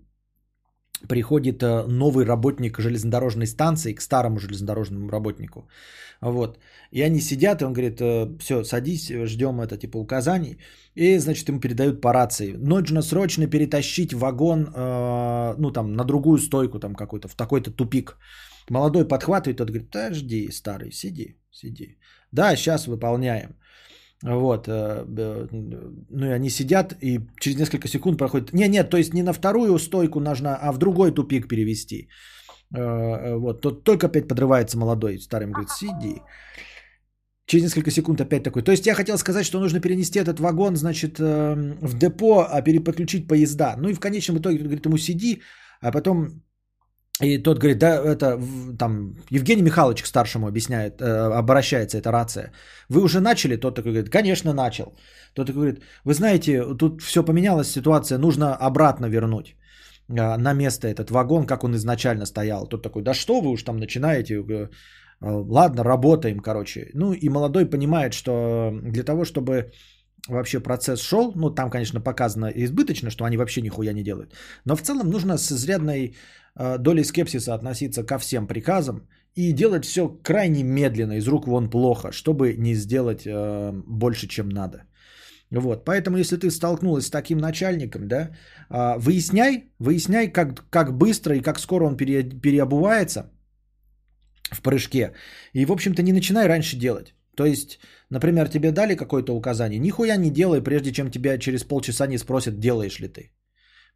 [1.08, 5.68] приходит э, новый работник железнодорожной станции к старому железнодорожному работнику.
[6.22, 6.60] Вот.
[6.92, 8.00] И они сидят, и он говорит,
[8.40, 10.58] все, садись, ждем это, типа, указаний.
[10.96, 12.54] И, значит, ему передают по рации.
[12.54, 18.18] Нужно срочно перетащить вагон, э, ну, там, на другую стойку, там, какой-то, в такой-то тупик.
[18.70, 21.98] Молодой подхватывает, тот говорит, подожди, старый, сиди, сиди.
[22.32, 23.56] Да, сейчас выполняем.
[24.24, 25.06] Вот, э,
[26.10, 28.54] ну и они сидят, и через несколько секунд проходит.
[28.54, 32.08] Не, нет, то есть не на вторую стойку нужно, а в другой тупик перевести.
[32.76, 36.22] Э, э, вот, тот только опять подрывается молодой, старый говорит, сиди.
[37.48, 38.62] Через несколько секунд опять такой.
[38.62, 43.28] То есть я хотел сказать, что нужно перенести этот вагон, значит, в депо, а переподключить
[43.28, 43.76] поезда.
[43.78, 45.42] Ну и в конечном итоге, говорит, ему сиди,
[45.82, 46.44] а потом
[47.22, 48.40] и тот говорит, да, это
[48.78, 51.06] там Евгений Михайлович к старшему объясняет, э,
[51.40, 52.52] обращается эта рация.
[52.90, 53.58] Вы уже начали?
[53.58, 54.86] Тот такой говорит, конечно, начал.
[55.34, 59.56] Тот такой говорит, вы знаете, тут все поменялась ситуация, нужно обратно вернуть
[60.10, 62.68] э, на место этот вагон, как он изначально стоял.
[62.68, 64.36] Тот такой, да что вы уж там начинаете?
[64.36, 64.68] Э,
[65.22, 66.90] ладно, работаем, короче.
[66.94, 69.72] Ну и молодой понимает, что для того, чтобы
[70.28, 74.34] вообще процесс шел, ну там, конечно, показано избыточно, что они вообще нихуя не делают,
[74.66, 76.16] но в целом нужно с изрядной
[76.56, 82.12] долей скепсиса относиться ко всем приказам и делать все крайне медленно, из рук вон плохо,
[82.12, 84.84] чтобы не сделать э, больше, чем надо.
[85.52, 88.30] Вот, поэтому если ты столкнулась с таким начальником, да,
[88.70, 93.32] э, выясняй, выясняй, как, как быстро и как скоро он пере, переобувается
[94.52, 95.14] в прыжке.
[95.54, 97.14] И, в общем-то, не начинай раньше делать.
[97.36, 97.80] То есть,
[98.10, 102.60] например, тебе дали какое-то указание, нихуя не делай, прежде чем тебя через полчаса не спросят,
[102.60, 103.32] делаешь ли ты.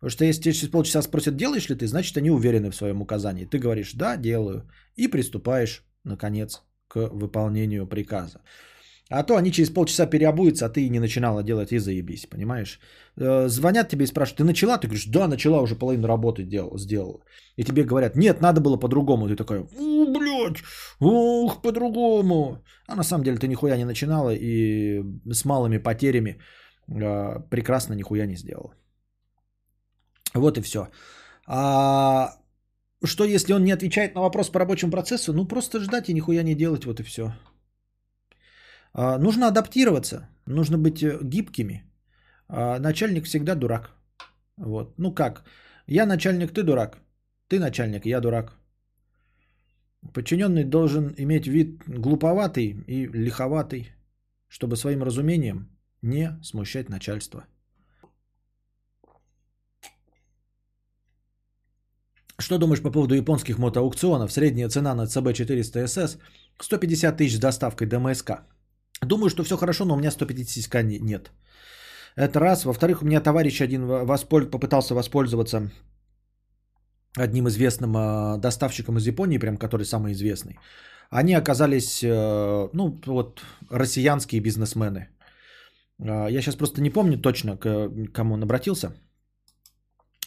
[0.05, 3.45] Потому что если через полчаса спросят, делаешь ли ты, значит они уверены в своем указании.
[3.45, 4.69] Ты говоришь, да, делаю.
[4.99, 8.39] И приступаешь, наконец, к выполнению приказа.
[9.09, 12.79] А то они через полчаса переобуются, а ты не начинала делать и заебись, понимаешь?
[13.17, 14.77] Э, звонят тебе и спрашивают, ты начала?
[14.77, 17.21] Ты говоришь, да, начала, уже половину работы делал, сделала.
[17.57, 19.27] И тебе говорят, нет, надо было по-другому.
[19.27, 20.61] Ты такой, у, блядь,
[20.99, 22.63] ух, по-другому.
[22.87, 25.03] А на самом деле ты нихуя не начинала и
[25.33, 26.37] с малыми потерями
[26.89, 28.75] э, прекрасно нихуя не сделала.
[30.35, 30.89] Вот и все.
[31.47, 32.37] А
[33.03, 35.33] что если он не отвечает на вопрос по рабочему процессу?
[35.33, 37.33] Ну просто ждать и нихуя не делать, вот и все.
[38.93, 41.83] А, нужно адаптироваться, нужно быть э, гибкими.
[42.47, 43.91] А, начальник всегда дурак.
[44.57, 44.93] Вот.
[44.97, 45.43] Ну как?
[45.87, 46.97] Я начальник, ты дурак.
[47.47, 48.57] Ты начальник, я дурак.
[50.13, 53.91] Подчиненный должен иметь вид глуповатый и лиховатый,
[54.47, 55.67] чтобы своим разумением
[56.01, 57.45] не смущать начальство.
[62.37, 64.31] Что думаешь по поводу японских мотоаукционов?
[64.31, 66.17] Средняя цена на CB400SS
[66.59, 68.31] 150 тысяч с доставкой до МСК.
[69.01, 71.31] Думаю, что все хорошо, но у меня 150 нет.
[72.15, 72.65] Это раз.
[72.65, 74.45] Во-вторых, у меня товарищ один воспол...
[74.45, 75.71] попытался воспользоваться
[77.17, 80.57] одним известным э, доставщиком из Японии, прям который самый известный.
[81.09, 85.07] Они оказались, э, ну, вот, россиянские бизнесмены.
[85.99, 88.93] Э, я сейчас просто не помню точно, к кому он обратился.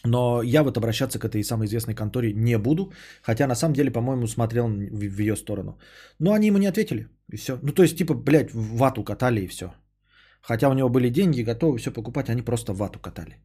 [0.05, 3.91] Но я вот обращаться к этой самой известной конторе не буду, хотя на самом деле,
[3.91, 5.77] по-моему, смотрел в, в ее сторону.
[6.19, 7.59] Но они ему не ответили, и все.
[7.61, 9.73] Ну, то есть, типа, блядь, вату катали и все.
[10.41, 13.37] Хотя у него были деньги, готовы все покупать, они просто вату катали.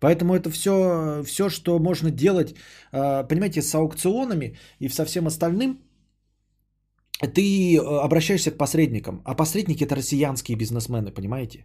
[0.00, 2.54] Поэтому это все, все, что можно делать,
[2.92, 5.80] а, понимаете, с аукционами и со всем остальным,
[7.34, 9.22] ты а, обращаешься к посредникам.
[9.24, 11.64] А посредники это россиянские бизнесмены, понимаете?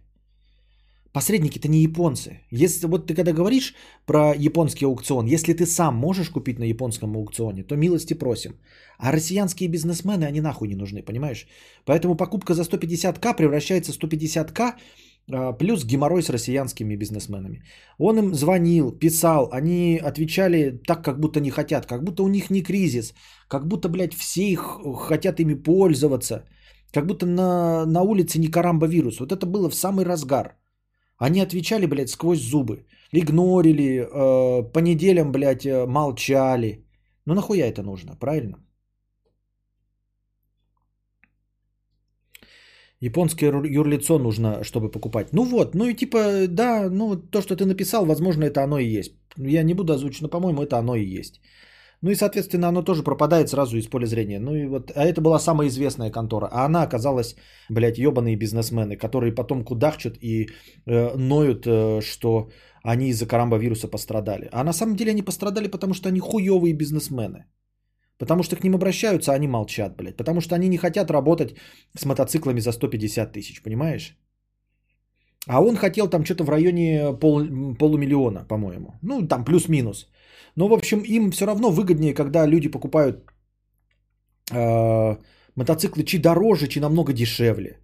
[1.12, 2.40] Посредники это не японцы.
[2.50, 3.74] Если вот ты когда говоришь
[4.06, 8.52] про японский аукцион, если ты сам можешь купить на японском аукционе, то милости просим.
[8.98, 11.46] А россиянские бизнесмены, они нахуй не нужны, понимаешь?
[11.84, 14.74] Поэтому покупка за 150к превращается в 150к
[15.30, 17.62] а, плюс геморрой с россиянскими бизнесменами.
[17.98, 22.50] Он им звонил, писал, они отвечали так, как будто не хотят, как будто у них
[22.50, 23.12] не кризис,
[23.48, 24.78] как будто, блядь, все их
[25.08, 26.44] хотят ими пользоваться,
[26.90, 29.20] как будто на, на улице не карамба вирус.
[29.20, 30.56] Вот это было в самый разгар.
[31.22, 32.84] Они отвечали, блядь, сквозь зубы.
[33.12, 36.84] Игнорили, э, по неделям, блядь, э, молчали.
[37.26, 38.56] Ну нахуя это нужно, правильно?
[43.00, 45.32] Японское юрлицо нужно, чтобы покупать.
[45.32, 48.98] Ну вот, ну и типа, да, ну то, что ты написал, возможно, это оно и
[48.98, 49.12] есть.
[49.36, 51.40] Я не буду озвучить, но, по-моему, это оно и есть.
[52.02, 54.40] Ну и, соответственно, оно тоже пропадает сразу из поля зрения.
[54.40, 56.48] Ну и вот, а это была самая известная контора.
[56.52, 57.36] А она оказалась,
[57.70, 60.48] блядь, ебаные бизнесмены, которые потом кудахчут и
[60.86, 62.50] э, ноют, э, что
[62.82, 64.48] они из-за карамба вируса пострадали.
[64.52, 67.44] А на самом деле они пострадали, потому что они хуевые бизнесмены.
[68.18, 70.16] Потому что к ним обращаются, а они молчат, блядь.
[70.16, 71.54] Потому что они не хотят работать
[71.96, 74.16] с мотоциклами за 150 тысяч, понимаешь?
[75.46, 77.46] А он хотел там что-то в районе пол,
[77.78, 78.94] полумиллиона, по-моему.
[79.02, 80.08] Ну, там плюс-минус.
[80.56, 83.16] Но, в общем, им все равно выгоднее, когда люди покупают
[84.52, 85.16] э,
[85.56, 87.78] мотоциклы чи дороже, чи намного дешевле.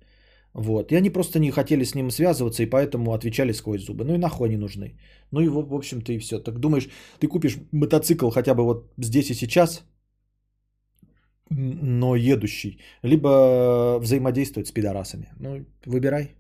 [0.55, 0.93] Вот.
[0.93, 4.05] И они просто не хотели с ним связываться, и поэтому отвечали сквозь зубы.
[4.05, 4.99] Ну и нахуй они нужны.
[5.31, 6.39] Ну и, в общем-то, и все.
[6.39, 6.89] Так думаешь,
[7.21, 9.85] ты купишь мотоцикл хотя бы вот здесь и сейчас,
[11.51, 15.29] но едущий, либо взаимодействовать с пидорасами.
[15.39, 16.38] Ну, выбирай.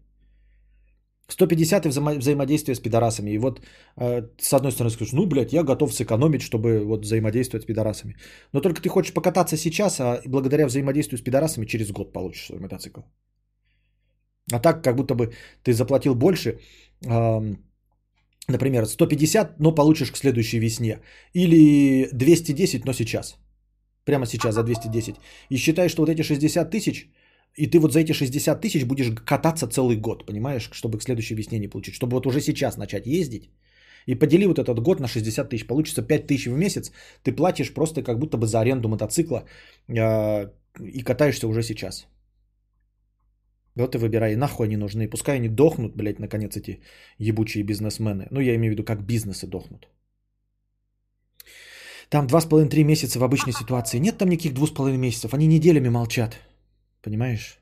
[1.28, 3.30] 150 и взаимо- взаимодействие с пидорасами.
[3.30, 3.60] И вот
[3.96, 8.16] э, с одной стороны скажешь, ну, блядь, я готов сэкономить, чтобы вот взаимодействовать с пидорасами.
[8.52, 12.60] Но только ты хочешь покататься сейчас, а благодаря взаимодействию с пидорасами через год получишь свой
[12.60, 13.00] мотоцикл.
[14.52, 15.32] А так, как будто бы
[15.62, 16.58] ты заплатил больше,
[17.06, 17.54] э,
[18.48, 21.00] например, 150, но получишь к следующей весне.
[21.34, 23.36] Или 210, но сейчас.
[24.04, 25.16] Прямо сейчас за 210.
[25.50, 27.10] И считай, что вот эти 60 тысяч
[27.58, 31.34] и ты вот за эти 60 тысяч будешь кататься целый год, понимаешь, чтобы к следующей
[31.34, 31.94] весне не получить.
[31.94, 33.50] Чтобы вот уже сейчас начать ездить.
[34.06, 35.66] И подели вот этот год на 60 тысяч.
[35.66, 36.92] Получится 5 тысяч в месяц.
[37.22, 39.44] Ты платишь просто как будто бы за аренду мотоцикла
[39.88, 42.06] э, и катаешься уже сейчас.
[43.76, 44.36] Вот и выбирай.
[44.36, 45.10] Нахуй они нужны.
[45.10, 46.80] Пускай они дохнут, блядь, наконец эти
[47.18, 48.28] ебучие бизнесмены.
[48.30, 49.88] Ну, я имею в виду, как бизнесы дохнут.
[52.08, 53.98] Там 2,5-3 месяца в обычной ситуации.
[53.98, 55.34] Нет там никаких 2,5 месяцев.
[55.34, 56.38] Они неделями молчат.
[57.02, 57.58] Понимаешь?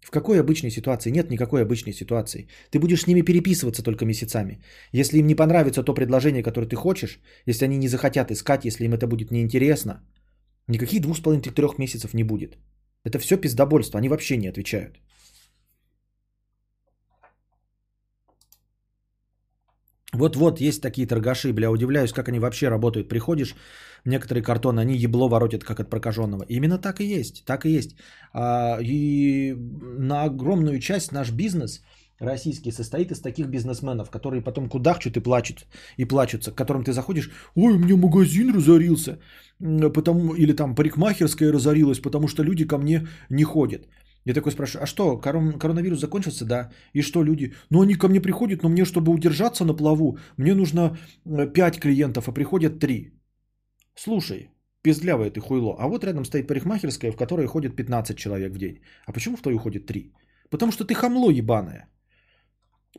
[0.00, 1.10] В какой обычной ситуации?
[1.10, 2.48] Нет никакой обычной ситуации.
[2.70, 4.62] Ты будешь с ними переписываться только месяцами.
[4.92, 8.84] Если им не понравится то предложение, которое ты хочешь, если они не захотят искать, если
[8.84, 10.04] им это будет неинтересно,
[10.68, 12.56] никаких двух с половиной трех месяцев не будет.
[13.04, 15.00] Это все пиздобольство, они вообще не отвечают.
[20.16, 23.08] Вот-вот есть такие торгаши, бля, удивляюсь, как они вообще работают.
[23.08, 23.54] Приходишь,
[24.04, 26.44] некоторые картоны, они ебло воротят, как от прокаженного.
[26.48, 27.96] Именно так и есть, так и есть.
[28.32, 29.54] А, и
[29.98, 31.82] на огромную часть наш бизнес
[32.20, 35.66] российский состоит из таких бизнесменов, которые потом кудахчут и плачут,
[35.98, 39.18] и плачутся, к которым ты заходишь, ой, у меня магазин разорился,
[39.58, 43.86] потому, или там парикмахерская разорилась, потому что люди ко мне не ходят.
[44.26, 46.44] Я такой спрашиваю, а что, корон, коронавирус закончился?
[46.44, 46.70] Да.
[46.92, 47.54] И что люди?
[47.70, 52.28] Ну, они ко мне приходят, но мне, чтобы удержаться на плаву, мне нужно 5 клиентов,
[52.28, 53.12] а приходят 3.
[53.94, 54.50] Слушай,
[54.82, 55.76] пиздлявое ты хуйло.
[55.78, 58.80] А вот рядом стоит парикмахерская, в которой ходит 15 человек в день.
[59.06, 60.12] А почему в твою ходит 3?
[60.50, 61.88] Потому что ты хамло ебаное.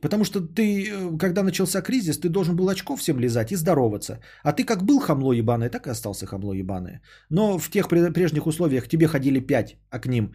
[0.01, 4.19] Потому что ты, э, когда начался кризис, ты должен был очков всем лизать и здороваться.
[4.43, 7.01] А ты как был хамло ебаное, так и остался хамло ебаное.
[7.29, 10.31] Но в тех прежних условиях тебе ходили 5, а к ним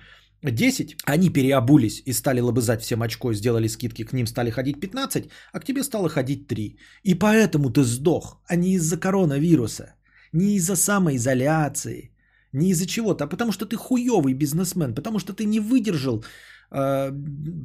[0.50, 5.28] 10, они переобулись и стали лобызать всем очко, сделали скидки, к ним стали ходить 15,
[5.52, 6.76] а к тебе стало ходить 3.
[7.04, 9.94] И поэтому ты сдох, а не из-за коронавируса,
[10.32, 12.10] не из-за самоизоляции,
[12.52, 16.24] не из-за чего-то, а потому что ты хуёвый бизнесмен, потому что ты не выдержал
[16.70, 17.12] э,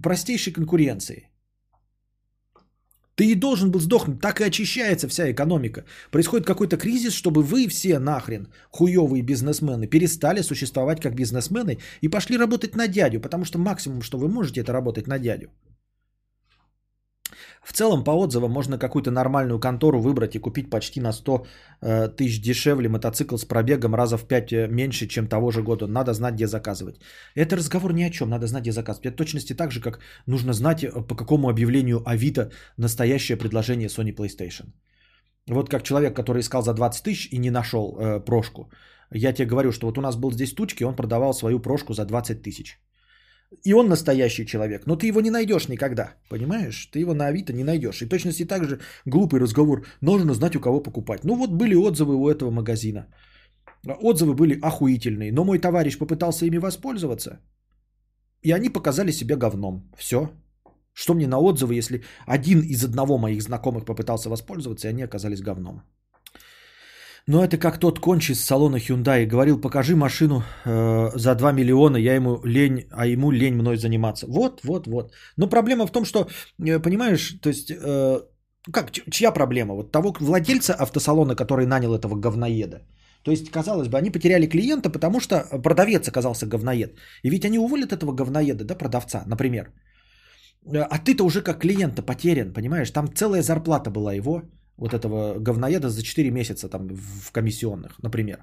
[0.03, 1.29] простейшей конкуренции.
[3.17, 5.85] Ты и должен был сдохнуть, так и очищается вся экономика.
[6.11, 12.37] Происходит какой-то кризис, чтобы вы все нахрен, хуевые бизнесмены, перестали существовать как бизнесмены и пошли
[12.37, 15.49] работать на дядю, потому что максимум, что вы можете, это работать на дядю.
[17.67, 21.45] В целом, по отзывам, можно какую-то нормальную контору выбрать и купить почти на 100
[21.81, 25.87] э, тысяч дешевле мотоцикл с пробегом раза в 5 э, меньше, чем того же года.
[25.87, 26.95] Надо знать, где заказывать.
[27.35, 29.05] Это разговор ни о чем, надо знать, где заказывать.
[29.07, 34.15] Это точности так же, как нужно знать, э, по какому объявлению Авито настоящее предложение Sony
[34.15, 34.67] PlayStation.
[35.49, 38.71] Вот как человек, который искал за 20 тысяч и не нашел э, прошку.
[39.11, 42.05] Я тебе говорю, что вот у нас был здесь тучки, он продавал свою прошку за
[42.05, 42.79] 20 тысяч.
[43.63, 46.89] И он настоящий человек, но ты его не найдешь никогда, понимаешь?
[46.91, 48.01] Ты его на Авито не найдешь.
[48.01, 51.23] И точности так же глупый разговор, нужно знать у кого покупать.
[51.23, 53.07] Ну вот были отзывы у этого магазина.
[54.01, 57.39] Отзывы были охуительные, но мой товарищ попытался ими воспользоваться,
[58.41, 59.91] и они показали себя говном.
[59.97, 60.29] Все.
[60.93, 65.41] Что мне на отзывы, если один из одного моих знакомых попытался воспользоваться, и они оказались
[65.41, 65.81] говном.
[67.27, 69.25] Но это как тот кончи с салона Hyundai.
[69.25, 74.27] Говорил, покажи машину э, за 2 миллиона, я ему лень, а ему лень мной заниматься.
[74.27, 75.11] Вот, вот, вот.
[75.35, 76.27] Но проблема в том, что,
[76.65, 78.21] э, понимаешь, то есть, э,
[78.71, 79.73] как, чья проблема?
[79.75, 82.81] Вот того владельца автосалона, который нанял этого говноеда.
[83.23, 86.97] То есть, казалось бы, они потеряли клиента, потому что продавец оказался говноед.
[87.23, 89.73] И ведь они уволят этого говноеда, да, продавца, например.
[90.73, 92.91] А ты-то уже как клиента потерян, понимаешь?
[92.91, 94.43] Там целая зарплата была его,
[94.77, 98.37] вот этого говноеда за 4 месяца там в комиссионных, например.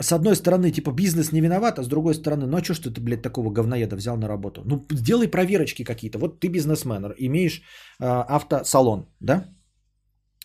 [0.00, 2.78] С одной стороны, типа, бизнес не виноват, а с другой стороны, ну а что ж
[2.78, 4.62] ты, блядь, такого говноеда взял на работу?
[4.64, 6.18] Ну, сделай проверочки какие-то.
[6.18, 7.62] Вот ты бизнесмен, имеешь
[8.00, 9.44] э, автосалон, да?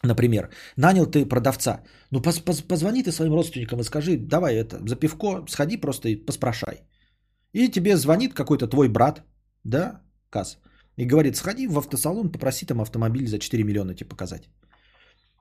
[0.03, 1.84] Например, нанял ты продавца.
[2.11, 6.10] Ну, поз- поз- позвони ты своим родственникам и скажи, давай это, за пивко сходи просто
[6.10, 6.82] и поспрашай.
[7.53, 9.22] И тебе звонит какой-то твой брат,
[9.64, 10.57] да, Каз,
[10.98, 14.49] и говорит, сходи в автосалон, попроси там автомобиль за 4 миллиона тебе показать.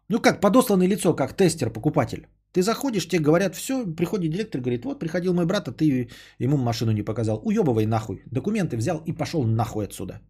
[0.09, 2.27] Ну как, подосланное лицо, как тестер, покупатель.
[2.53, 6.09] Ты заходишь, тебе говорят, все, приходит директор, говорит, вот приходил мой брат, а ты
[6.39, 7.41] ему машину не показал.
[7.45, 8.23] Уебывай нахуй.
[8.31, 10.21] Документы взял и пошел нахуй отсюда.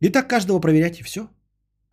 [0.00, 1.28] И так каждого проверять, и все.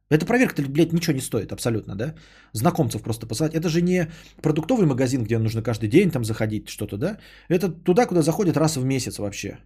[0.10, 2.15] Эта проверка, блядь, ничего не стоит абсолютно, да?
[2.53, 3.53] Знакомцев просто посылать.
[3.53, 4.11] Это же не
[4.41, 7.18] продуктовый магазин, где нужно каждый день там заходить что-то, да?
[7.48, 9.60] Это туда, куда заходят раз в месяц вообще.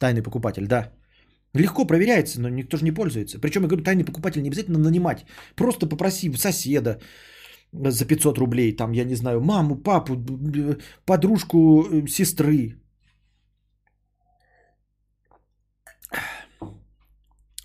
[0.00, 0.92] Тайный покупатель, да.
[1.54, 3.38] Легко проверяется, но никто же не пользуется.
[3.38, 5.24] Причем, я говорю, тайный покупатель не обязательно нанимать.
[5.56, 7.00] Просто попроси соседа
[7.72, 10.16] за 500 рублей, там, я не знаю, маму, папу,
[11.06, 12.74] подружку, э, сестры.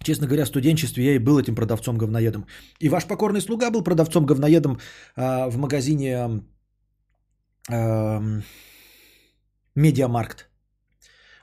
[0.04, 2.46] Честно говоря, в студенчестве я и был этим продавцом-говноедом.
[2.80, 4.80] И ваш покорный слуга был продавцом-говноедом
[5.16, 6.42] а, в магазине
[7.70, 8.44] ам,
[9.76, 10.49] Media Markt.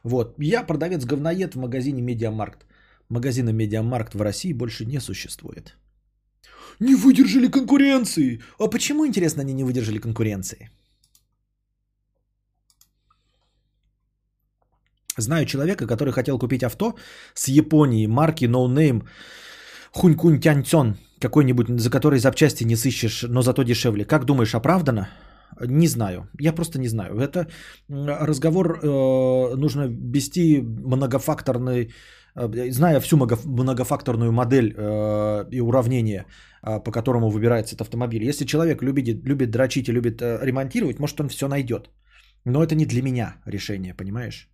[0.07, 0.35] Вот.
[0.39, 2.65] Я продавец-говноед в магазине Media Markt.
[3.09, 5.77] Магазина Media Markt в России больше не существует.
[6.81, 8.41] Не выдержали конкуренции.
[8.59, 10.70] А почему, интересно, они не выдержали конкуренции?
[15.19, 16.95] Знаю человека, который хотел купить авто
[17.35, 19.09] с Японии марки No Name
[19.91, 24.05] Хунькунь Тяньцон, какой-нибудь, за который запчасти не сыщешь, но зато дешевле.
[24.05, 25.09] Как думаешь, оправдано?
[25.60, 26.28] Не знаю.
[26.40, 27.18] Я просто не знаю.
[27.18, 27.47] Это
[27.89, 31.90] разговор э, нужно вести многофакторный,
[32.35, 36.24] э, зная всю много- многофакторную модель э, и уравнение,
[36.62, 38.24] э, по которому выбирается этот автомобиль.
[38.24, 41.90] Если человек любит, любит дрочить и любит э, ремонтировать, может он все найдет.
[42.44, 44.48] Но это не для меня решение, понимаешь?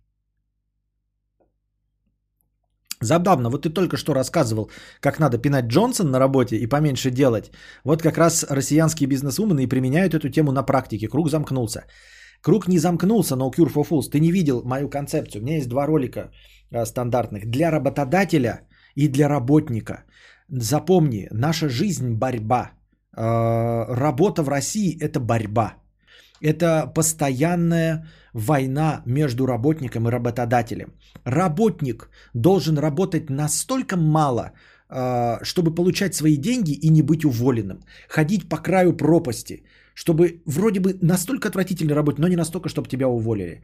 [3.03, 4.69] Забавно, вот ты только что рассказывал,
[4.99, 7.51] как надо пинать Джонсон на работе и поменьше делать.
[7.83, 11.07] Вот как раз россиянские бизнесвумены и применяют эту тему на практике.
[11.07, 11.85] Круг замкнулся.
[12.41, 14.09] Круг не замкнулся, но Cure for Fools.
[14.11, 15.41] Ты не видел мою концепцию.
[15.41, 16.31] У меня есть два ролика
[16.71, 17.49] э, стандартных.
[17.49, 20.03] Для работодателя и для работника.
[20.49, 22.71] Запомни, наша жизнь– борьба.
[23.15, 25.82] Э, работа в России– это борьба.
[26.43, 30.93] Это постоянная война между работником и работодателем.
[31.25, 34.51] Работник должен работать настолько мало,
[34.89, 37.79] э, чтобы получать свои деньги и не быть уволенным.
[38.09, 39.63] Ходить по краю пропасти,
[39.95, 43.61] чтобы вроде бы настолько отвратительно работать, но не настолько, чтобы тебя уволили.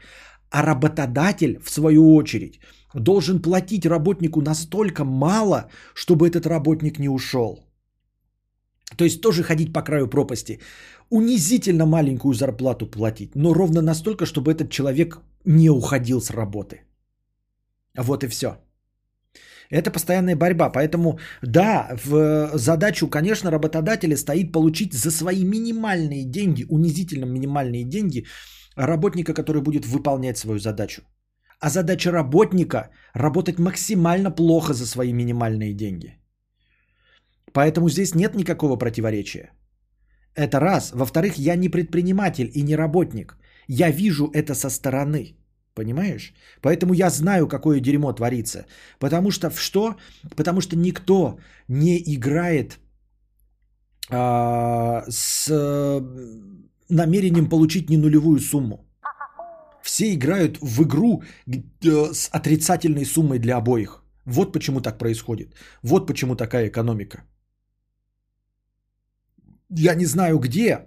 [0.49, 2.59] А работодатель, в свою очередь,
[2.93, 7.68] должен платить работнику настолько мало, чтобы этот работник не ушел.
[8.97, 10.59] То есть тоже ходить по краю пропасти.
[11.09, 16.81] Унизительно маленькую зарплату платить, но ровно настолько, чтобы этот человек не уходил с работы.
[17.97, 18.47] Вот и все.
[19.71, 20.69] Это постоянная борьба.
[20.71, 28.25] Поэтому, да, в задачу, конечно, работодателя стоит получить за свои минимальные деньги, унизительно минимальные деньги,
[28.75, 31.01] работника, который будет выполнять свою задачу.
[31.59, 36.18] А задача работника– работать максимально плохо за свои минимальные деньги.
[37.53, 39.51] Поэтому здесь нет никакого противоречия.
[40.35, 40.91] Это раз.
[40.93, 43.37] Во-вторых, я не предприниматель и не работник.
[43.67, 45.35] Я вижу это со стороны.
[45.75, 46.33] Понимаешь?
[46.61, 48.65] Поэтому я знаю, какое дерьмо творится.
[48.99, 49.95] Потому что в что?
[50.35, 52.79] Потому что никто не играет
[54.09, 56.01] а, с э,
[56.89, 58.85] намерением получить не нулевую сумму.
[59.83, 64.03] Все играют в игру э, с отрицательной суммой для обоих.
[64.25, 65.55] Вот почему так происходит.
[65.83, 67.23] Вот почему такая экономика.
[69.71, 70.79] Я не знаю где,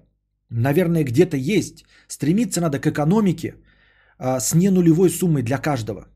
[0.50, 1.84] наверное, где-то есть.
[2.08, 3.54] Стремиться надо к экономике
[4.18, 6.08] а, с не нулевой суммой для каждого.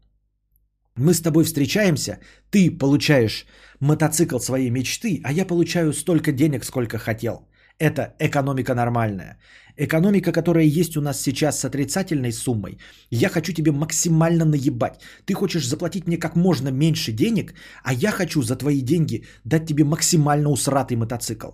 [0.97, 2.19] Мы с тобой встречаемся,
[2.51, 3.47] ты получаешь
[3.81, 7.49] мотоцикл своей мечты, а я получаю столько денег, сколько хотел.
[7.79, 9.39] Это экономика нормальная.
[9.77, 12.79] Экономика, которая есть у нас сейчас с отрицательной суммой,
[13.11, 15.03] я хочу тебе максимально наебать.
[15.27, 19.67] Ты хочешь заплатить мне как можно меньше денег, а я хочу за твои деньги дать
[19.67, 21.51] тебе максимально усратый мотоцикл.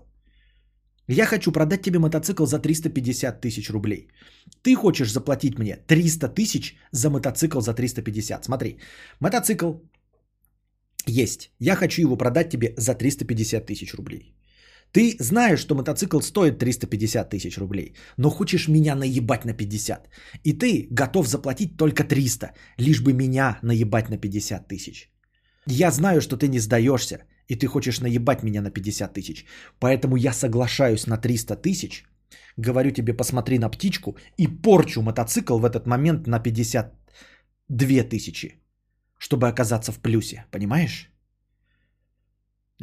[1.08, 4.08] Я хочу продать тебе мотоцикл за 350 тысяч рублей.
[4.62, 8.44] Ты хочешь заплатить мне 300 тысяч за мотоцикл за 350.
[8.44, 8.78] Смотри,
[9.20, 9.72] мотоцикл
[11.06, 11.50] есть.
[11.58, 14.36] Я хочу его продать тебе за 350 тысяч рублей.
[14.92, 20.08] Ты знаешь, что мотоцикл стоит 350 тысяч рублей, но хочешь меня наебать на 50.
[20.44, 25.10] И ты готов заплатить только 300, лишь бы меня наебать на 50 тысяч.
[25.66, 29.46] Я знаю, что ты не сдаешься, и ты хочешь наебать меня на 50 тысяч.
[29.78, 32.04] Поэтому я соглашаюсь на 300 тысяч,
[32.56, 38.60] говорю тебе, посмотри на птичку, и порчу мотоцикл в этот момент на 52 тысячи,
[39.18, 41.12] чтобы оказаться в плюсе, понимаешь?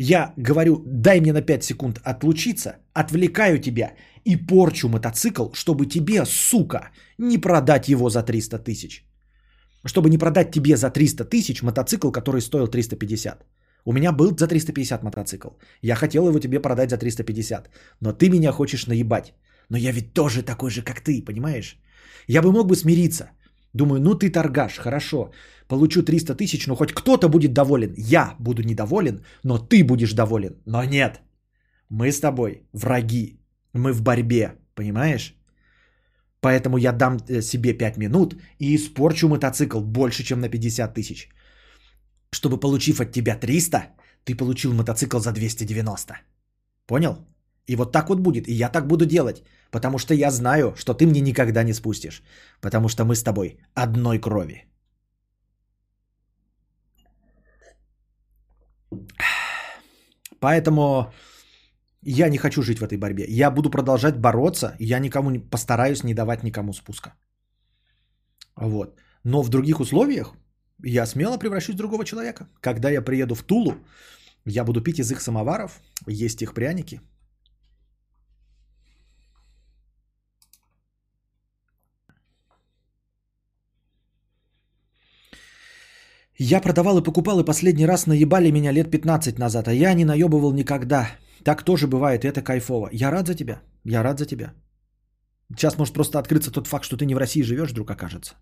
[0.02, 6.26] Я говорю, дай мне на 5 секунд отлучиться, отвлекаю тебя и порчу мотоцикл, чтобы тебе,
[6.26, 9.06] сука, не продать его за 300 тысяч.
[9.86, 13.46] Чтобы не продать тебе за 300 тысяч мотоцикл, который стоил 350.
[13.86, 15.50] У меня был за 350 мотоцикл.
[15.82, 17.70] Я хотел его тебе продать за 350.
[18.02, 19.34] Но ты меня хочешь наебать.
[19.70, 21.78] Но я ведь тоже такой же, как ты, понимаешь?
[22.28, 23.32] Я бы мог бы смириться.
[23.74, 25.32] Думаю, ну ты торгаш, хорошо.
[25.68, 27.94] Получу 300 тысяч, но хоть кто-то будет доволен.
[27.98, 30.56] Я буду недоволен, но ты будешь доволен.
[30.66, 31.22] Но нет.
[31.90, 33.40] Мы с тобой враги.
[33.74, 35.36] Мы в борьбе, понимаешь?
[36.42, 41.30] Поэтому я дам э, себе 5 минут и испорчу мотоцикл больше, чем на 50 тысяч.
[42.32, 43.78] Чтобы получив от тебя 300,
[44.24, 46.14] ты получил мотоцикл за 290.
[46.86, 47.18] Понял?
[47.68, 48.48] И вот так вот будет.
[48.48, 49.44] И я так буду делать.
[49.72, 52.24] Потому что я знаю, что ты мне никогда не спустишь.
[52.62, 54.66] Потому что мы с тобой одной крови.
[60.40, 61.14] Поэтому
[62.02, 63.26] я не хочу жить в этой борьбе.
[63.28, 64.76] Я буду продолжать бороться.
[64.80, 67.14] Я никому не постараюсь не давать никому спуска.
[68.56, 69.00] Вот.
[69.24, 70.34] Но в других условиях
[70.84, 72.48] я смело превращусь в другого человека.
[72.62, 73.74] Когда я приеду в Тулу,
[74.46, 77.02] я буду пить из их самоваров, есть их пряники.
[86.42, 90.06] Я продавал и покупал, и последний раз наебали меня лет 15 назад, а я не
[90.06, 91.10] наебывал никогда.
[91.44, 92.90] Так тоже бывает, и это кайфово.
[92.94, 94.54] Я рад за тебя, я рад за тебя.
[95.54, 98.36] Сейчас может просто открыться тот факт, что ты не в России живешь, вдруг окажется.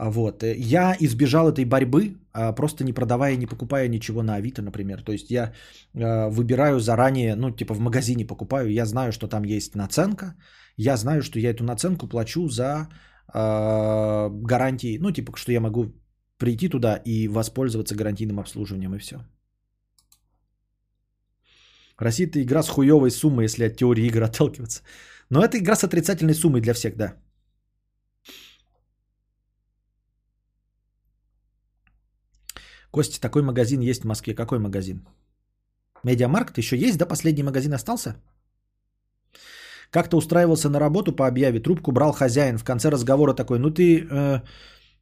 [0.00, 0.42] А Вот.
[0.42, 5.02] Я избежал этой борьбы, а, просто не продавая, не покупая ничего на Авито, например.
[5.02, 5.52] То есть я
[5.94, 10.34] а, выбираю заранее, ну, типа в магазине покупаю, я знаю, что там есть наценка,
[10.78, 12.88] я знаю, что я эту наценку плачу за
[13.34, 15.92] э, гарантии, ну, типа, что я могу
[16.38, 19.16] прийти туда и воспользоваться гарантийным обслуживанием, и все.
[21.98, 24.80] Россия это игра с хуевой суммой, если от теории игр отталкиваться.
[25.30, 27.16] Но это игра с отрицательной суммой для всех, да.
[32.90, 34.34] Костя, такой магазин есть в Москве.
[34.34, 35.06] Какой магазин?
[36.04, 37.06] Медиамаркт еще есть, да?
[37.06, 38.16] Последний магазин остался?
[39.90, 42.58] Как-то устраивался на работу по объяве, трубку брал хозяин.
[42.58, 44.40] В конце разговора такой, ну ты, э,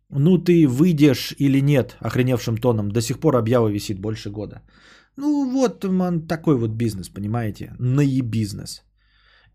[0.09, 2.91] ну ты выйдешь или нет, охреневшим тоном.
[2.91, 4.63] До сих пор объява висит больше года.
[5.17, 7.75] Ну вот man, такой вот бизнес, понимаете?
[7.79, 8.83] Наебизнес.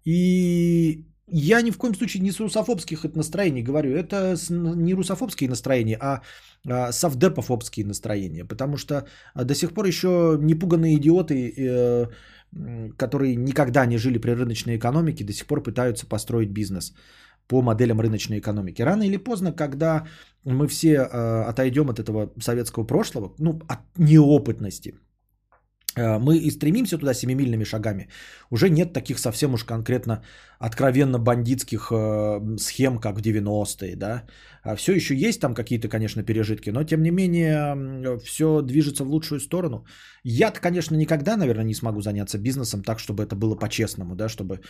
[0.05, 3.95] И я ни в коем случае не с русофобских настроений говорю.
[3.95, 6.21] Это не русофобские настроения, а,
[6.67, 8.45] а совдепофобские настроения.
[8.45, 12.07] Потому что а, до сих пор еще непуганные идиоты, э,
[12.97, 16.93] которые никогда не жили при рыночной экономике, до сих пор пытаются построить бизнес
[17.47, 18.81] по моделям рыночной экономики.
[18.81, 20.07] Рано или поздно, когда
[20.43, 24.95] мы все э, отойдем от этого советского прошлого, ну, от неопытности,
[25.95, 28.07] мы и стремимся туда семимильными шагами,
[28.49, 30.23] уже нет таких совсем уж конкретно
[30.59, 34.23] откровенно бандитских э, схем, как в 90-е, да.
[34.63, 39.09] А все еще есть там какие-то, конечно, пережитки, но тем не менее все движется в
[39.09, 39.85] лучшую сторону.
[40.23, 44.61] я конечно, никогда, наверное, не смогу заняться бизнесом так, чтобы это было по-честному, да, чтобы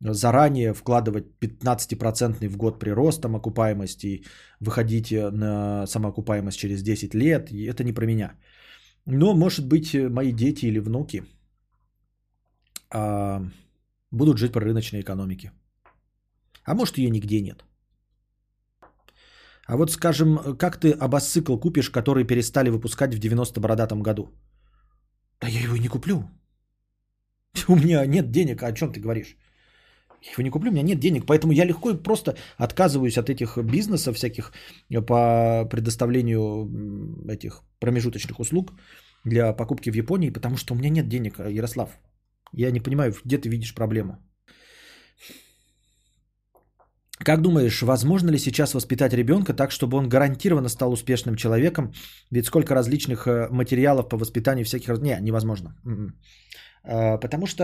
[0.00, 4.24] заранее вкладывать 15% в год прирост там окупаемости
[4.60, 8.34] выходить на самоокупаемость через 10 лет, это не про меня.
[9.10, 11.24] Но, может быть, э, мои дети или внуки
[12.90, 13.42] а,
[14.12, 15.52] будут жить по рыночной экономике.
[16.64, 17.64] А может, ее нигде нет.
[19.66, 24.30] А вот, скажем, как ты абасцикл купишь, который перестали выпускать в 90-бородатом году?
[25.40, 26.24] Да я его и не куплю.
[27.68, 29.36] У меня нет денег, о чем ты говоришь?
[30.22, 33.30] Я его не куплю, у меня нет денег, поэтому я легко и просто отказываюсь от
[33.30, 34.52] этих бизнесов всяких
[35.06, 36.68] по предоставлению
[37.28, 38.72] этих промежуточных услуг
[39.24, 41.98] для покупки в Японии, потому что у меня нет денег, Ярослав.
[42.52, 44.18] Я не понимаю, где ты видишь проблему.
[47.24, 51.92] Как думаешь, возможно ли сейчас воспитать ребенка так, чтобы он гарантированно стал успешным человеком?
[52.30, 54.98] Ведь сколько различных э, материалов по воспитанию всяких...
[55.02, 55.76] Не, невозможно.
[55.84, 56.14] М-м.
[57.20, 57.62] Потому что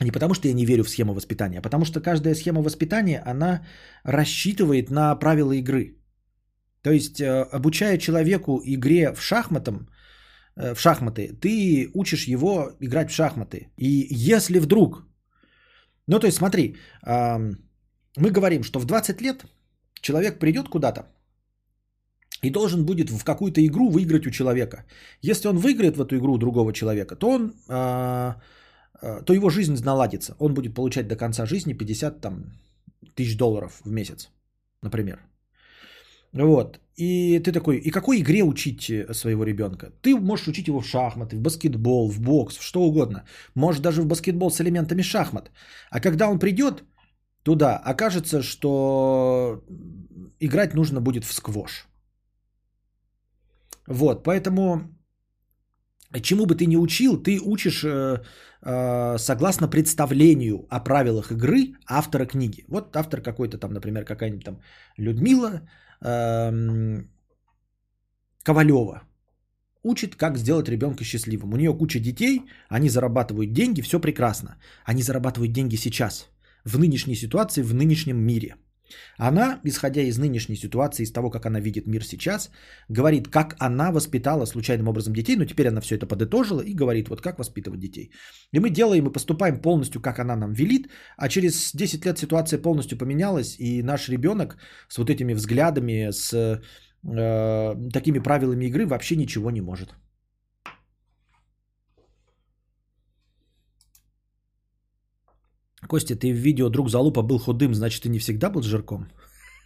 [0.00, 3.22] не потому, что я не верю в схему воспитания, а потому что каждая схема воспитания,
[3.26, 3.66] она
[4.04, 5.96] рассчитывает на правила игры.
[6.82, 9.88] То есть, э, обучая человеку игре в шахматам,
[10.56, 13.68] э, в шахматы, ты учишь его играть в шахматы.
[13.76, 15.06] И если вдруг,
[16.06, 19.44] ну то есть смотри, мы говорим, что в 20 лет
[20.00, 21.06] человек придет куда-то
[22.42, 24.84] и должен будет в какую-то игру выиграть у человека.
[25.22, 28.36] Если он выиграет в эту игру у другого человека, то он а,
[29.00, 30.34] то его жизнь наладится.
[30.38, 32.44] Он будет получать до конца жизни 50 там,
[33.14, 34.30] тысяч долларов в месяц,
[34.82, 35.18] например.
[36.32, 36.80] Вот.
[36.96, 39.90] И ты такой, и какой игре учить э, своего ребенка?
[40.02, 43.24] Ты можешь учить его в шахматы, в баскетбол, в бокс, в что угодно.
[43.54, 45.50] Может даже в баскетбол с элементами шахмат.
[45.90, 46.84] А когда он придет
[47.42, 49.62] туда, окажется, что
[50.40, 51.86] играть нужно будет в сквош.
[53.86, 54.80] Вот, поэтому
[56.20, 58.22] чему бы ты ни учил, ты учишь э,
[58.62, 62.64] э, согласно представлению о правилах игры автора книги.
[62.68, 64.60] Вот автор какой-то там, например, какая-нибудь там
[64.98, 65.62] Людмила
[66.02, 67.02] э,
[68.44, 69.02] Ковалева
[69.82, 71.52] учит, как сделать ребенка счастливым.
[71.54, 74.56] У нее куча детей, они зарабатывают деньги, все прекрасно.
[74.84, 76.28] Они зарабатывают деньги сейчас,
[76.64, 78.56] в нынешней ситуации, в нынешнем мире–
[79.18, 82.50] она, исходя из нынешней ситуации, из того, как она видит мир сейчас,
[82.88, 87.08] говорит, как она воспитала случайным образом детей, но теперь она все это подытожила и говорит,
[87.08, 88.10] вот как воспитывать детей.
[88.52, 92.62] И мы делаем и поступаем полностью, как она нам велит, а через 10 лет ситуация
[92.62, 94.56] полностью поменялась, и наш ребенок
[94.88, 99.94] с вот этими взглядами, с э, такими правилами игры вообще ничего не может.
[105.88, 109.08] Костя, ты в видео друг залупа был худым, значит, ты не всегда был жирком?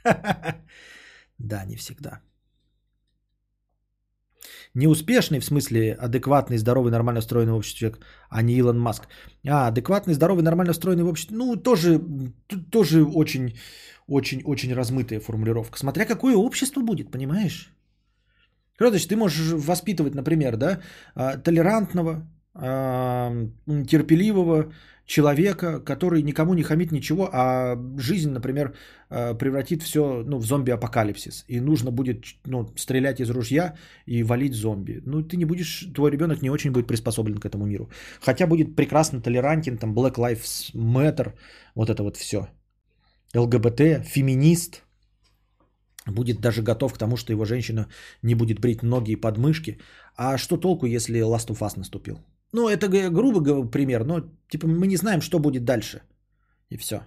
[1.38, 2.20] Да, не всегда.
[4.74, 9.08] Неуспешный, в смысле адекватный, здоровый, нормально устроенный в обществе человек, а не Илон Маск.
[9.48, 12.00] А, адекватный, здоровый, нормально устроенный в обществе, ну, тоже,
[12.70, 13.58] тоже очень,
[14.06, 15.78] очень, очень размытая формулировка.
[15.78, 17.72] Смотря какое общество будет, понимаешь?
[18.76, 20.80] Короче, ты можешь воспитывать, например, да,
[21.14, 23.32] а, толерантного, а,
[23.88, 24.72] терпеливого,
[25.10, 28.74] человека, который никому не хамит ничего, а жизнь, например,
[29.10, 31.44] э, превратит все ну, в зомби-апокалипсис.
[31.48, 33.74] И нужно будет ну, стрелять из ружья
[34.06, 35.02] и валить зомби.
[35.06, 37.88] Ну, ты не будешь, твой ребенок не очень будет приспособлен к этому миру.
[38.20, 41.32] Хотя будет прекрасно толерантен, там, Black Lives Matter,
[41.74, 42.48] вот это вот все.
[43.34, 44.82] ЛГБТ, феминист,
[46.06, 47.88] будет даже готов к тому, что его женщина
[48.22, 49.78] не будет брить ноги и подмышки.
[50.16, 52.16] А что толку, если Last of Us наступил?
[52.52, 56.02] Ну, это грубо пример, но типа мы не знаем, что будет дальше.
[56.70, 57.00] И все.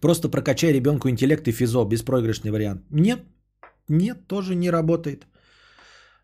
[0.00, 2.82] Просто прокачай ребенку интеллект и физо, беспроигрышный вариант.
[2.90, 3.24] Нет,
[3.88, 5.26] нет, тоже не работает.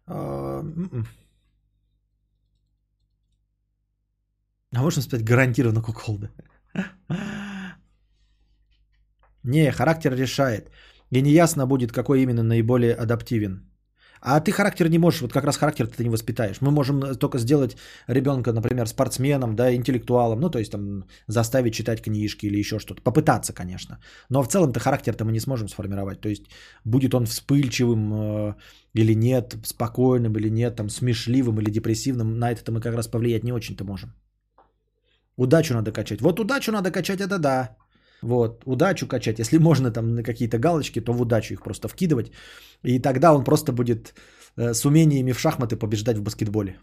[0.06, 1.06] А, м-м.
[4.72, 6.30] а можно сказать гарантированно куколда.
[9.46, 10.70] Не, характер решает.
[11.12, 13.62] И неясно будет, какой именно наиболее адаптивен.
[14.20, 16.60] А ты характер не можешь, вот как раз характер ты не воспитаешь.
[16.60, 17.76] Мы можем только сделать
[18.08, 23.02] ребенка, например, спортсменом, да, интеллектуалом, ну, то есть там заставить читать книжки или еще что-то.
[23.02, 23.98] Попытаться, конечно.
[24.30, 26.20] Но в целом-то характер-то мы не сможем сформировать.
[26.20, 26.42] То есть
[26.84, 28.54] будет он вспыльчивым э,
[28.94, 32.38] или нет, спокойным или нет, там, смешливым или депрессивным.
[32.38, 34.10] На это мы как раз повлиять не очень-то можем.
[35.36, 36.20] Удачу надо качать.
[36.20, 37.76] Вот удачу надо качать, это да.
[38.22, 39.38] Вот, удачу качать.
[39.38, 42.32] Если можно там на какие-то галочки, то в удачу их просто вкидывать.
[42.82, 44.14] И тогда он просто будет
[44.56, 46.78] э, с умениями в шахматы побеждать в баскетболе.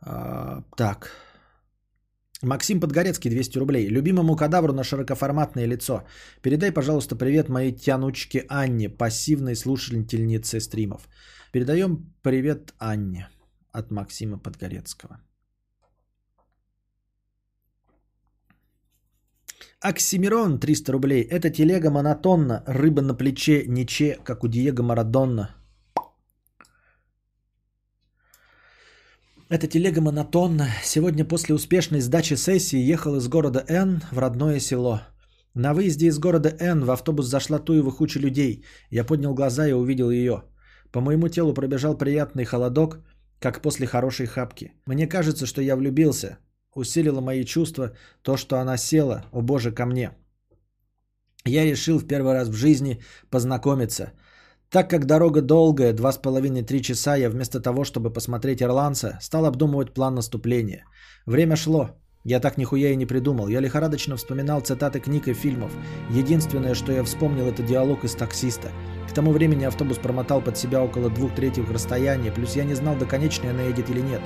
[0.00, 1.10] А, так.
[2.42, 3.88] Максим Подгорецкий, 200 рублей.
[3.88, 6.04] Любимому кадавру на широкоформатное лицо.
[6.42, 11.08] Передай, пожалуйста, привет моей тянучке Анне, пассивной слушательнице стримов.
[11.52, 13.28] Передаем привет Анне
[13.72, 15.18] от Максима Подгорецкого.
[19.80, 21.22] Оксимирон 300 рублей.
[21.22, 25.54] Эта телега монотонна, рыба на плече, ниче, как у Диего Марадонна.
[29.50, 30.68] Эта телега монотонна.
[30.82, 35.02] Сегодня после успешной сдачи сессии ехал из города Н в родное село.
[35.52, 38.64] На выезде из города Н в автобус зашла Туева куча людей.
[38.90, 40.44] Я поднял глаза и увидел ее.
[40.90, 43.00] По моему телу пробежал приятный холодок,
[43.40, 44.72] как после хорошей хапки.
[44.86, 46.38] Мне кажется, что я влюбился
[46.76, 47.92] усилило мои чувства
[48.22, 50.10] то, что она села, о боже, ко мне.
[51.44, 54.12] Я решил в первый раз в жизни познакомиться.
[54.70, 59.46] Так как дорога долгая, два с половиной-три часа, я вместо того, чтобы посмотреть «Ирландца», стал
[59.46, 60.84] обдумывать план наступления.
[61.26, 61.90] Время шло.
[62.26, 63.46] Я так нихуя и не придумал.
[63.46, 65.70] Я лихорадочно вспоминал цитаты книг и фильмов.
[66.10, 68.72] Единственное, что я вспомнил, это диалог из таксиста.
[69.08, 72.96] К тому времени автобус промотал под себя около двух третьих расстояния, плюс я не знал,
[72.96, 74.20] до конечной она едет или нет.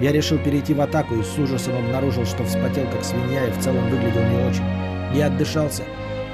[0.00, 3.58] Я решил перейти в атаку и с ужасом обнаружил, что вспотел как свинья и в
[3.58, 4.64] целом выглядел не очень.
[5.14, 5.82] Я отдышался.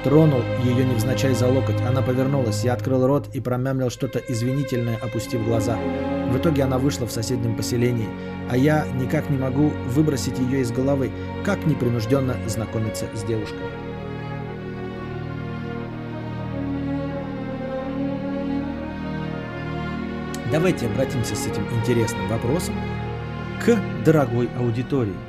[0.03, 1.81] Тронул ее невзначай за локоть.
[1.81, 2.63] Она повернулась.
[2.63, 5.77] Я открыл рот и промямлил что-то извинительное, опустив глаза.
[6.29, 8.07] В итоге она вышла в соседнем поселении.
[8.49, 11.11] А я никак не могу выбросить ее из головы.
[11.43, 13.57] Как непринужденно знакомиться с девушкой.
[20.49, 22.73] Давайте обратимся с этим интересным вопросом
[23.63, 25.28] к дорогой аудитории.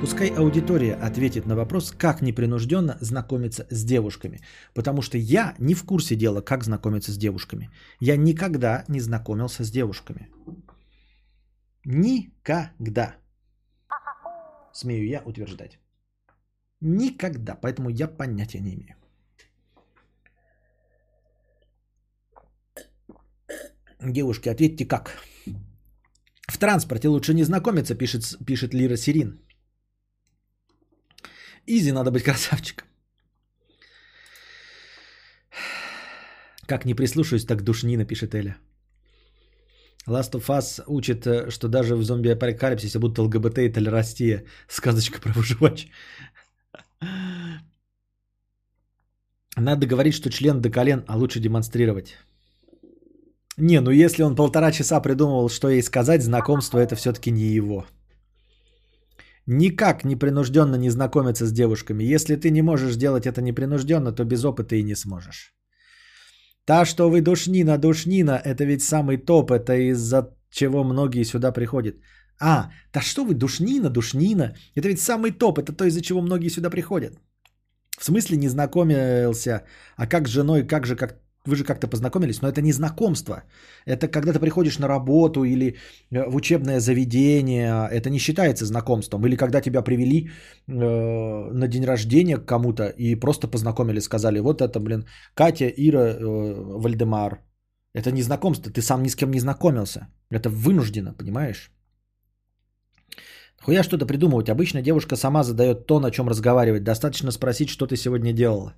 [0.00, 4.40] Пускай аудитория ответит на вопрос, как непринужденно знакомиться с девушками.
[4.74, 7.70] Потому что я не в курсе дела, как знакомиться с девушками.
[8.00, 10.30] Я никогда не знакомился с девушками.
[11.84, 13.16] Никогда.
[14.72, 15.78] Смею я утверждать.
[16.80, 17.54] Никогда.
[17.54, 18.94] Поэтому я понятия не имею.
[24.02, 25.18] Девушки, ответьте как?
[26.48, 29.40] В транспорте лучше не знакомиться, пишет, пишет Лира Сирин.
[31.66, 32.86] Изи, надо быть красавчиком.
[36.66, 38.56] Как не прислушаюсь, так душнина, пишет Эля.
[40.06, 44.44] Last of Us учит, э, что даже в зомби-апокалипсисе будто ЛГБТ и толерастия.
[44.68, 45.88] Сказочка про выживач.
[49.56, 52.16] Надо говорить, что член до колен, а лучше демонстрировать.
[53.56, 57.84] Не, ну если он полтора часа придумывал, что ей сказать, знакомство это все-таки не его.
[59.52, 62.04] Никак непринужденно не знакомиться с девушками.
[62.04, 65.54] Если ты не можешь делать это непринужденно, то без опыта и не сможешь.
[66.64, 71.96] Та, что вы душнина, душнина, это ведь самый топ, это из-за чего многие сюда приходят.
[72.38, 76.48] А, да что вы, душнина, душнина, это ведь самый топ, это то, из-за чего многие
[76.48, 77.18] сюда приходят.
[77.98, 79.64] В смысле не знакомился,
[79.96, 83.42] а как с женой, как же, как вы же как-то познакомились, но это не знакомство.
[83.86, 85.76] Это когда ты приходишь на работу или
[86.10, 89.26] э, в учебное заведение, это не считается знакомством.
[89.26, 90.28] Или когда тебя привели
[90.68, 95.98] э, на день рождения к кому-то и просто познакомили, сказали, вот это, блин, Катя, Ира,
[95.98, 97.40] э, Вальдемар.
[97.94, 100.08] Это не знакомство, ты сам ни с кем не знакомился.
[100.30, 101.72] Это вынуждено, понимаешь?
[103.62, 104.48] Хуя что-то придумывать.
[104.48, 106.84] Обычно девушка сама задает то, на чем разговаривать.
[106.84, 108.74] Достаточно спросить, что ты сегодня делала.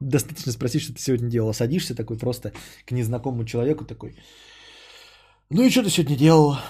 [0.00, 1.52] Достаточно спросить, что ты сегодня делала.
[1.52, 2.52] Садишься такой просто
[2.84, 4.16] к незнакомому человеку такой.
[5.48, 6.60] Ну и что ты сегодня делала?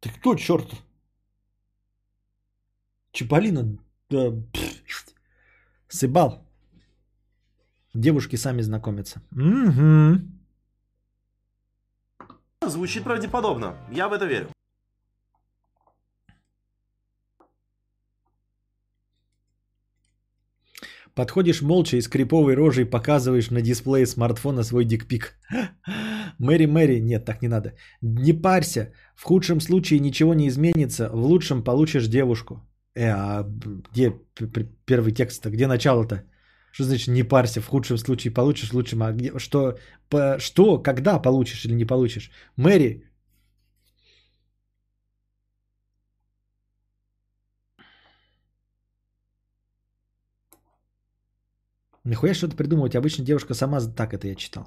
[0.00, 0.70] Ты кто, черт?
[3.12, 3.78] Чиполлино,
[4.10, 4.32] да,
[5.88, 6.46] сыбал.
[7.94, 9.22] Девушки сами знакомятся.
[9.32, 10.20] Угу.
[12.68, 13.76] Звучит правдеподобно.
[13.92, 14.53] Я в это верю.
[21.14, 25.38] Подходишь молча и с криповой рожей показываешь на дисплее смартфона свой дикпик.
[26.38, 27.74] Мэри, Мэри, нет, так не надо.
[28.02, 32.60] Не парься, в худшем случае ничего не изменится, в лучшем получишь девушку.
[32.96, 33.44] Э, а
[33.92, 34.12] где
[34.86, 36.24] первый текст-то, где начало-то?
[36.72, 39.78] Что значит не парься, в худшем случае получишь, в лучшем, а где, что,
[40.08, 42.30] по, что, когда получишь или не получишь?
[42.56, 43.04] Мэри,
[52.04, 52.94] Нихуя что-то придумывать.
[52.94, 54.66] Обычно девушка сама так это я читал.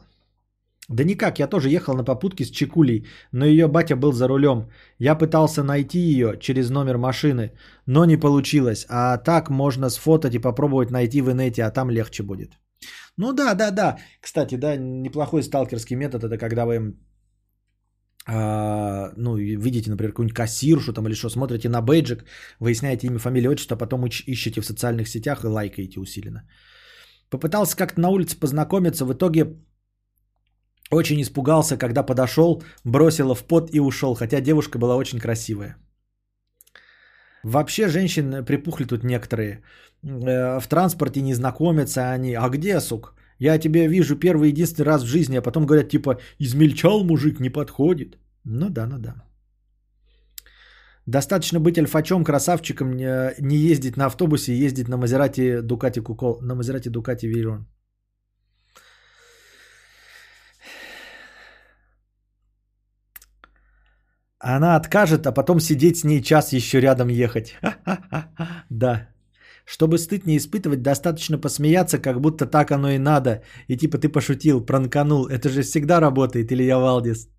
[0.90, 4.70] Да никак, я тоже ехал на попутке с Чекулей, но ее батя был за рулем.
[5.00, 7.52] Я пытался найти ее через номер машины,
[7.86, 8.86] но не получилось.
[8.90, 12.58] А так можно сфотать и попробовать найти в инете, а там легче будет.
[13.18, 13.98] Ну да, да, да.
[14.22, 16.96] Кстати, да, неплохой сталкерский метод, это когда вы
[18.30, 22.26] а, ну, видите, например, какую-нибудь кассиршу там или что, смотрите на бейджик,
[22.60, 26.44] выясняете имя, фамилию, отчество, а потом ищете в социальных сетях и лайкаете усиленно.
[27.30, 29.58] Попытался как-то на улице познакомиться, в итоге
[30.92, 35.78] очень испугался, когда подошел, бросила в пот и ушел, хотя девушка была очень красивая.
[37.44, 39.62] Вообще женщин припухли тут некоторые.
[40.04, 42.34] Э, в транспорте не знакомятся они.
[42.34, 43.14] А где, сук?
[43.40, 47.50] Я тебя вижу первый единственный раз в жизни, а потом говорят типа измельчал мужик, не
[47.50, 48.18] подходит.
[48.44, 49.27] Ну да, ну да.
[51.08, 56.90] Достаточно быть альфачом, красавчиком, не ездить на автобусе, ездить на Мазерати Дукати Кукол, на Мазерати
[56.90, 57.66] Дукати Вейрон.
[64.40, 67.56] Она откажет, а потом сидеть с ней час еще рядом ехать.
[68.70, 69.08] Да.
[69.66, 73.44] Чтобы стыд не испытывать, достаточно посмеяться, как будто так оно и надо.
[73.68, 75.28] И типа ты пошутил, пранканул.
[75.28, 77.30] Это же всегда работает, или я Валдис?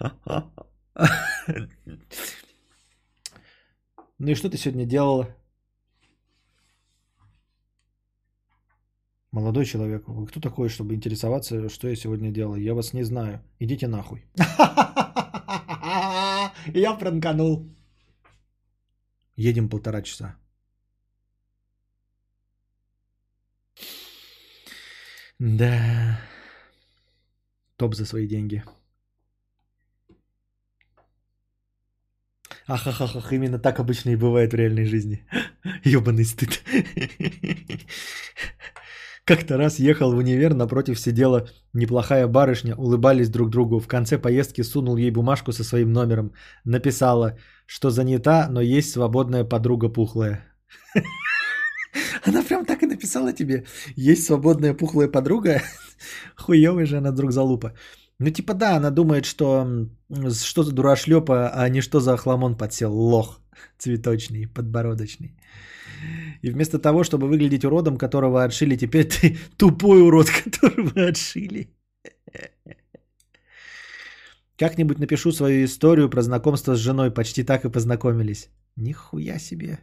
[4.18, 5.26] Ну и что ты сегодня делала?
[9.32, 12.54] Молодой человек, вы кто такой, чтобы интересоваться, что я сегодня делал?
[12.54, 13.42] Я вас не знаю.
[13.58, 14.24] Идите нахуй.
[16.72, 17.68] Я пранканул.
[19.36, 20.36] Едем полтора часа.
[25.40, 26.20] Да.
[27.76, 28.62] Топ за свои деньги.
[32.66, 35.26] Ахахах, именно так обычно и бывает в реальной жизни.
[35.84, 36.62] Ёбаный стыд.
[39.24, 43.80] Как-то раз ехал в универ, напротив сидела неплохая барышня, улыбались друг другу.
[43.80, 46.32] В конце поездки сунул ей бумажку со своим номером.
[46.64, 50.44] Написала, что занята, но есть свободная подруга пухлая.
[52.26, 53.64] Она прям так и написала тебе.
[53.96, 55.62] Есть свободная пухлая подруга.
[56.36, 57.72] Хуёвая же она друг залупа.
[58.18, 59.66] Ну типа да, она думает, что
[60.32, 62.92] что за дурашлепа, а не что за хламон подсел.
[62.92, 63.40] Лох
[63.78, 65.36] цветочный, подбородочный.
[66.42, 71.68] И вместо того, чтобы выглядеть уродом, которого отшили, теперь ты тупой урод, которого отшили.
[74.56, 77.10] Как-нибудь напишу свою историю про знакомство с женой.
[77.10, 78.50] Почти так и познакомились.
[78.76, 79.78] Нихуя себе.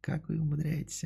[0.00, 1.04] Как вы умудряетесь.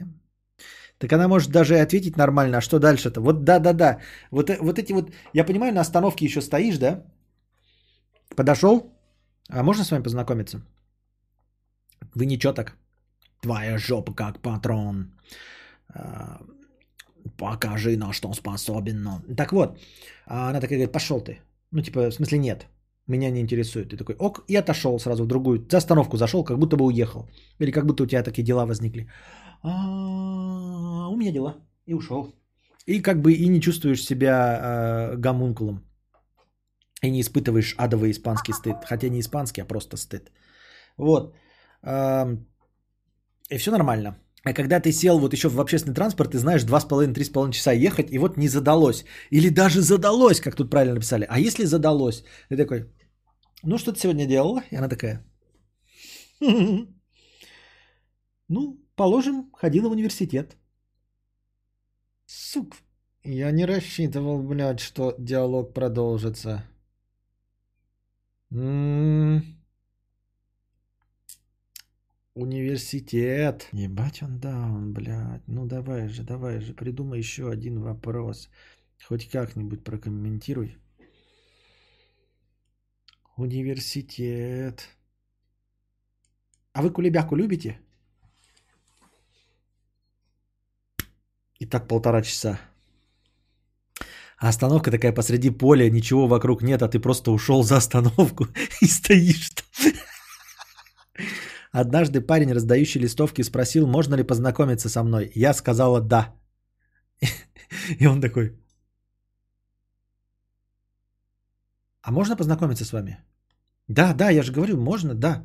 [0.99, 2.59] Так она может даже и ответить нормально.
[2.59, 3.21] А что дальше-то?
[3.21, 4.01] Вот да-да-да.
[4.31, 5.11] Вот, э- вот эти вот...
[5.35, 7.05] Я понимаю, на остановке еще стоишь, да?
[8.37, 8.93] Подошел?
[9.51, 10.63] А можно с вами познакомиться?
[12.15, 12.77] Вы ничего так.
[13.41, 15.13] Твоя жопа как патрон.
[15.89, 16.41] А,
[17.39, 19.03] Покажи, на что способен.
[19.03, 19.21] но».
[19.37, 19.79] Так вот,
[20.27, 21.41] а она такая говорит, пошел ты.
[21.73, 22.67] Ну, типа, в смысле, нет.
[23.07, 23.91] Меня не интересует.
[23.91, 25.67] Ты такой, ок, и отошел сразу в другую.
[25.71, 27.29] За остановку зашел, как будто бы уехал.
[27.61, 29.09] Или как будто у тебя такие дела возникли.
[29.65, 31.55] «А, у меня дела.
[31.87, 32.35] И ушел.
[32.87, 34.33] И как бы и не чувствуешь себя
[35.13, 35.83] э, гомункулом.
[37.03, 38.77] И не испытываешь адовый испанский стыд.
[38.85, 40.31] Хотя не испанский, а просто стыд.
[40.99, 41.35] Вот.
[41.83, 42.47] Ам,
[43.51, 44.17] И все нормально.
[44.45, 48.19] А когда ты сел вот еще в общественный транспорт, ты знаешь, 2,5-3,5 часа ехать, и
[48.19, 49.05] вот не задалось.
[49.31, 51.27] Или даже задалось, как тут правильно написали.
[51.31, 52.25] А если задалось?
[52.51, 52.85] Ты такой,
[53.63, 54.63] ну что ты сегодня делала?
[54.71, 55.25] И она такая,
[58.49, 60.57] ну, положим, ходила в университет.
[62.27, 62.77] Сук,
[63.23, 66.65] я не рассчитывал, блядь, что диалог продолжится.
[68.53, 69.43] М,
[72.35, 73.69] Университет.
[73.73, 75.47] Ебать он даун, блядь.
[75.49, 78.51] Ну давай же, давай же, придумай еще один вопрос.
[79.07, 80.77] Хоть как-нибудь прокомментируй.
[83.37, 84.89] Университет.
[86.73, 87.79] А вы кулебяку любите?
[91.65, 92.59] И так полтора часа.
[94.39, 98.45] А остановка такая посреди поля, ничего вокруг нет, а ты просто ушел за остановку
[98.83, 99.93] и стоишь там.
[101.73, 105.33] Однажды парень, раздающий листовки, спросил, можно ли познакомиться со мной.
[105.35, 106.35] Я сказала да.
[108.01, 108.53] И он такой,
[112.03, 113.25] а можно познакомиться с вами?
[113.89, 115.43] Да, да, я же говорю, можно, да.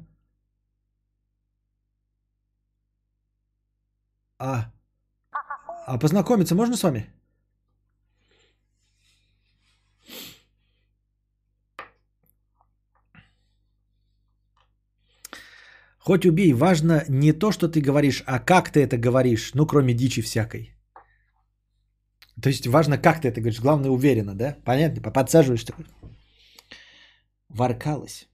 [4.37, 4.71] А,
[5.89, 7.09] а познакомиться можно с вами?
[15.97, 19.93] Хоть убей, важно не то, что ты говоришь, а как ты это говоришь, ну, кроме
[19.93, 20.75] дичи всякой.
[22.41, 24.57] То есть важно, как ты это говоришь, главное, уверенно, да?
[24.65, 25.11] Понятно?
[25.11, 25.85] Подсаживаешь такой.
[27.49, 28.29] Воркалась.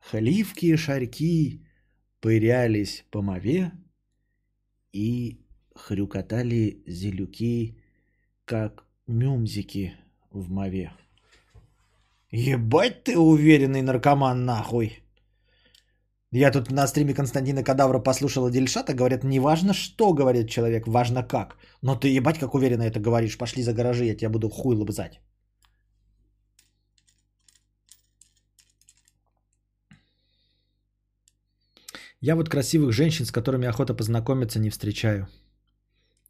[0.00, 1.66] Хливкие шарьки
[2.20, 3.72] пырялись по мове
[4.92, 5.40] и
[5.78, 7.76] хрюкотали зелюки,
[8.44, 9.94] как мюмзики
[10.30, 10.92] в мове.
[12.30, 15.02] Ебать ты уверенный наркоман нахуй.
[16.30, 21.22] Я тут на стриме Константина Кадавра послушала Дельшата, говорят, не важно, что говорит человек, важно
[21.22, 21.56] как.
[21.80, 25.20] Но ты ебать, как уверенно это говоришь, пошли за гаражи, я тебя буду хуй лобзать.
[32.20, 35.28] Я вот красивых женщин, с которыми охота познакомиться, не встречаю.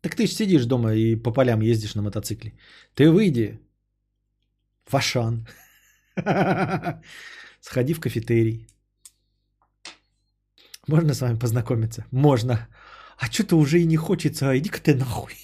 [0.00, 2.52] Так ты сидишь дома и по полям ездишь на мотоцикле.
[2.94, 3.60] Ты выйди
[4.86, 5.00] в.
[7.60, 8.66] Сходи в кафетерий.
[10.86, 12.06] Можно с вами познакомиться?
[12.10, 12.68] Можно.
[13.18, 14.50] А что-то уже и не хочется.
[14.50, 15.34] а Иди-ка ты нахуй.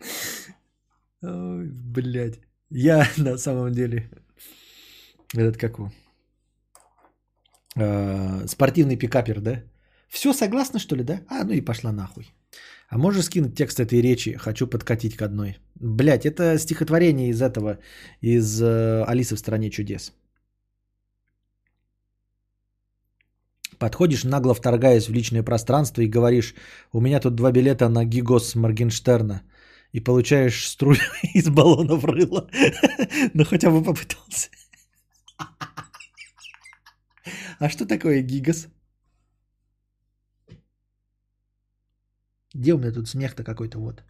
[1.22, 2.40] Ой, блядь.
[2.70, 4.08] Я на самом деле
[5.34, 5.92] этот как его?
[7.76, 9.62] Э, спортивный пикапер, да?
[10.12, 11.20] Все согласна, что ли, да?
[11.28, 12.34] А, ну и пошла нахуй.
[12.90, 14.36] А можешь скинуть текст этой речи?
[14.36, 15.58] Хочу подкатить к одной.
[15.74, 17.78] Блять, это стихотворение из этого,
[18.20, 20.12] из э, Алисы в стране чудес.
[23.78, 26.54] Подходишь, нагло вторгаясь в личное пространство и говоришь,
[26.92, 29.42] у меня тут два билета на Гигос Моргенштерна.
[29.92, 31.00] И получаешь струю
[31.34, 32.50] из баллона в рыло.
[33.34, 34.50] Ну хотя бы попытался.
[37.58, 38.68] А что такое Гигас?
[42.54, 44.02] Где у меня тут смех-то какой-то вот?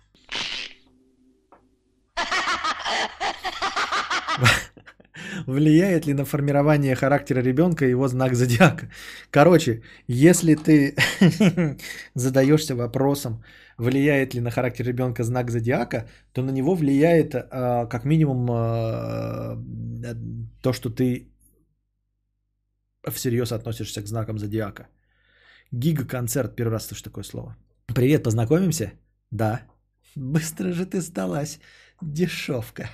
[5.47, 8.89] Влияет ли на формирование характера ребенка его знак зодиака?
[9.31, 10.97] Короче, если ты
[12.15, 13.43] задаешься вопросом,
[13.79, 20.15] влияет ли на характер ребенка знак зодиака, то на него влияет э, как минимум э,
[20.63, 21.29] то, что ты
[23.11, 24.89] всерьез относишься к знакам зодиака.
[25.73, 27.57] Гига-концерт, первый раз слышу такое слово.
[27.95, 28.93] Привет, познакомимся?
[29.31, 29.61] Да.
[30.15, 31.59] Быстро же ты сдалась,
[32.01, 32.89] дешевка.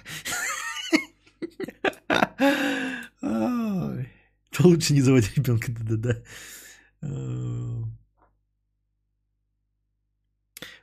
[3.20, 6.22] То лучше не заводить ребенка, да-да-да.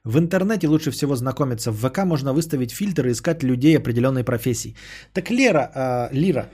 [0.05, 1.71] В интернете лучше всего знакомиться.
[1.71, 4.75] В ВК можно выставить фильтр и искать людей определенной профессии.
[5.13, 6.49] Так Лера, э, Лира,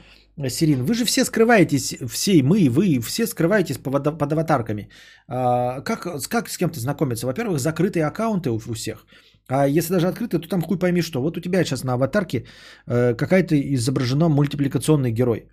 [0.50, 4.90] Сирин, вы же все скрываетесь, все мы, вы, все скрываетесь под, под аватарками.
[5.28, 7.28] Э, как, как с кем-то знакомиться?
[7.28, 9.06] Во-первых, закрытые аккаунты у, у всех.
[9.48, 11.22] А если даже открыто, то там хуй пойми что.
[11.22, 12.46] Вот у тебя сейчас на аватарке
[12.88, 15.48] э, какая-то изображена мультипликационный герой.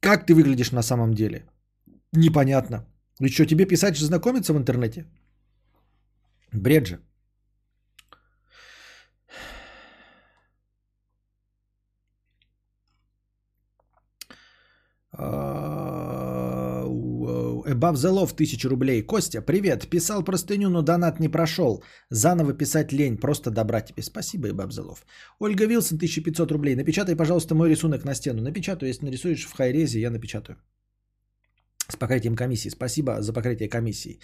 [0.00, 1.46] Как ты выглядишь на самом деле?
[2.12, 2.86] Непонятно.
[3.20, 5.04] И что, тебе писать, что знакомиться в интернете?
[6.52, 6.98] Бред же.
[17.66, 19.02] Above the Love 1000 рублей.
[19.02, 19.88] Костя, привет.
[19.88, 21.82] Писал простыню, но донат не прошел.
[22.10, 23.16] Заново писать лень.
[23.16, 24.02] Просто добра тебе.
[24.02, 24.98] Спасибо, Above the Love.
[25.38, 26.76] Ольга Вилсон, 1500 рублей.
[26.76, 28.42] Напечатай, пожалуйста, мой рисунок на стену.
[28.42, 28.88] Напечатаю.
[28.88, 30.56] Если нарисуешь в хайрезе, я напечатаю.
[31.88, 32.70] С покрытием комиссии.
[32.70, 34.18] Спасибо за покрытие комиссии.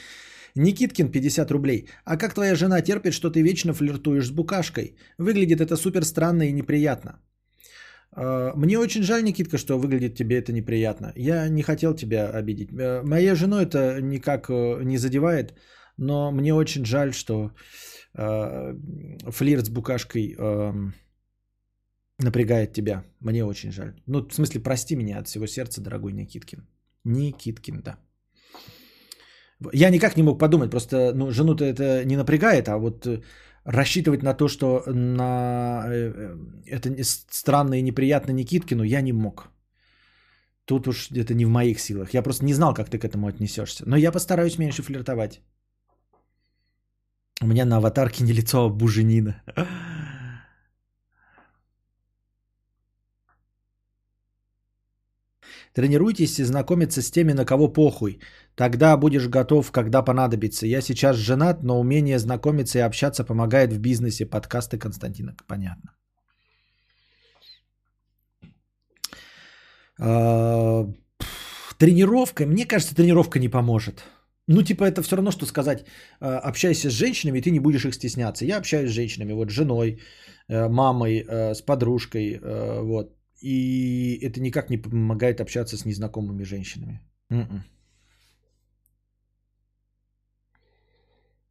[0.56, 1.88] Никиткин, 50 рублей.
[2.04, 4.96] А как твоя жена терпит, что ты вечно флиртуешь с букашкой?
[5.18, 7.20] Выглядит это супер странно и неприятно.
[8.12, 11.12] А, мне очень жаль, Никитка, что выглядит тебе это неприятно.
[11.16, 12.70] Я не хотел тебя обидеть.
[12.72, 15.54] Э, моя жена это никак э, не задевает,
[15.96, 17.52] но мне очень жаль, что
[18.14, 18.74] э,
[19.30, 20.72] флирт с букашкой э,
[22.18, 23.04] напрягает тебя.
[23.20, 23.94] Мне очень жаль.
[24.06, 26.66] Ну, в смысле, прости меня от всего сердца, дорогой Никиткин.
[27.04, 27.98] Никиткин, да.
[29.72, 33.06] Я никак не мог подумать, просто ну, жену-то это не напрягает, а вот
[33.64, 39.50] рассчитывать на то, что на э, э, это странно и неприятно Никиткину, я не мог.
[40.64, 42.14] Тут уж это не в моих силах.
[42.14, 43.84] Я просто не знал, как ты к этому отнесешься.
[43.86, 45.40] Но я постараюсь меньше флиртовать.
[47.42, 49.42] У меня на аватарке не лицо, а буженина.
[55.72, 58.20] Тренируйтесь и знакомиться с теми, на кого похуй.
[58.56, 60.66] Тогда будешь готов, когда понадобится.
[60.66, 64.26] Я сейчас женат, но умение знакомиться и общаться помогает в бизнесе.
[64.26, 65.36] Подкасты Константина.
[65.46, 65.90] Понятно.
[70.00, 70.86] А,
[71.78, 72.46] тренировка.
[72.46, 74.04] Мне кажется, тренировка не поможет.
[74.48, 75.84] Ну, типа, это все равно, что сказать,
[76.20, 78.44] а, общайся с женщинами, и ты не будешь их стесняться.
[78.44, 80.00] Я общаюсь с женщинами, вот, с женой,
[80.48, 83.19] э, мамой, э, с подружкой, э, вот.
[83.42, 87.00] И это никак не помогает общаться с незнакомыми женщинами.
[87.30, 87.64] М-м.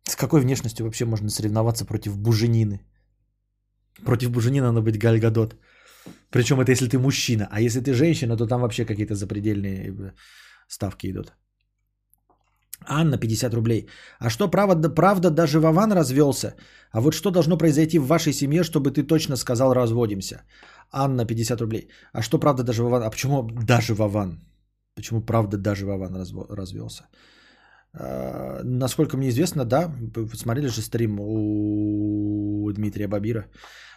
[0.04, 2.82] С какой внешностью вообще можно соревноваться против буженины?
[4.06, 5.56] Против буженины надо быть гальгадот.
[6.30, 7.48] Причем это если ты мужчина.
[7.52, 10.12] А если ты женщина, то там вообще какие-то запредельные э,
[10.68, 11.34] ставки идут.
[12.88, 13.88] Анна, 50 рублей.
[14.20, 16.56] А что, правда, правда даже Вован развелся?
[16.92, 20.42] А вот что должно произойти в вашей семье, чтобы ты точно сказал «разводимся»?
[20.92, 21.90] Анна, 50 рублей.
[22.14, 23.04] А что, правда, даже Вован?
[23.04, 24.40] А почему даже Вован?
[24.96, 26.16] Почему, правда, даже Вован
[26.50, 27.04] развелся?
[27.94, 29.92] А, насколько мне известно, да,
[30.34, 33.46] смотрели же стрим у Дмитрия Бабира.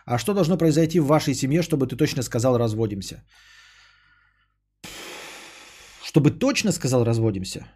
[0.04, 3.22] А что должно произойти в вашей семье, чтобы ты точно сказал «разводимся»?
[6.04, 7.66] Чтобы точно сказал «разводимся»?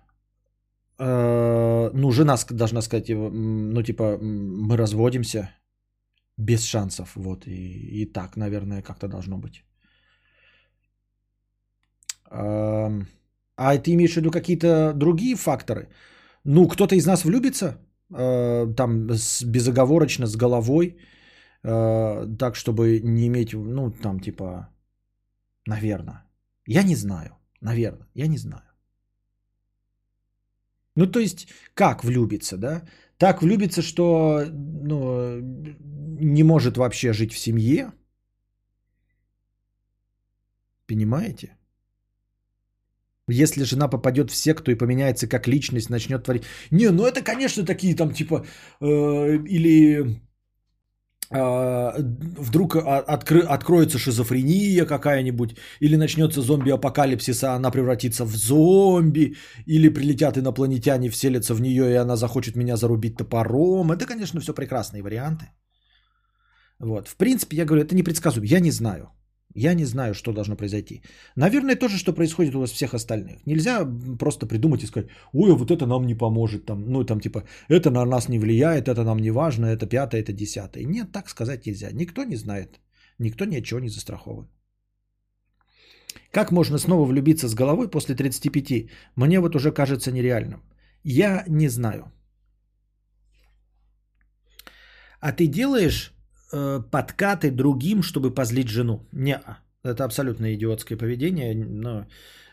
[0.98, 5.50] Э, ну, жена должна сказать, ну, типа, мы разводимся
[6.38, 9.64] без шансов, вот, и, и так, наверное, как-то должно быть.
[13.56, 15.88] А ты имеешь в виду какие-то другие факторы?
[16.44, 17.78] Ну, кто-то из нас влюбится,
[18.14, 19.06] э, там,
[19.46, 20.96] безоговорочно, с головой,
[21.62, 24.68] э, так, чтобы не иметь, ну, там, типа,
[25.66, 26.24] наверное.
[26.66, 28.65] Я не знаю, наверное, я не знаю.
[30.96, 32.82] Ну, то есть, как влюбиться, да?
[33.18, 35.40] Так влюбиться, что ну,
[36.20, 37.92] не может вообще жить в семье.
[40.86, 41.56] Понимаете?
[43.28, 46.44] Если жена попадет в секту и поменяется как личность, начнет творить...
[46.70, 48.46] Не, ну это, конечно, такие там типа...
[48.80, 50.20] Э, или
[51.30, 59.36] вдруг откры, откроется шизофрения какая-нибудь, или начнется зомби-апокалипсис, а она превратится в зомби,
[59.66, 63.90] или прилетят инопланетяне, вселятся в нее, и она захочет меня зарубить топором.
[63.90, 65.46] Это, конечно, все прекрасные варианты.
[66.78, 67.08] Вот.
[67.08, 68.46] В принципе, я говорю, это непредсказуемо.
[68.46, 69.10] Я не знаю.
[69.56, 71.02] Я не знаю, что должно произойти.
[71.36, 73.46] Наверное, то же, что происходит у вас всех остальных.
[73.46, 73.86] Нельзя
[74.18, 76.66] просто придумать и сказать, ой, вот это нам не поможет.
[76.66, 80.20] Там, ну, там типа, это на нас не влияет, это нам не важно, это пятое,
[80.20, 80.84] это десятое.
[80.84, 81.90] Нет, так сказать нельзя.
[81.92, 82.80] Никто не знает.
[83.18, 84.48] Никто ни от чего не застрахован.
[86.30, 88.90] Как можно снова влюбиться с головой после 35?
[89.16, 90.60] Мне вот уже кажется нереальным.
[91.02, 92.12] Я не знаю.
[95.20, 96.15] А ты делаешь
[96.52, 99.06] э, подкаты другим, чтобы позлить жену?
[99.12, 99.40] Не,
[99.84, 102.06] это абсолютно идиотское поведение, но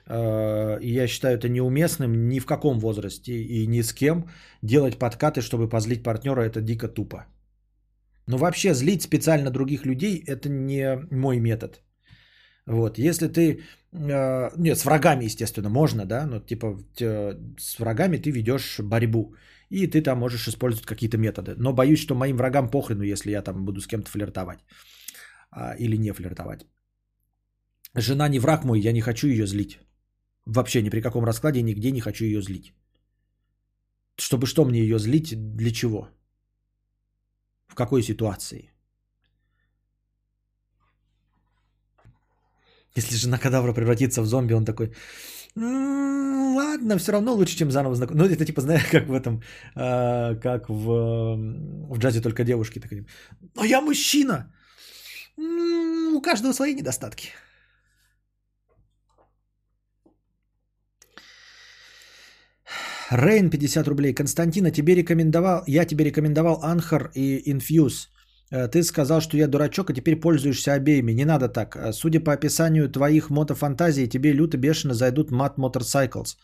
[0.08, 4.30] э, я считаю это неуместным ни в каком возрасте и ни с кем
[4.62, 7.26] делать подкаты, чтобы позлить партнера, это дико тупо.
[8.28, 11.82] Но вообще злить специально других людей это не мой метод.
[12.66, 13.60] Вот, если ты,
[13.92, 19.36] э, нет, с врагами, естественно, можно, да, но типа э, с врагами ты ведешь борьбу,
[19.74, 21.56] и ты там можешь использовать какие-то методы.
[21.58, 24.60] Но боюсь, что моим врагам похрену, если я там буду с кем-то флиртовать
[25.52, 26.66] а, или не флиртовать.
[27.96, 29.80] Жена не враг мой, я не хочу ее злить.
[30.46, 32.74] Вообще ни при каком раскладе нигде не хочу ее злить.
[34.18, 36.08] Чтобы что мне ее злить, для чего?
[37.68, 38.70] В какой ситуации?
[42.96, 44.94] Если жена кадавра превратится в зомби, он такой,
[45.56, 48.28] «М, ладно, все равно лучше, чем заново знакомиться.
[48.28, 49.42] Ну, это типа, знаешь, как в этом,
[49.76, 51.36] а, как в,
[51.90, 52.80] в джазе только девушки.
[52.80, 53.06] такие.
[53.56, 54.52] Но я мужчина.
[55.38, 57.30] У каждого свои недостатки.
[63.12, 64.14] Рейн 50 рублей.
[64.14, 68.08] Константина, тебе рекомендовал, я тебе рекомендовал Анхар и Infuse.
[68.54, 71.14] Э, Ты сказал, что я дурачок, а теперь пользуешься обеими.
[71.14, 71.76] Не надо так.
[71.76, 76.38] Э, Судя по описанию твоих мотофантазий, тебе люто бешено зайдут мат Motorcycles.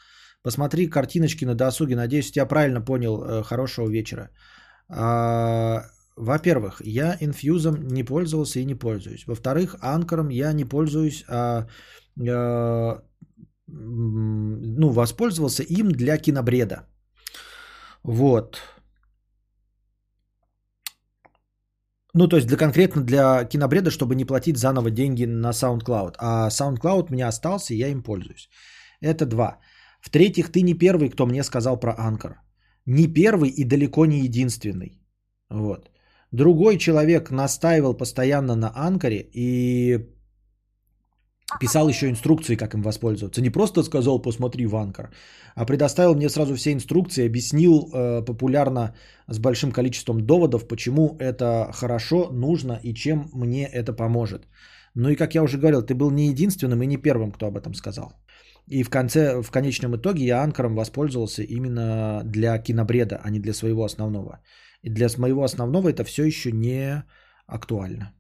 [0.44, 1.95] Посмотри картиночки на досуге.
[1.95, 3.23] Надеюсь, я правильно понял.
[3.23, 4.30] Э, Хорошего вечера.
[4.90, 5.84] А,
[6.15, 9.26] Во-первых, я инфьюзом не пользовался и не пользуюсь.
[9.27, 11.68] Во-вторых, анкором я не пользуюсь, а
[12.18, 13.02] м,
[14.80, 16.86] ну, воспользовался им для кинобреда.
[18.03, 18.57] Вот.
[22.14, 26.15] Ну, то есть для конкретно для кинобреда, чтобы не платить заново деньги на SoundCloud.
[26.18, 28.49] А SoundCloud у меня остался, и я им пользуюсь.
[29.02, 29.60] Это два.
[30.02, 32.41] В-третьих, ты не первый, кто мне сказал про Анкор.
[32.86, 35.02] Не первый и далеко не единственный.
[35.49, 35.90] Вот.
[36.31, 40.10] Другой человек настаивал постоянно на Анкоре и
[41.60, 43.42] писал еще инструкции, как им воспользоваться.
[43.42, 45.10] Не просто сказал, посмотри в Анкор,
[45.56, 48.94] а предоставил мне сразу все инструкции, объяснил э, популярно
[49.28, 54.48] с большим количеством доводов, почему это хорошо, нужно и чем мне это поможет.
[54.96, 57.58] Ну и как я уже говорил, ты был не единственным и не первым, кто об
[57.58, 58.14] этом сказал.
[58.68, 63.54] И в конце, в конечном итоге я анкором воспользовался именно для кинобреда, а не для
[63.54, 64.40] своего основного.
[64.84, 67.04] И для моего основного это все еще не
[67.48, 68.14] актуально.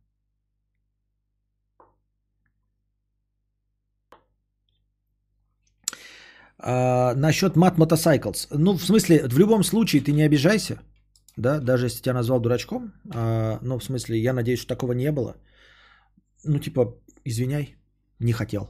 [6.59, 8.47] А, насчет Mat Motorcycles.
[8.51, 10.79] Ну, в смысле, в любом случае ты не обижайся,
[11.37, 12.93] да, даже если тебя назвал дурачком.
[13.13, 15.35] А, ну, в смысле, я надеюсь, что такого не было.
[16.43, 16.95] Ну, типа,
[17.25, 17.75] извиняй,
[18.19, 18.69] не хотел.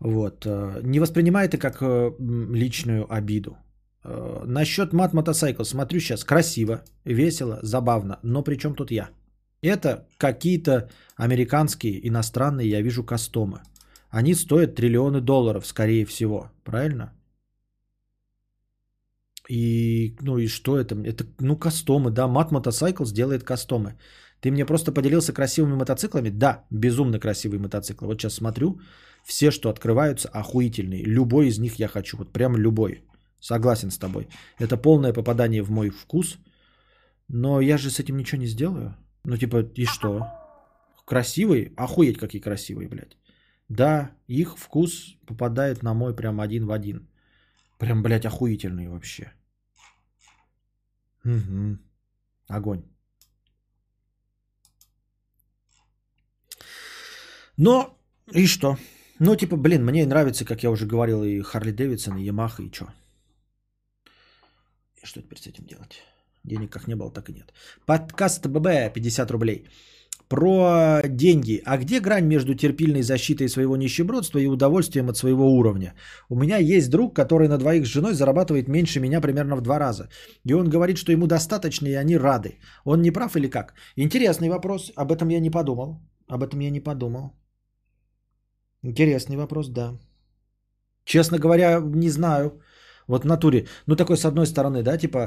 [0.00, 0.46] Вот.
[0.46, 2.10] а, Не воспринимай это как э,
[2.54, 3.56] личную обиду.
[4.04, 5.64] А, Насчет Mat Motorcycles.
[5.64, 6.24] Смотрю сейчас.
[6.24, 8.18] Красиво, весело, забавно.
[8.22, 9.10] Но при чем тут я?
[9.62, 13.60] Это какие-то американские, иностранные, я вижу, кастомы.
[14.12, 16.50] Они стоят триллионы долларов, скорее всего.
[16.64, 17.12] Правильно?
[19.48, 20.94] И, ну и что это?
[20.94, 22.28] Это, ну, кастомы, да.
[22.28, 23.96] Мат Motorcycles делает кастомы.
[24.40, 26.28] Ты мне просто поделился красивыми мотоциклами?
[26.30, 28.06] Да, безумно красивые мотоциклы.
[28.06, 28.80] Вот сейчас смотрю,
[29.24, 31.04] все, что открываются, охуительные.
[31.04, 33.04] Любой из них я хочу, вот прям любой.
[33.40, 34.28] Согласен с тобой.
[34.58, 36.38] Это полное попадание в мой вкус.
[37.28, 38.94] Но я же с этим ничего не сделаю.
[39.24, 40.26] Ну, типа, и что?
[41.06, 41.72] Красивые?
[41.76, 43.16] Охуеть, какие красивые, блядь.
[43.72, 47.08] Да, их вкус попадает на мой прям один в один.
[47.78, 49.32] Прям, блядь, охуительный вообще.
[51.24, 51.78] Угу.
[52.48, 52.82] Огонь.
[57.56, 57.98] Но,
[58.34, 58.76] и что?
[59.18, 62.70] Ну, типа, блин, мне нравится, как я уже говорил, и Харли Дэвидсон, и Ямаха, и
[62.70, 62.92] что?
[65.02, 66.02] И что теперь с этим делать?
[66.44, 67.54] Денег как не было, так и нет.
[67.86, 69.66] Подкаст ББ 50 рублей.
[70.32, 71.60] Про деньги.
[71.66, 75.94] А где грань между терпильной защитой своего нищебродства и удовольствием от своего уровня?
[76.30, 79.78] У меня есть друг, который на двоих с женой зарабатывает меньше меня примерно в два
[79.78, 80.08] раза.
[80.48, 82.58] И он говорит, что ему достаточно, и они рады.
[82.86, 83.74] Он не прав или как?
[83.96, 84.90] Интересный вопрос.
[84.96, 86.00] Об этом я не подумал.
[86.28, 87.32] Об этом я не подумал.
[88.82, 89.98] Интересный вопрос, да.
[91.04, 92.52] Честно говоря, не знаю.
[93.08, 95.18] Вот в натуре, ну такой с одной стороны, да, типа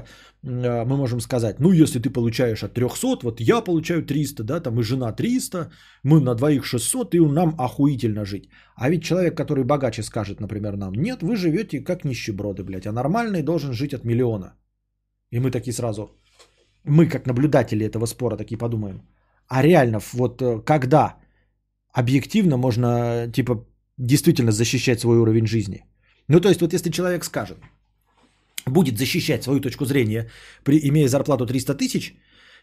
[0.43, 4.59] э, мы можем сказать, ну если ты получаешь от 300, вот я получаю 300, да,
[4.59, 5.71] там и жена 300,
[6.03, 8.49] мы на двоих 600, и нам охуительно жить.
[8.75, 12.91] А ведь человек, который богаче скажет, например, нам, нет, вы живете как нищеброды, блядь, а
[12.91, 14.55] нормальный должен жить от миллиона.
[15.31, 16.09] И мы такие сразу,
[16.83, 19.01] мы как наблюдатели этого спора такие подумаем,
[19.47, 21.17] а реально вот э, когда
[21.93, 23.65] объективно можно, типа,
[23.97, 25.83] действительно защищать свой уровень жизни–
[26.27, 27.57] ну, то есть, вот если человек скажет,
[28.65, 30.29] будет защищать свою точку зрения,
[30.63, 32.15] при, имея зарплату 300 тысяч,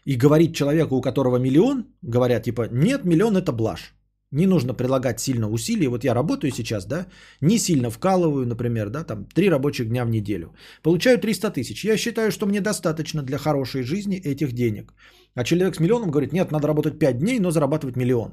[0.05, 3.93] и говорит человеку, у которого миллион, говорят, типа, нет, миллион это блажь.
[4.31, 5.87] Не нужно прилагать сильно усилий.
[5.87, 7.05] Вот я работаю сейчас, да,
[7.41, 10.55] не сильно вкалываю, например, да, там, три рабочих дня в неделю.
[10.81, 11.85] Получаю 300 тысяч.
[11.85, 14.93] Я считаю, что мне достаточно для хорошей жизни этих денег.
[15.35, 18.31] А человек с миллионом говорит, нет, надо работать 5 дней, но зарабатывать миллион.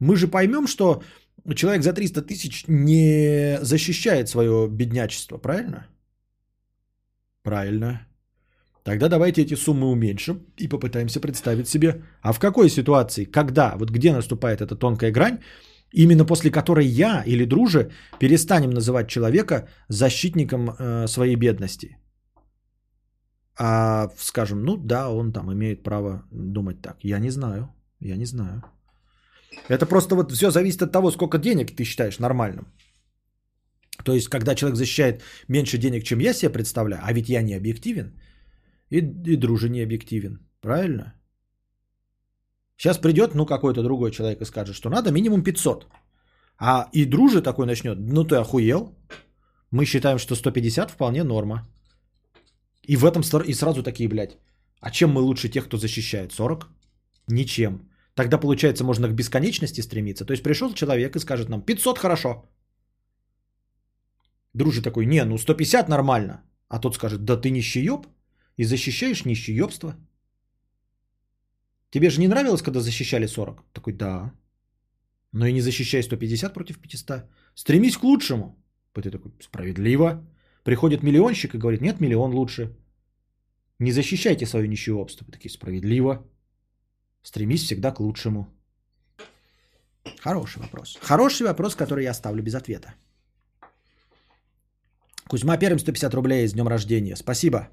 [0.00, 1.02] Мы же поймем, что
[1.54, 5.86] человек за 300 тысяч не защищает свое беднячество, правильно?
[7.42, 8.06] Правильно.
[8.84, 13.90] Тогда давайте эти суммы уменьшим и попытаемся представить себе, а в какой ситуации, когда, вот
[13.90, 15.38] где наступает эта тонкая грань,
[15.92, 21.98] именно после которой я или друже перестанем называть человека защитником э, своей бедности.
[23.58, 26.96] А скажем, ну да, он там имеет право думать так.
[27.02, 27.68] Я не знаю,
[28.00, 28.62] я не знаю.
[29.68, 32.66] Это просто вот все зависит от того, сколько денег ты считаешь нормальным.
[34.04, 37.54] То есть, когда человек защищает меньше денег, чем я себе представляю, а ведь я не
[37.54, 38.12] объективен,
[38.90, 40.38] и, и друже не объективен.
[40.60, 41.14] Правильно?
[42.76, 45.86] Сейчас придет, ну, какой-то другой человек и скажет, что надо минимум 500.
[46.58, 48.96] А и друже такой начнет, ну, ты охуел.
[49.70, 51.66] Мы считаем, что 150 вполне норма.
[52.88, 54.38] И в этом и сразу такие, блядь,
[54.80, 56.32] а чем мы лучше тех, кто защищает?
[56.32, 56.68] 40?
[57.28, 57.90] Ничем.
[58.18, 60.24] Тогда, получается, можно к бесконечности стремиться.
[60.24, 62.50] То есть пришел человек и скажет нам 500 хорошо.
[64.54, 66.42] Дружи такой, не, ну 150 нормально.
[66.68, 68.08] А тот скажет, да ты нищеёб
[68.58, 69.94] и защищаешь нищеёбство.
[71.90, 73.62] Тебе же не нравилось, когда защищали 40?
[73.72, 74.32] Такой, да.
[75.32, 77.22] Но и не защищай 150 против 500.
[77.54, 78.56] Стремись к лучшему.
[78.94, 80.26] Ты такой, справедливо.
[80.64, 82.76] Приходит миллионщик и говорит, нет, миллион лучше.
[83.78, 85.24] Не защищайте свое нищеёбство.
[85.24, 86.26] Вы такие, справедливо.
[87.22, 88.46] Стремись всегда к лучшему.
[90.20, 90.96] Хороший вопрос.
[91.00, 92.94] Хороший вопрос, который я оставлю без ответа.
[95.28, 97.16] Кузьма Перм 150 рублей с днем рождения.
[97.16, 97.68] Спасибо.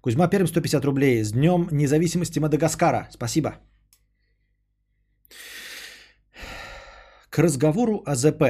[0.00, 3.08] Кузьма Перм 150 рублей с днем независимости Мадагаскара.
[3.10, 3.50] Спасибо.
[7.30, 8.42] К разговору о ЗП.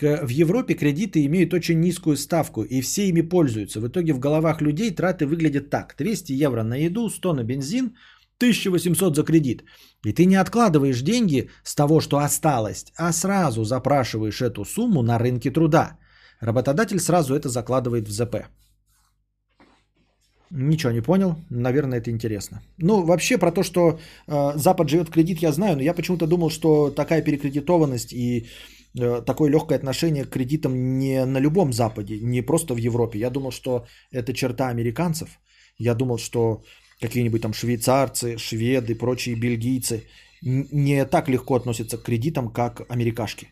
[0.00, 3.80] В Европе кредиты имеют очень низкую ставку, и все ими пользуются.
[3.80, 5.94] В итоге в головах людей траты выглядят так.
[5.98, 7.96] 200 евро на еду, 100 на бензин,
[8.42, 9.64] 1800 за кредит.
[10.04, 15.18] И ты не откладываешь деньги с того, что осталось, а сразу запрашиваешь эту сумму на
[15.18, 15.98] рынке труда.
[16.40, 18.34] Работодатель сразу это закладывает в ЗП.
[20.50, 21.36] Ничего не понял.
[21.50, 22.60] Наверное, это интересно.
[22.78, 23.98] Ну, вообще про то, что
[24.28, 28.48] э, Запад живет в кредит, я знаю, но я почему-то думал, что такая перекредитованность и
[29.00, 33.18] э, такое легкое отношение к кредитам не на любом Западе, не просто в Европе.
[33.18, 35.28] Я думал, что это черта американцев.
[35.78, 36.62] Я думал, что
[37.02, 40.04] какие-нибудь там швейцарцы, шведы, прочие бельгийцы
[40.42, 43.46] не так легко относятся к кредитам, как америкашки.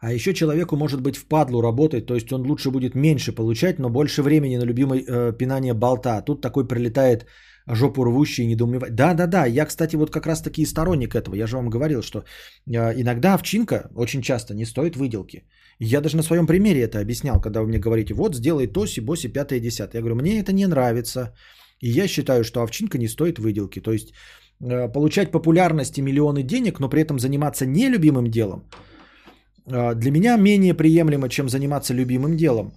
[0.00, 3.90] А еще человеку может быть впадлу работать, то есть он лучше будет меньше получать, но
[3.90, 6.16] больше времени на любимое э, пинание болта.
[6.16, 7.26] А тут такой прилетает
[7.66, 8.94] жопу рвущий и недоумевает.
[8.94, 11.34] Да-да-да, я, кстати, вот как раз таки и сторонник этого.
[11.34, 15.42] Я же вам говорил, что э, иногда овчинка очень часто не стоит выделки.
[15.80, 19.00] Я даже на своем примере это объяснял, когда вы мне говорите, вот сделай то, си,
[19.00, 19.98] боси, пятое, десятое.
[19.98, 21.34] Я говорю, мне это не нравится.
[21.80, 23.80] И я считаю, что овчинка не стоит выделки.
[23.80, 24.12] То есть
[24.60, 28.64] э, получать популярность и миллионы денег, но при этом заниматься нелюбимым делом,
[29.66, 32.72] э, для меня менее приемлемо, чем заниматься любимым делом,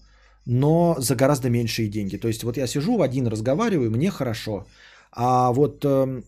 [0.45, 2.17] но за гораздо меньшие деньги.
[2.17, 4.67] То есть вот я сижу в один, разговариваю, мне хорошо.
[5.11, 6.23] А вот, эм,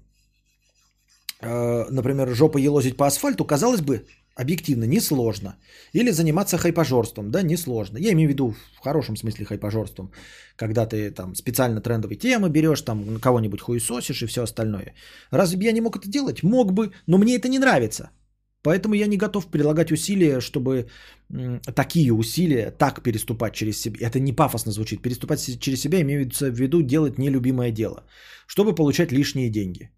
[1.42, 5.56] э, например, жопа елозить по асфальту, казалось бы, объективно несложно.
[5.94, 7.98] Или заниматься хайпажорством, да, несложно.
[7.98, 10.12] Я имею в виду в хорошем смысле хайпажорством,
[10.56, 14.94] когда ты там специально трендовые темы берешь, там кого-нибудь хуесосишь и все остальное.
[15.32, 16.44] Разве бы я не мог это делать?
[16.44, 18.10] Мог бы, но мне это не нравится.
[18.64, 20.88] Поэтому я не готов прилагать усилия, чтобы
[21.76, 24.08] такие усилия так переступать через себя.
[24.08, 25.02] Это не пафосно звучит.
[25.02, 28.04] Переступать через себя имеется в виду делать нелюбимое дело,
[28.48, 29.92] чтобы получать лишние деньги.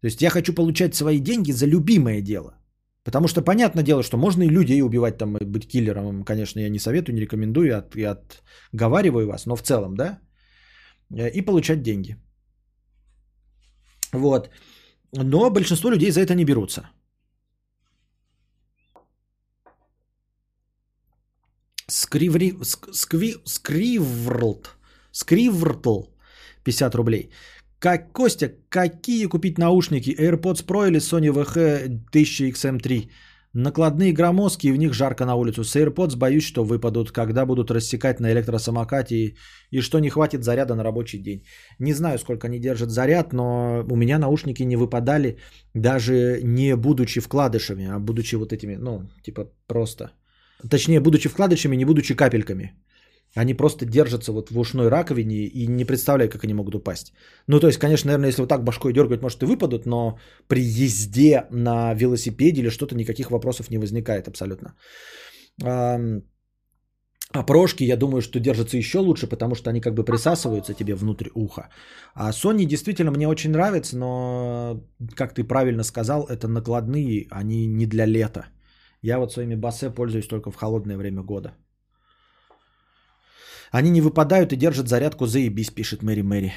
[0.00, 2.61] То есть я хочу получать свои деньги за любимое дело.
[3.04, 6.78] Потому что понятное дело, что можно и людей убивать, там, быть киллером, конечно, я не
[6.78, 8.04] советую, не рекомендую, от, и
[8.72, 10.20] отговариваю вас, но в целом, да,
[11.34, 12.16] и получать деньги.
[14.12, 14.50] Вот.
[15.12, 16.90] Но большинство людей за это не берутся.
[21.88, 22.52] Скриври...
[22.62, 23.36] ск- Скви...
[23.44, 24.76] Скриврлт.
[25.12, 26.02] Скривртл.
[26.64, 27.30] 50 рублей.
[27.82, 30.10] Как, Костя, какие купить наушники?
[30.10, 33.10] AirPods Pro или Sony VH 1000 XM3?
[33.54, 35.64] Накладные громоздкие, в них жарко на улицу.
[35.64, 39.36] С AirPods боюсь, что выпадут, когда будут рассекать на электросамокате и,
[39.72, 41.44] и что не хватит заряда на рабочий день.
[41.80, 45.38] Не знаю, сколько они держат заряд, но у меня наушники не выпадали,
[45.74, 50.12] даже не будучи вкладышами, а будучи вот этими, ну, типа просто.
[50.70, 52.76] Точнее, будучи вкладышами, не будучи капельками.
[53.34, 57.12] Они просто держатся вот в ушной раковине и не представляю, как они могут упасть.
[57.46, 60.18] Ну, то есть, конечно, наверное, если вот так башкой дергать, может и выпадут, но
[60.48, 64.74] при езде на велосипеде или что-то никаких вопросов не возникает абсолютно.
[67.34, 70.94] А прошки, я думаю, что держатся еще лучше, потому что они как бы присасываются тебе
[70.94, 71.70] внутрь уха.
[72.14, 74.84] А Sony действительно мне очень нравится, но,
[75.14, 78.48] как ты правильно сказал, это накладные, они не для лета.
[79.00, 81.54] Я вот своими басе пользуюсь только в холодное время года.
[83.72, 86.52] Они не выпадают и держат зарядку заебись, пишет Мэри Мэри.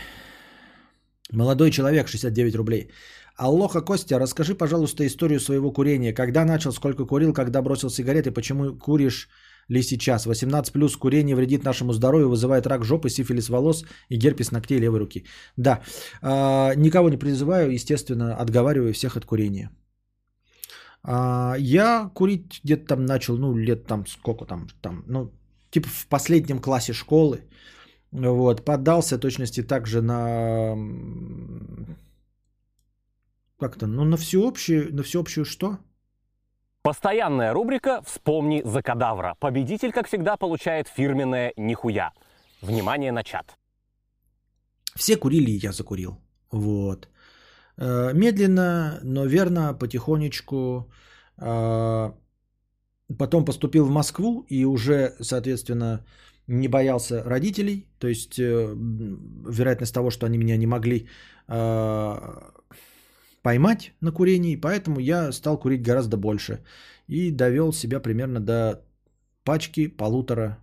[1.32, 2.90] Молодой человек, 69 рублей.
[3.38, 6.14] Аллоха, Костя, расскажи, пожалуйста, историю своего курения.
[6.14, 9.30] Когда начал, сколько курил, когда бросил сигареты, почему куришь
[9.70, 10.26] ли сейчас?
[10.26, 15.00] 18 плюс курение вредит нашему здоровью, вызывает рак жопы, сифилис волос и герпес ногтей левой
[15.00, 15.26] руки.
[15.58, 15.82] Да,
[16.22, 19.70] а, никого не призываю, естественно, отговариваю всех от курения.
[21.04, 25.32] А, я курить где-то там начал, ну, лет там сколько там, там, ну,
[25.76, 27.40] типа в последнем классе школы.
[28.12, 30.76] Вот, поддался точности также на
[33.60, 35.78] как-то, ну, на всеобщую, на всеобщую что?
[36.82, 39.36] Постоянная рубрика «Вспомни за кадавра».
[39.40, 42.12] Победитель, как всегда, получает фирменное «Нихуя».
[42.62, 43.58] Внимание на чат.
[44.96, 46.18] Все курили, и я закурил.
[46.52, 47.10] Вот.
[47.78, 50.90] Э, Медленно, но верно, потихонечку.
[53.20, 56.06] Потом поступил в Москву и уже, соответственно,
[56.48, 57.88] не боялся родителей.
[58.00, 58.76] То есть э,
[59.48, 61.08] вероятность того, что они меня не могли
[61.48, 62.16] э,
[63.42, 64.56] поймать на курении.
[64.56, 66.64] Поэтому я стал курить гораздо больше.
[67.08, 68.82] И довел себя примерно до
[69.44, 70.58] пачки полутора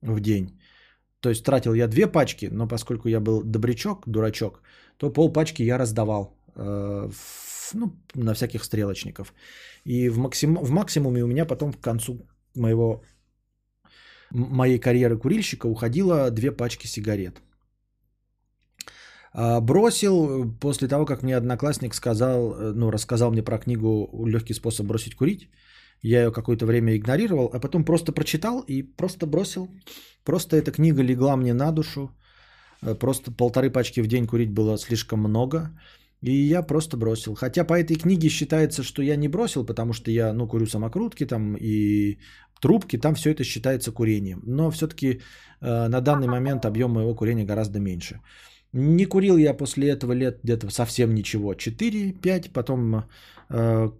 [0.00, 0.60] в день.
[1.20, 4.62] То есть тратил я две пачки, но поскольку я был добрячок, дурачок,
[4.96, 9.34] то пол пачки я раздавал э, в- ну, на всяких стрелочников.
[9.84, 13.02] И в, максим, в максимуме у меня потом к концу моего,
[14.30, 17.40] моей карьеры курильщика уходило две пачки сигарет.
[19.32, 24.54] А, Бросил после того, как мне одноклассник сказал, э, ну, рассказал мне про книгу «Легкий
[24.54, 25.48] способ бросить курить».
[26.02, 29.68] Я ее какое-то время игнорировал, а потом просто прочитал и просто бросил.
[30.24, 32.10] Просто эта книга легла мне на душу.
[32.82, 35.70] Э, Просто полторы пачки в день курить было слишком много.
[36.22, 37.34] И я просто бросил.
[37.34, 41.26] Хотя по этой книге считается, что я не бросил, потому что я, ну, курю самокрутки
[41.26, 42.18] там и
[42.60, 44.40] трубки, там все это считается курением.
[44.44, 45.20] Но все-таки
[45.60, 48.20] э, на данный момент объем моего курения гораздо меньше.
[48.72, 51.54] Не курил я после этого лет где-то совсем ничего.
[51.54, 53.04] 4-5, потом
[53.50, 53.90] э,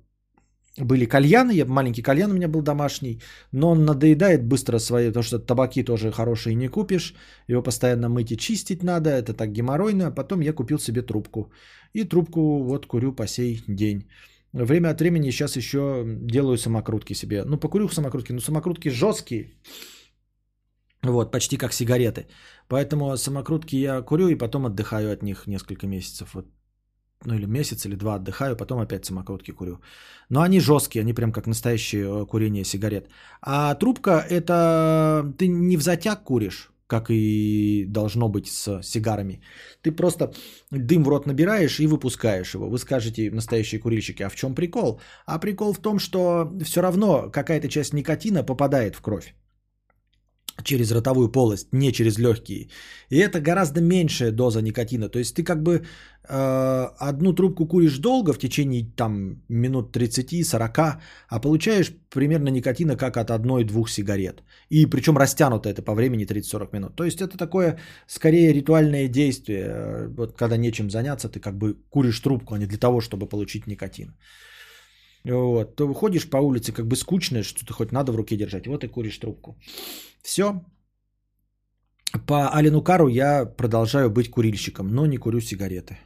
[0.81, 3.21] были кальяны, я, маленький кальян у меня был домашний,
[3.53, 7.15] но он надоедает быстро свои, потому что табаки тоже хорошие не купишь,
[7.49, 11.53] его постоянно мыть и чистить надо, это так геморройно, а потом я купил себе трубку.
[11.95, 14.09] И трубку вот курю по сей день.
[14.53, 17.45] Время от времени сейчас еще делаю самокрутки себе.
[17.45, 19.51] Ну, покурю самокрутки, но самокрутки жесткие.
[21.03, 22.27] Вот, почти как сигареты.
[22.69, 26.35] Поэтому самокрутки я курю и потом отдыхаю от них несколько месяцев.
[26.35, 26.47] Вот
[27.25, 29.81] ну или месяц или два отдыхаю, потом опять самокрутки курю.
[30.29, 33.09] Но они жесткие, они прям как настоящее э, курение сигарет.
[33.41, 39.41] А трубка это ты не в затяг куришь, как и должно быть с сигарами.
[39.83, 40.33] Ты просто
[40.71, 42.69] дым в рот набираешь и выпускаешь его.
[42.69, 45.01] Вы скажете, настоящие курильщики, а в чем прикол?
[45.27, 49.35] А прикол в том, что все равно какая-то часть никотина попадает в кровь
[50.63, 52.69] через ротовую полость, не через легкие.
[53.11, 55.09] И это гораздо меньшая доза никотина.
[55.09, 55.83] То есть ты как бы
[56.29, 63.17] э, одну трубку куришь долго, в течение там минут 30-40, а получаешь примерно никотина как
[63.17, 64.43] от одной-двух сигарет.
[64.71, 66.97] И причем растянуто это по времени 30-40 минут.
[66.97, 69.67] То есть это такое скорее ритуальное действие.
[69.69, 73.29] Э, Вот когда нечем заняться, ты как бы куришь трубку, а не для того, чтобы
[73.29, 74.15] получить никотин.
[75.29, 75.77] Вот.
[75.77, 78.67] То выходишь по улице, как бы скучно, что-то хоть надо в руке держать.
[78.67, 79.57] Вот и куришь трубку.
[80.23, 80.65] Все.
[82.27, 85.99] По Алину Кару я продолжаю быть курильщиком, но не курю сигареты.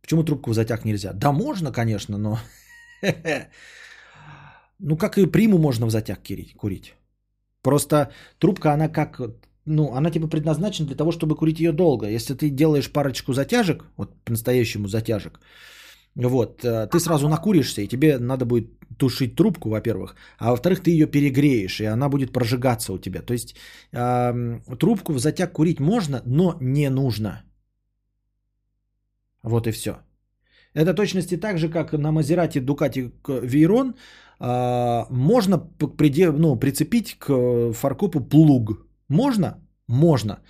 [0.00, 1.12] Почему трубку в затяг нельзя?
[1.12, 2.38] Да можно, конечно, но...
[4.80, 6.20] Ну, как и приму можно в затяг
[6.56, 6.94] курить.
[7.62, 9.20] Просто трубка, она как...
[9.66, 12.06] Ну, она типа предназначена для того, чтобы курить ее долго.
[12.06, 15.40] Если ты делаешь парочку затяжек, вот по-настоящему затяжек,
[16.26, 18.66] вот, э, ты сразу накуришься, и тебе надо будет
[18.98, 23.22] тушить трубку, во-первых, а во-вторых, ты ее перегреешь, и она будет прожигаться у тебя.
[23.22, 23.54] То есть
[23.92, 27.42] э, трубку в затяг курить можно, но не нужно.
[29.42, 29.90] Вот и все.
[30.74, 33.94] Это точности так же, как на Мазерате Дукати Вейрон
[34.40, 35.58] э, можно
[35.96, 38.86] приде, ну, прицепить к фаркопу плуг.
[39.08, 39.54] Можно?
[39.88, 40.40] Можно.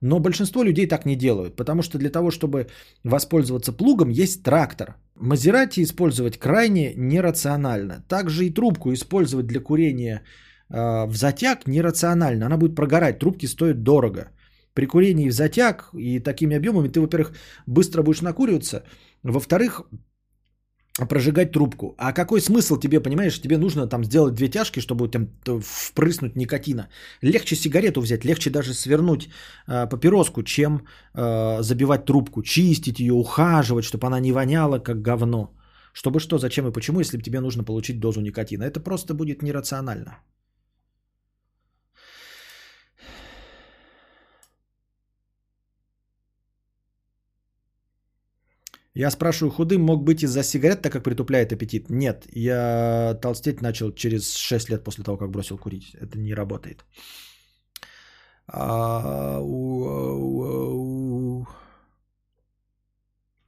[0.00, 2.68] Но большинство людей так не делают, потому что для того, чтобы
[3.04, 4.96] воспользоваться плугом, есть трактор.
[5.18, 8.04] Мазерати использовать крайне нерационально.
[8.08, 10.22] Также и трубку использовать для курения
[10.68, 12.46] э, в затяг нерационально.
[12.46, 14.30] Она будет прогорать, трубки стоят дорого.
[14.74, 17.32] При курении в затяг и такими объемами ты, во-первых,
[17.66, 18.82] быстро будешь накуриваться,
[19.22, 19.80] во-вторых,
[21.04, 21.94] прожигать трубку.
[21.98, 25.28] А какой смысл тебе, понимаешь, тебе нужно там сделать две тяжки, чтобы там
[25.62, 26.88] впрыснуть никотина.
[27.22, 29.28] Легче сигарету взять, легче даже свернуть
[29.68, 30.80] э, папироску, чем
[31.14, 35.52] э, забивать трубку, чистить ее, ухаживать, чтобы она не воняла как говно.
[35.92, 38.64] Чтобы что, зачем и почему, если тебе нужно получить дозу никотина.
[38.64, 40.18] Это просто будет нерационально.
[48.96, 51.90] Я спрашиваю, худым мог быть из-за сигарет, так как притупляет аппетит?
[51.90, 55.94] Нет, я толстеть начал через 6 лет после того, как бросил курить.
[56.00, 56.82] Это не работает.
[58.46, 59.38] А.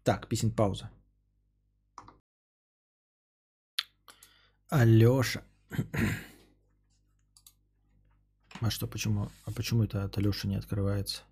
[0.05, 0.91] Так, песен пауза.
[4.70, 5.43] Алёша.
[8.61, 11.23] А что, почему, а почему это от Алёши не открывается?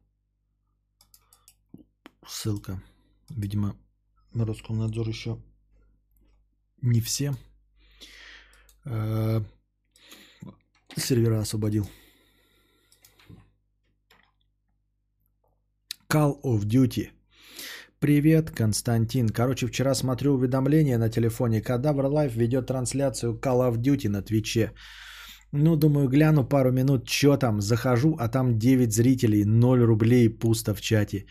[2.25, 2.81] Ссылка.
[3.29, 3.75] Видимо,
[4.35, 5.39] на Роскомнадзор еще
[6.83, 7.35] не все
[8.85, 9.41] э,
[10.97, 11.89] сервера освободил.
[16.09, 17.11] Call of Duty.
[17.99, 19.29] Привет, Константин.
[19.29, 21.61] Короче, вчера смотрю уведомления на телефоне.
[21.61, 24.73] Кадавр Live ведет трансляцию Call of Duty на Твиче.
[25.53, 27.61] Ну, думаю, гляну пару минут, что там.
[27.61, 31.27] Захожу, а там 9 зрителей, 0 рублей, пусто в чате.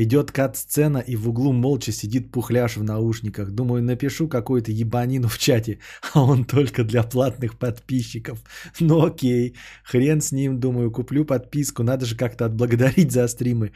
[0.00, 3.50] Идет кат-сцена, и в углу молча сидит пухляш в наушниках.
[3.50, 5.80] Думаю, напишу какую-то ебанину в чате,
[6.14, 8.38] а он только для платных подписчиков.
[8.78, 13.72] Ну окей, хрен с ним, думаю, куплю подписку, надо же как-то отблагодарить за стримы.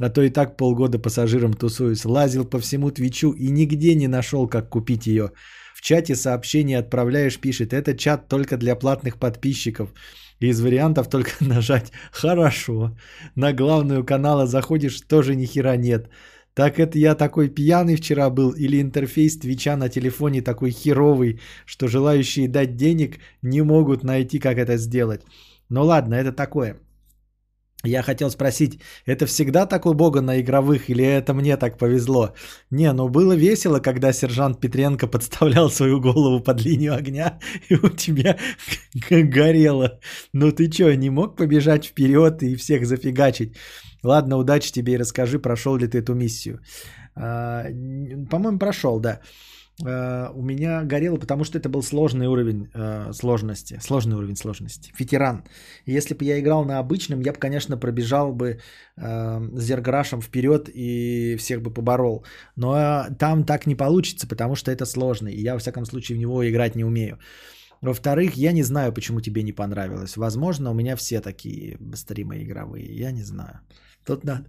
[0.00, 2.06] А то и так полгода пассажиром тусуюсь.
[2.06, 5.32] Лазил по всему Твичу и нигде не нашел, как купить ее.
[5.74, 9.90] В чате сообщение отправляешь, пишет, это чат только для платных подписчиков.
[10.40, 12.96] Из вариантов только нажать «Хорошо».
[13.34, 16.08] На главную канала заходишь, тоже ни хера нет.
[16.54, 21.88] Так это я такой пьяный вчера был или интерфейс Твича на телефоне такой херовый, что
[21.88, 25.22] желающие дать денег не могут найти, как это сделать.
[25.68, 26.76] Ну ладно, это такое.
[27.84, 32.34] Я хотел спросить, это всегда так Бога на игровых или это мне так повезло?
[32.70, 37.38] Не, ну было весело, когда сержант Петренко подставлял свою голову под линию огня
[37.70, 38.36] и у тебя
[39.10, 40.00] горело.
[40.32, 43.56] Ну ты что, не мог побежать вперед и всех зафигачить?
[44.02, 46.60] Ладно, удачи тебе и расскажи, прошел ли ты эту миссию.
[47.14, 47.64] А,
[48.30, 49.20] по-моему, прошел, да.
[49.84, 53.78] Э, у меня горело, потому что это был сложный уровень э, сложности.
[53.80, 54.92] Сложный уровень сложности.
[54.98, 55.44] Ветеран.
[55.86, 58.58] Если бы я играл на обычном, я бы, конечно, пробежал бы
[58.96, 62.24] э, Зергарашем вперед и всех бы поборол.
[62.56, 65.28] Но там так не получится, потому что это сложно.
[65.28, 67.18] И я, во всяком случае, в него играть не умею.
[67.80, 70.16] Во-вторых, я не знаю, почему тебе не понравилось.
[70.16, 72.86] Возможно, у меня все такие стримы игровые.
[72.96, 73.60] Я не знаю.
[74.04, 74.46] Тут надо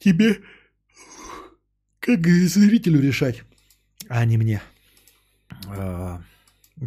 [0.00, 0.38] тебе,
[2.00, 3.44] как зрителю, решать
[4.10, 4.60] а не мне.
[5.68, 6.20] А,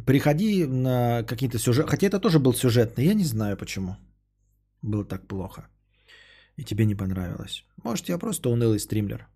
[0.06, 1.90] приходи на какие-то сюжеты.
[1.90, 3.06] Хотя это тоже был сюжетный.
[3.06, 3.96] Я не знаю почему.
[4.82, 5.68] Было так плохо.
[6.58, 7.66] И тебе не понравилось.
[7.84, 9.28] Может, я просто унылый стримлер.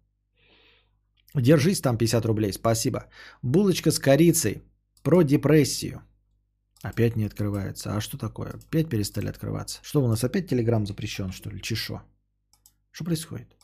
[1.33, 2.51] Держись там 50 рублей.
[2.51, 3.05] Спасибо.
[3.41, 4.61] Булочка с корицей.
[5.01, 6.01] Про депрессию.
[6.83, 7.95] Опять не открывается.
[7.95, 8.49] А что такое?
[8.67, 9.79] Опять перестали открываться.
[9.81, 11.61] Что у нас опять телеграм запрещен, что ли?
[11.61, 12.01] Чешо.
[12.91, 13.56] Что происходит?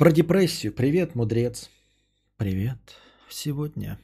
[0.00, 0.72] Про депрессию.
[0.72, 1.68] Привет, мудрец.
[2.38, 2.78] Привет.
[3.28, 3.98] Сегодня.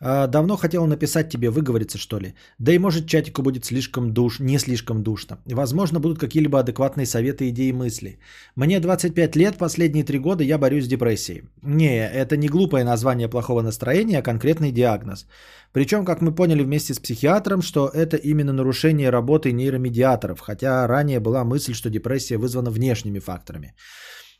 [0.00, 2.34] А, давно хотел написать тебе, выговориться что ли.
[2.58, 5.38] Да и может чатику будет слишком душ, не слишком душно.
[5.46, 8.18] Возможно, будут какие-либо адекватные советы, идеи, мысли.
[8.56, 11.42] Мне 25 лет, последние три года я борюсь с депрессией.
[11.62, 15.26] Не, это не глупое название плохого настроения, а конкретный диагноз.
[15.72, 21.20] Причем, как мы поняли вместе с психиатром, что это именно нарушение работы нейромедиаторов, хотя ранее
[21.20, 23.74] была мысль, что депрессия вызвана внешними факторами.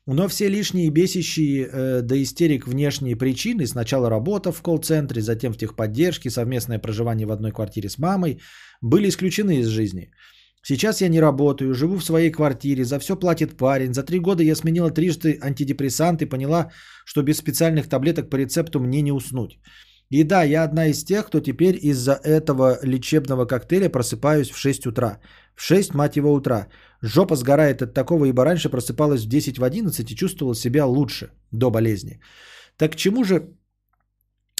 [0.07, 5.57] Но все лишние бесящие э, до истерик внешние причины, сначала работа в колл-центре, затем в
[5.57, 8.41] техподдержке, совместное проживание в одной квартире с мамой,
[8.81, 10.11] были исключены из жизни.
[10.65, 13.95] Сейчас я не работаю, живу в своей квартире, за все платит парень.
[13.95, 16.71] За три года я сменила трижды антидепрессант и поняла,
[17.05, 19.59] что без специальных таблеток по рецепту мне не уснуть.
[20.11, 24.87] И да, я одна из тех, кто теперь из-за этого лечебного коктейля просыпаюсь в 6
[24.87, 25.21] утра.
[25.57, 26.69] В 6, мать его, утра.
[27.03, 31.31] Жопа сгорает от такого, ибо раньше просыпалась в 10 в 11 и чувствовала себя лучше
[31.51, 32.21] до болезни.
[32.77, 33.49] Так к чему же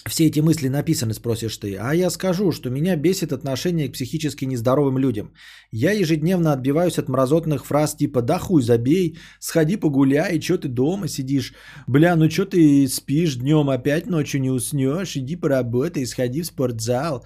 [0.09, 1.77] все эти мысли написаны, спросишь ты.
[1.77, 5.33] А я скажу, что меня бесит отношение к психически нездоровым людям.
[5.71, 11.09] Я ежедневно отбиваюсь от мразотных фраз типа «да хуй забей», «сходи погуляй», «чё ты дома
[11.09, 11.55] сидишь»,
[11.87, 17.25] «бля, ну чё ты спишь днем, опять ночью не уснешь, иди поработай, сходи в спортзал».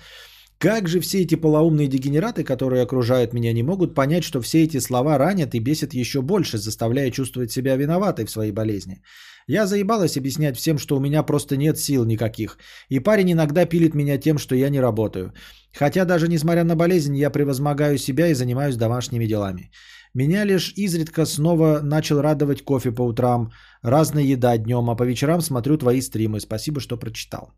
[0.58, 4.80] Как же все эти полоумные дегенераты, которые окружают меня, не могут понять, что все эти
[4.80, 9.02] слова ранят и бесят еще больше, заставляя чувствовать себя виноватой в своей болезни?
[9.46, 12.58] Я заебалась объяснять всем, что у меня просто нет сил никаких.
[12.88, 15.34] И парень иногда пилит меня тем, что я не работаю.
[15.74, 19.70] Хотя даже несмотря на болезнь, я превозмогаю себя и занимаюсь домашними делами.
[20.14, 23.52] Меня лишь изредка снова начал радовать кофе по утрам,
[23.82, 26.40] разная еда днем, а по вечерам смотрю твои стримы.
[26.40, 27.52] Спасибо, что прочитал.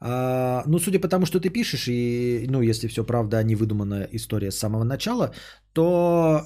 [0.00, 3.54] А, ну, судя по тому, что ты пишешь, и, ну, если все правда, а не
[3.54, 5.34] выдуманная история с самого начала,
[5.72, 6.40] то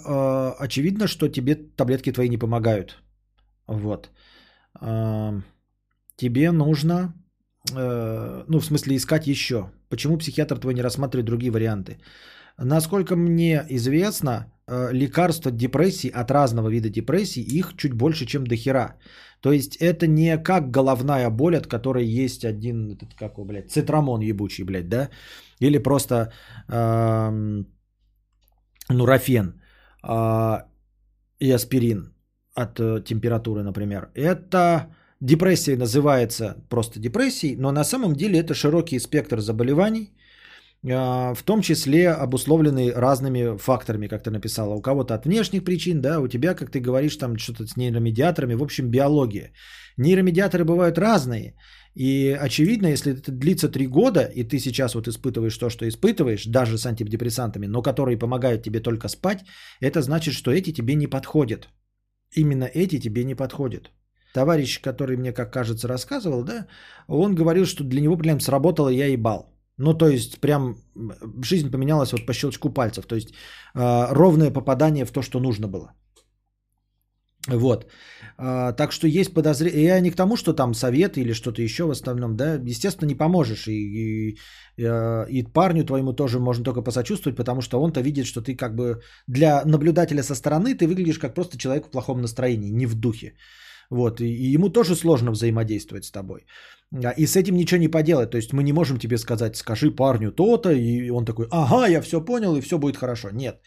[0.58, 3.02] э, очевидно, что тебе таблетки твои не помогают.
[3.68, 4.10] Вот.
[4.80, 5.40] Э,
[6.16, 7.14] тебе нужно,
[7.72, 9.70] э, ну, в смысле, искать еще.
[9.88, 11.98] Почему психиатр твой не рассматривает другие варианты?
[12.58, 18.46] Насколько мне известно, э, лекарства от депрессии, от разного вида депрессии, их чуть больше, чем
[18.46, 18.96] до хера.
[19.40, 23.70] То есть это не как головная боль, от которой есть один, этот, как его, блядь,
[23.70, 25.10] цитрамон ебучий, блядь, да?
[25.60, 26.32] Или просто
[26.68, 27.64] э,
[28.88, 29.60] нурофен
[30.02, 30.58] э,
[31.40, 32.14] и аспирин
[32.54, 34.10] от э, температуры, например.
[34.14, 40.14] Это депрессия называется просто депрессией, но на самом деле это широкий спектр заболеваний–
[40.84, 44.74] в том числе обусловлены разными факторами, как ты написала.
[44.74, 48.54] У кого-то от внешних причин, да, у тебя, как ты говоришь, там что-то с нейромедиаторами,
[48.54, 49.52] в общем, биология.
[49.96, 51.54] Нейромедиаторы бывают разные.
[51.94, 56.44] И очевидно, если это длится три года, и ты сейчас вот испытываешь то, что испытываешь,
[56.46, 59.44] даже с антидепрессантами, но которые помогают тебе только спать,
[59.80, 61.68] это значит, что эти тебе не подходят.
[62.36, 63.90] Именно эти тебе не подходят.
[64.34, 66.66] Товарищ, который мне, как кажется, рассказывал, да,
[67.06, 69.53] он говорил, что для него прям сработало «я ебал».
[69.78, 70.76] Ну, то есть, прям
[71.42, 73.06] жизнь поменялась вот по щелчку пальцев.
[73.06, 75.92] То есть, э, ровное попадание в то, что нужно было.
[77.48, 77.86] Вот.
[78.38, 79.84] Э, так что есть подозрение.
[79.84, 83.14] Я не к тому, что там совет или что-то еще в остальном, да, естественно, не
[83.14, 83.68] поможешь.
[83.68, 84.38] И, и,
[84.78, 88.74] э, и парню твоему тоже можно только посочувствовать, потому что он-то видит, что ты как
[88.74, 92.94] бы для наблюдателя со стороны ты выглядишь как просто человек в плохом настроении, не в
[92.94, 93.34] духе.
[93.90, 96.46] Вот, и, ему тоже сложно взаимодействовать с тобой.
[97.16, 98.30] И с этим ничего не поделать.
[98.30, 102.00] То есть мы не можем тебе сказать, скажи парню то-то, и он такой, ага, я
[102.00, 103.30] все понял, и все будет хорошо.
[103.30, 103.60] Нет.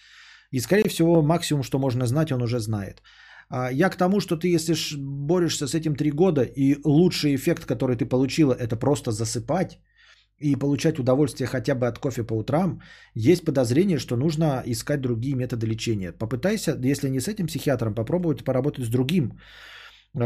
[0.51, 3.01] И скорее всего, максимум, что можно знать, он уже знает.
[3.49, 7.65] А я к тому, что ты, если борешься с этим три года, и лучший эффект,
[7.65, 9.79] который ты получила, это просто засыпать
[10.39, 12.81] и получать удовольствие хотя бы от кофе по утрам,
[13.15, 16.11] есть подозрение, что нужно искать другие методы лечения.
[16.11, 19.39] Попытайся, если не с этим психиатром, попробовать поработать с другим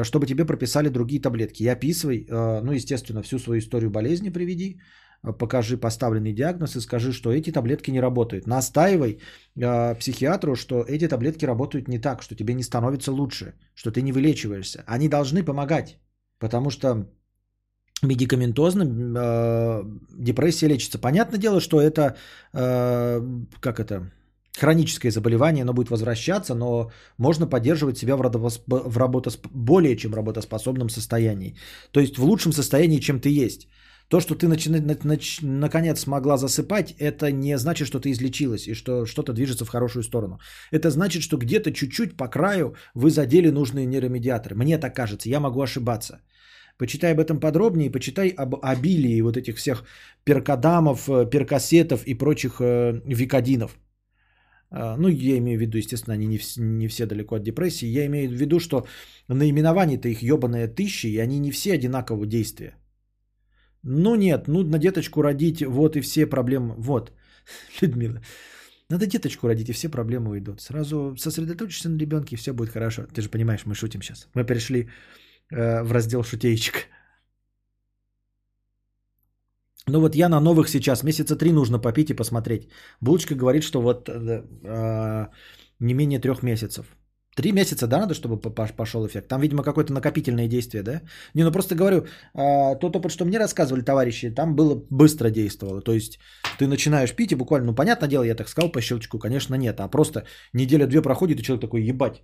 [0.04, 1.64] чтобы тебе прописали другие таблетки.
[1.64, 4.80] И описывай, э, ну, естественно, всю свою историю болезни приведи,
[5.24, 8.48] э, покажи поставленный диагноз и скажи, что эти таблетки не работают.
[8.48, 9.20] Настаивай
[9.56, 14.02] э, психиатру, что эти таблетки работают не так, что тебе не становится лучше, что ты
[14.02, 14.84] не вылечиваешься.
[14.88, 15.98] Они должны помогать,
[16.40, 17.08] потому что
[18.04, 19.84] медикаментозно э,
[20.18, 21.00] депрессия лечится.
[21.00, 22.16] Понятное дело, что это,
[22.54, 23.22] э,
[23.60, 24.12] как это,
[24.60, 28.64] хроническое заболевание, оно будет возвращаться, но можно поддерживать себя в, работосп...
[28.68, 29.48] в работосп...
[29.54, 31.56] более чем работоспособном состоянии.
[31.92, 33.68] То есть в лучшем состоянии, чем ты есть.
[34.10, 34.70] То, что ты начи...
[34.70, 35.40] нач...
[35.42, 40.04] наконец смогла засыпать, это не значит, что ты излечилась и что что-то движется в хорошую
[40.04, 40.40] сторону.
[40.72, 44.56] Это значит, что где-то чуть-чуть по краю вы задели нужные нейромедиаторы.
[44.56, 46.20] Мне так кажется, я могу ошибаться.
[46.78, 49.86] Почитай об этом подробнее, почитай об обилии вот этих всех
[50.26, 53.78] перкадамов, э, перкассетов и прочих э, викодинов.
[54.72, 57.86] А, ну, я имею в виду, естественно, они не, вс- не все далеко от депрессии.
[57.98, 58.88] Я имею в виду, что
[59.28, 62.76] наименование-то их ебаные тысячи, и они не все одинакового действия.
[63.84, 66.76] Ну нет, ну на деточку родить, вот и все проблемы.
[66.78, 67.12] Вот,
[67.82, 68.22] Людмила,
[68.90, 70.62] надо деточку родить, и все проблемы уйдут.
[70.62, 73.04] Сразу сосредоточишься на ребенке, и все будет хорошо.
[73.14, 74.28] Ты же понимаешь, мы шутим сейчас.
[74.36, 74.90] Мы перешли
[75.52, 76.88] э, в раздел шутеечек.
[79.88, 82.70] Ну вот я на новых сейчас, месяца три нужно попить и посмотреть.
[83.02, 85.28] Булочка говорит, что вот э, э,
[85.80, 86.86] не менее трех месяцев.
[87.36, 89.28] Три месяца, да, надо, чтобы по- пош- пошел эффект?
[89.28, 91.02] Там, видимо, какое-то накопительное действие, да?
[91.34, 95.82] Не, ну просто говорю, а, тот опыт, что мне рассказывали товарищи, там было быстро действовало.
[95.82, 96.20] То есть
[96.60, 99.80] ты начинаешь пить и буквально, ну, понятное дело, я так сказал по щелчку, конечно, нет.
[99.80, 102.22] А просто неделя-две проходит, и человек такой, ебать,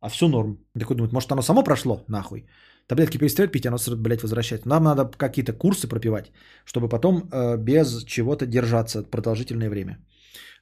[0.00, 0.58] а все норм.
[0.78, 2.46] Такой думает, может, оно само прошло, нахуй.
[2.86, 4.68] Таблетки перестает пить, оно, блядь, возвращается.
[4.68, 6.30] Нам надо какие-то курсы пропивать,
[6.64, 9.98] чтобы потом э, без чего-то держаться продолжительное время.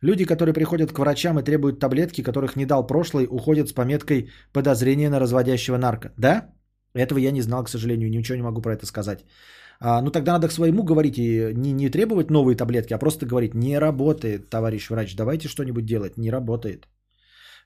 [0.01, 4.31] Люди, которые приходят к врачам и требуют таблетки, которых не дал прошлый, уходят с пометкой
[4.53, 6.12] подозрения на разводящего нарко.
[6.17, 6.51] Да?
[6.94, 9.25] Этого я не знал, к сожалению, ничего не могу про это сказать.
[9.81, 13.27] А, ну тогда надо к своему говорить и не, не требовать новые таблетки, а просто
[13.27, 16.89] говорить, не работает, товарищ врач, давайте что-нибудь делать, не работает.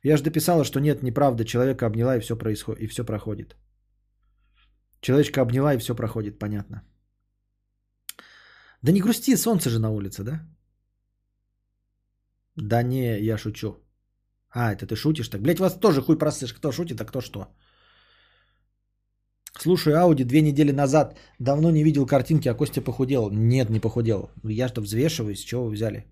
[0.03, 3.57] Я же дописала, что нет, неправда, человека обняла и все происходит, и все проходит.
[5.01, 6.83] Человечка обняла и все проходит, понятно.
[8.83, 10.41] Да не грусти, солнце же на улице, да?
[12.57, 13.77] Да не, я шучу.
[14.51, 15.41] А, это ты шутишь так?
[15.41, 17.47] Блять, вас тоже хуй просышь, кто шутит, а кто что.
[19.59, 23.31] Слушай, Ауди две недели назад давно не видел картинки, а Костя похудел.
[23.31, 24.31] Нет, не похудел.
[24.44, 26.07] Я что, взвешиваюсь, чего вы взяли?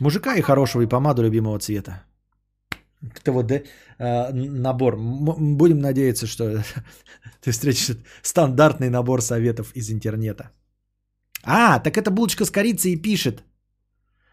[0.00, 2.04] Мужика и хорошего, и помаду любимого цвета.
[3.00, 3.62] Да,
[3.98, 4.96] э, набор.
[5.38, 6.44] Будем надеяться, что
[7.40, 10.50] ты встретишь стандартный набор советов из интернета.
[11.44, 13.44] А, так это булочка с корицей и пишет.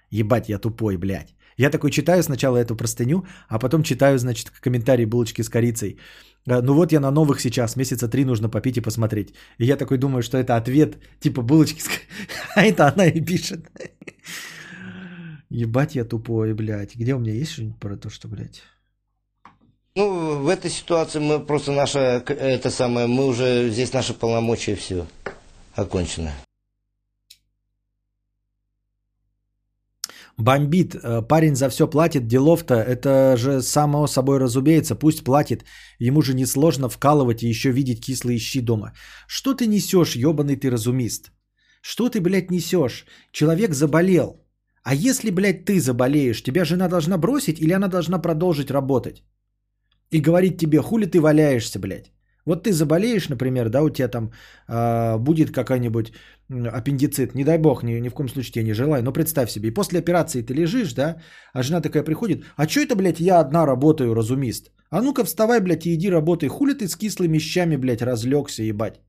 [0.10, 1.36] Ебать, я тупой, блядь.
[1.58, 6.00] Я такой читаю сначала эту простыню, а потом читаю, значит, комментарий булочки с корицей.
[6.48, 9.34] Э, Ну вот я на новых сейчас, месяца три нужно попить и посмотреть.
[9.60, 11.90] И я такой думаю, что это ответ, типа булочки с.
[12.56, 13.60] А это она и пишет.
[15.56, 16.98] Ебать, я тупой, блядь.
[16.98, 18.62] Где у меня есть что-нибудь про то, что, блядь?
[19.96, 25.08] Ну, в этой ситуации мы просто наша, это самое, мы уже, здесь наши полномочия все
[25.74, 26.34] окончено.
[30.36, 30.96] Бомбит.
[30.96, 32.28] Э, Парень за все платит.
[32.28, 34.96] Делов-то это же само собой разумеется.
[34.96, 35.64] Пусть платит.
[36.00, 38.92] Ему же несложно вкалывать и еще видеть кислые щи дома.
[39.28, 41.32] Что ты несешь, ебаный ты разумист?
[41.82, 43.06] Что ты, блядь, несешь?
[43.32, 44.45] Человек заболел.
[44.86, 49.24] А если, блядь, ты заболеешь, тебя жена должна бросить или она должна продолжить работать?
[50.12, 52.12] И говорить тебе, хули ты валяешься, блядь?
[52.46, 54.32] Вот ты заболеешь, например, да, у тебя там
[54.68, 56.14] а, будет какой-нибудь
[56.52, 59.50] м, аппендицит, не дай бог, ни, ни в коем случае тебе не желаю, но представь
[59.50, 61.16] себе, и после операции ты лежишь, да,
[61.54, 64.72] а жена такая приходит, а что это, блядь, я одна работаю, разумист?
[64.92, 69.02] А ну-ка вставай, блядь, и иди работай, хули ты с кислыми щами, блядь, разлегся, ебать?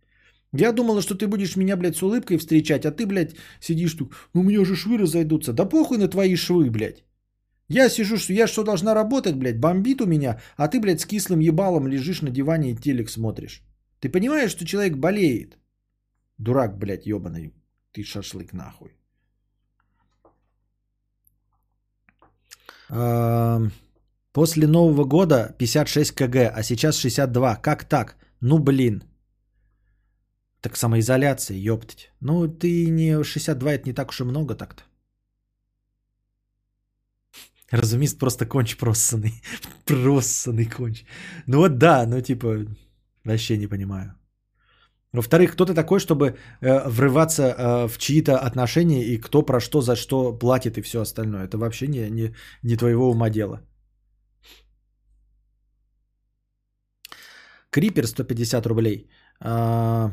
[0.52, 4.15] Я думала, что ты будешь меня, блядь, с улыбкой встречать, а ты, блядь, сидишь тут,
[4.34, 5.52] ну у меня же швы разойдутся.
[5.52, 7.05] Да похуй на твои швы, блядь.
[7.68, 11.07] Я сижу, что я что должна работать, блядь, бомбит у меня, а ты, блядь, с
[11.07, 13.62] кислым ебалом лежишь на диване и телек смотришь.
[14.00, 15.58] Ты понимаешь, что человек болеет?
[16.39, 17.52] Дурак, блядь, ебаный.
[17.92, 18.92] Ты шашлык нахуй.
[24.33, 27.57] После Нового года 56 кг, а сейчас 62.
[27.57, 28.16] Как так?
[28.41, 29.02] Ну блин.
[30.60, 32.10] Так самоизоляция, ёптать.
[32.20, 34.83] Ну ты не 62, это не так уж и много так-то.
[37.70, 39.43] Разумеется, просто конч просанный.
[39.85, 41.05] просанный конч.
[41.47, 42.67] Ну вот да, ну типа,
[43.25, 44.15] вообще не понимаю.
[45.12, 49.81] Во-вторых, кто ты такой, чтобы э, врываться э, в чьи-то отношения и кто про что,
[49.81, 51.44] за что платит и все остальное.
[51.44, 53.60] Это вообще не, не, не твоего ума дело.
[57.70, 59.09] Крипер 150 рублей.
[59.41, 60.10] А,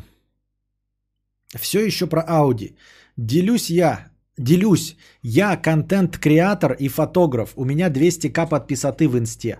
[1.57, 2.75] все еще про Audi.
[3.17, 4.07] Делюсь я.
[4.37, 4.95] Делюсь.
[5.21, 7.53] Я контент-креатор и фотограф.
[7.55, 9.59] У меня 200к подписоты в инсте.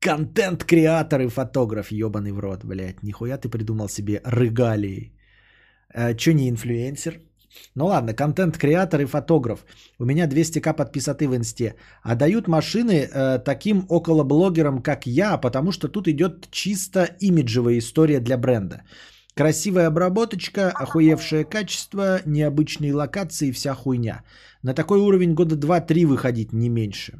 [0.00, 1.92] Контент-креатор и фотограф.
[1.92, 3.02] Ебаный в рот, блядь.
[3.02, 5.12] Нихуя ты придумал себе регалии.
[5.94, 7.20] А, Че не инфлюенсер?
[7.74, 9.64] Ну ладно, контент-креатор и фотограф.
[9.98, 11.74] У меня 200к подписоты в инсте.
[12.02, 18.20] А дают машины э, таким околоблогерам, как я, потому что тут идет чисто имиджевая история
[18.20, 18.82] для бренда.
[19.38, 24.24] Красивая обработочка, охуевшее качество, необычные локации, вся хуйня.
[24.64, 27.12] На такой уровень года 2-3 выходить, не меньше.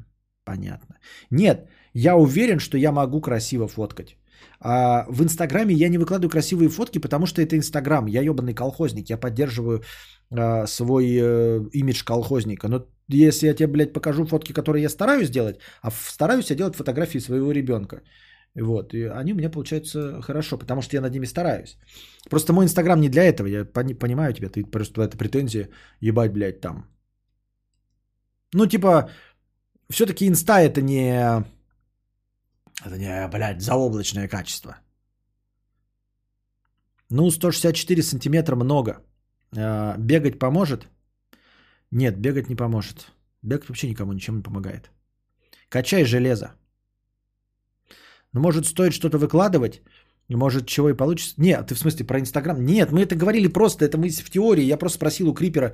[0.44, 0.96] Понятно.
[1.30, 4.16] Нет, я уверен, что я могу красиво фоткать.
[4.60, 8.06] А в Инстаграме я не выкладываю красивые фотки, потому что это Инстаграм.
[8.06, 9.10] Я ебаный колхозник.
[9.10, 9.82] Я поддерживаю
[10.32, 12.66] а, свой э, имидж колхозника.
[12.68, 16.74] Но если я тебе, блядь, покажу фотки, которые я стараюсь делать, а стараюсь я делать
[16.74, 18.02] фотографии своего ребенка.
[18.60, 21.78] Вот, и они у меня получаются хорошо, потому что я над ними стараюсь.
[22.30, 25.68] Просто мой Инстаграм не для этого, я пони- понимаю тебя, ты просто это претензия,
[26.00, 26.86] ебать, блядь, там.
[28.54, 29.10] Ну, типа,
[29.90, 31.44] все-таки Инста это не,
[32.84, 34.76] это не, блядь, заоблачное качество.
[37.10, 39.02] Ну, 164 сантиметра много.
[39.56, 40.88] А, Бегать поможет?
[41.90, 43.12] Нет, бегать не поможет.
[43.42, 44.90] Бегать вообще никому ничем не помогает.
[45.70, 46.57] Качай железо.
[48.32, 49.82] Ну, может, стоит что-то выкладывать?
[50.36, 51.34] Может, чего и получится?
[51.38, 52.62] Нет, ты в смысле про Инстаграм?
[52.64, 54.64] Нет, мы это говорили просто, это мы в теории.
[54.64, 55.72] Я просто спросил у Крипера,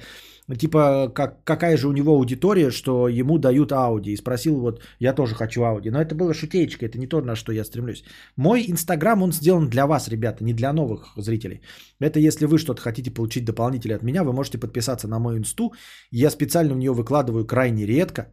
[0.58, 4.12] типа, как, какая же у него аудитория, что ему дают Ауди.
[4.12, 5.90] И спросил, вот, я тоже хочу Ауди.
[5.90, 8.04] Но это было шутеечка, это не то, на что я стремлюсь.
[8.36, 11.60] Мой Инстаграм, он сделан для вас, ребята, не для новых зрителей.
[11.98, 15.72] Это если вы что-то хотите получить дополнительно от меня, вы можете подписаться на мою инсту.
[16.12, 18.30] Я специально в нее выкладываю крайне редко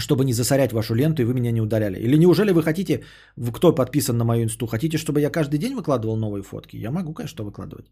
[0.00, 1.98] чтобы не засорять вашу ленту и вы меня не удаляли.
[1.98, 3.04] Или неужели вы хотите,
[3.52, 6.76] кто подписан на мою инсту, хотите, чтобы я каждый день выкладывал новые фотки?
[6.76, 7.86] Я могу, конечно, выкладывать.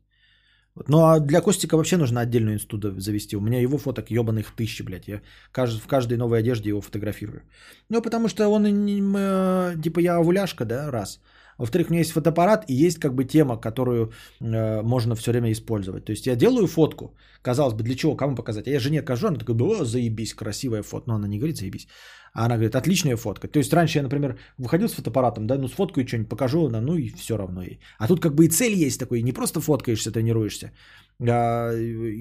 [0.89, 3.37] Ну а для Костика вообще нужно отдельную инсту завести.
[3.37, 5.09] У меня его фоток ебаных тысячи, блядь.
[5.09, 5.21] Я
[5.53, 7.43] в каждой новой одежде его фотографирую.
[7.89, 11.21] Ну потому что он, э, типа я овуляшка, да, раз.
[11.59, 15.51] Во-вторых, у меня есть фотоаппарат и есть как бы тема, которую э, можно все время
[15.53, 16.05] использовать.
[16.05, 18.67] То есть я делаю фотку, казалось бы, для чего, кому показать.
[18.67, 21.09] А я жене кажу, она такая, о, заебись, красивая фото.
[21.09, 21.89] Но она не говорит заебись.
[22.35, 23.49] А она говорит, отличная фотка.
[23.49, 26.97] То есть раньше я, например, выходил с фотоаппаратом, да, ну сфоткаю что-нибудь, покажу, она, ну
[26.97, 27.81] и все равно ей.
[27.99, 30.73] А тут как бы и цель есть такой, не просто фоткаешься, тренируешься,
[31.21, 31.73] а,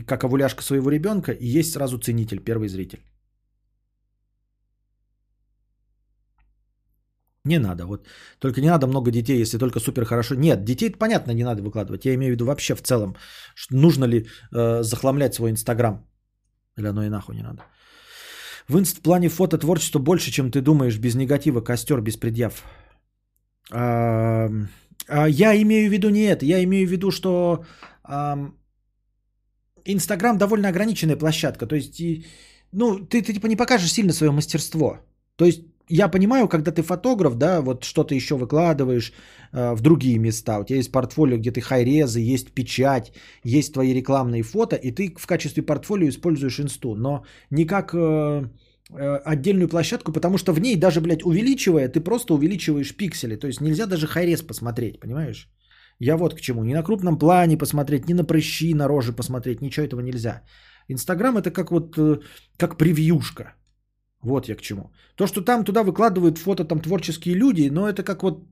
[0.08, 3.00] как овуляшка своего ребенка, и есть сразу ценитель, первый зритель.
[7.46, 7.86] Не надо.
[7.86, 8.08] Вот.
[8.40, 10.36] Только не надо много детей, если только супер хорошо.
[10.36, 12.06] Нет, детей понятно не надо выкладывать.
[12.06, 13.16] Я имею в виду вообще в целом.
[13.72, 16.06] Нужно ли э, захламлять свой Инстаграм?
[16.78, 17.64] Или оно и нахуй не надо.
[18.68, 22.64] В инст в плане фото творчества больше, чем ты думаешь, без негатива, костер, без предъяв.
[23.72, 24.50] А,
[25.08, 26.46] а, я имею в виду не это.
[26.46, 27.64] Я имею в виду, что
[29.86, 31.68] Инстаграм довольно ограниченная площадка.
[31.68, 32.26] То есть, и,
[32.72, 35.00] ну, ты, ты типа не покажешь сильно свое мастерство.
[35.36, 39.12] То есть я понимаю, когда ты фотограф, да, вот что-то еще выкладываешь
[39.54, 43.12] э, в другие места, у тебя есть портфолио, где ты хайрезы, есть печать,
[43.44, 47.98] есть твои рекламные фото, и ты в качестве портфолио используешь инсту, но не как э,
[48.90, 53.48] э, отдельную площадку, потому что в ней даже, блядь, увеличивая, ты просто увеличиваешь пиксели, то
[53.48, 55.50] есть нельзя даже хайрез посмотреть, понимаешь?
[56.00, 59.62] Я вот к чему, ни на крупном плане посмотреть, ни на прыщи, на рожи посмотреть,
[59.62, 60.42] ничего этого нельзя.
[60.90, 62.20] Инстаграм это как вот, э,
[62.58, 63.54] как превьюшка,
[64.26, 64.92] вот я к чему.
[65.16, 68.44] То, что там туда выкладывают фото там творческие люди, но это как вот,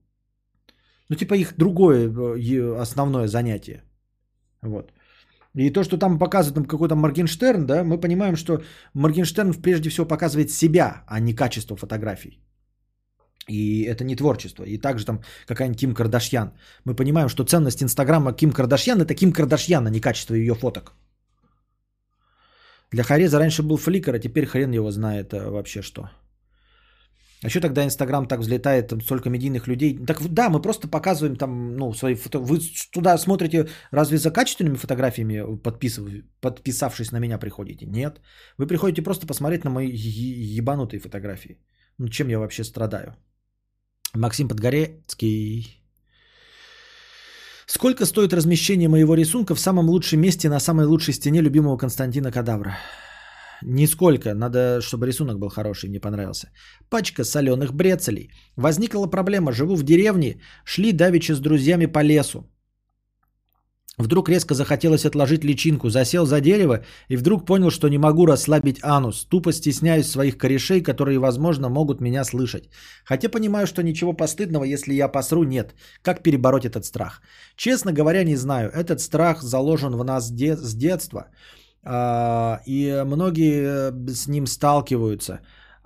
[1.10, 3.84] ну типа их другое э, основное занятие.
[4.61, 4.93] Вот.
[5.56, 8.61] И то, что там показывают там какой-то Моргенштерн, да, мы понимаем, что
[8.93, 12.40] Моргенштерн прежде всего показывает себя, а не качество фотографий.
[13.50, 14.64] И это не творчество.
[14.64, 16.53] И также там какая-нибудь Ким Кардашьян.
[16.85, 20.93] Мы понимаем, что ценность Инстаграма Ким Кардашьян это Ким Кардашьян, а не качество ее фоток.
[22.93, 26.09] Для Хареза раньше был фликер, а теперь хрен его знает а, вообще что.
[27.43, 29.97] А что тогда Инстаграм так взлетает, там столько медийных людей?
[30.07, 32.39] Так да, мы просто показываем там, ну, свои фото...
[32.39, 32.59] Вы
[32.91, 36.23] туда смотрите, разве за качественными фотографиями, подписыв...
[36.39, 37.85] подписавшись на меня, приходите?
[37.85, 38.22] Нет.
[38.59, 39.89] Вы приходите просто посмотреть на мои
[40.57, 41.57] ебанутые фотографии.
[41.97, 43.15] Ну, чем я вообще страдаю?
[44.13, 45.82] Максим Подгорецкий.
[47.66, 52.32] Сколько стоит размещение моего рисунка в самом лучшем месте на самой лучшей стене любимого Константина
[52.32, 52.77] Кадавра?
[53.66, 56.50] Нисколько, надо, чтобы рисунок был хороший, мне понравился.
[56.90, 58.30] Пачка соленых брецелей.
[58.58, 62.52] Возникла проблема, живу в деревне, шли давеча с друзьями по лесу.
[63.97, 68.80] Вдруг резко захотелось отложить личинку, засел за дерево и вдруг понял, что не могу расслабить
[68.83, 69.27] анус.
[69.30, 72.69] Тупо стесняюсь своих корешей, которые, возможно, могут меня слышать.
[73.05, 75.75] Хотя понимаю, что ничего постыдного, если я посру, нет.
[76.01, 77.22] Как перебороть этот страх?
[77.55, 78.72] Честно говоря, не знаю.
[78.73, 81.27] Этот страх заложен в нас де- с детства.
[81.83, 85.39] А, и многие с ним сталкиваются.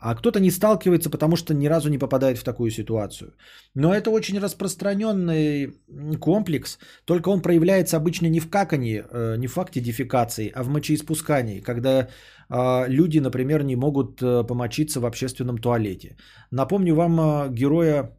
[0.07, 3.33] А кто-то не сталкивается, потому что ни разу не попадает в такую ситуацию.
[3.75, 5.73] Но это очень распространенный
[6.21, 10.69] комплекс, только он проявляется обычно не в какании, э, не в факте дефекации, а в
[10.69, 12.07] мочеиспускании, когда
[12.49, 16.15] а, люди, например, не могут э, помочиться в общественном туалете.
[16.51, 18.17] Напомню вам э, героя,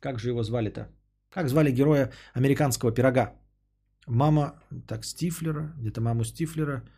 [0.00, 0.88] как же его звали-то?
[1.30, 3.32] Как звали героя американского пирога?
[4.06, 4.52] Мама,
[4.86, 6.82] так, Стифлера, где-то маму Стифлера–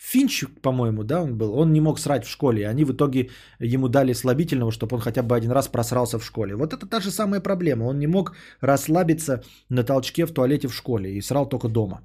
[0.00, 1.54] Финч, по-моему, да, он был.
[1.54, 2.68] Он не мог срать в школе.
[2.68, 3.28] Они в итоге
[3.60, 6.54] ему дали слабительного, чтобы он хотя бы один раз просрался в школе.
[6.54, 7.84] Вот это та же самая проблема.
[7.84, 12.00] Он не мог расслабиться на толчке в туалете в школе и срал только дома.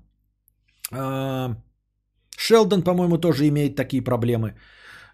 [0.92, 1.56] А,
[2.38, 4.56] Шелдон, по-моему, тоже имеет такие проблемы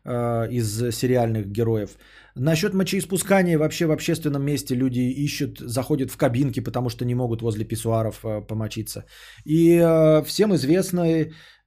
[0.03, 1.97] из сериальных героев.
[2.35, 7.41] Насчет мочеиспускания вообще в общественном месте люди ищут, заходят в кабинки, потому что не могут
[7.41, 9.05] возле писсуаров а, помочиться.
[9.45, 9.77] И
[10.25, 11.05] всем известно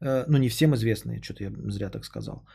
[0.04, 2.46] Э, ну не всем известные, что-то я зря так сказал.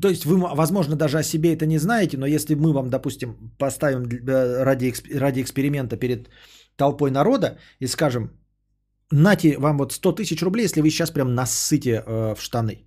[0.00, 3.52] То есть вы, возможно, даже о себе это не знаете, но если мы вам, допустим,
[3.58, 6.28] поставим э, ради, ради эксперимента перед
[6.76, 8.30] толпой народа и скажем,
[9.12, 12.86] нате вам вот 100 тысяч рублей, если вы сейчас прям насыте э, в штаны.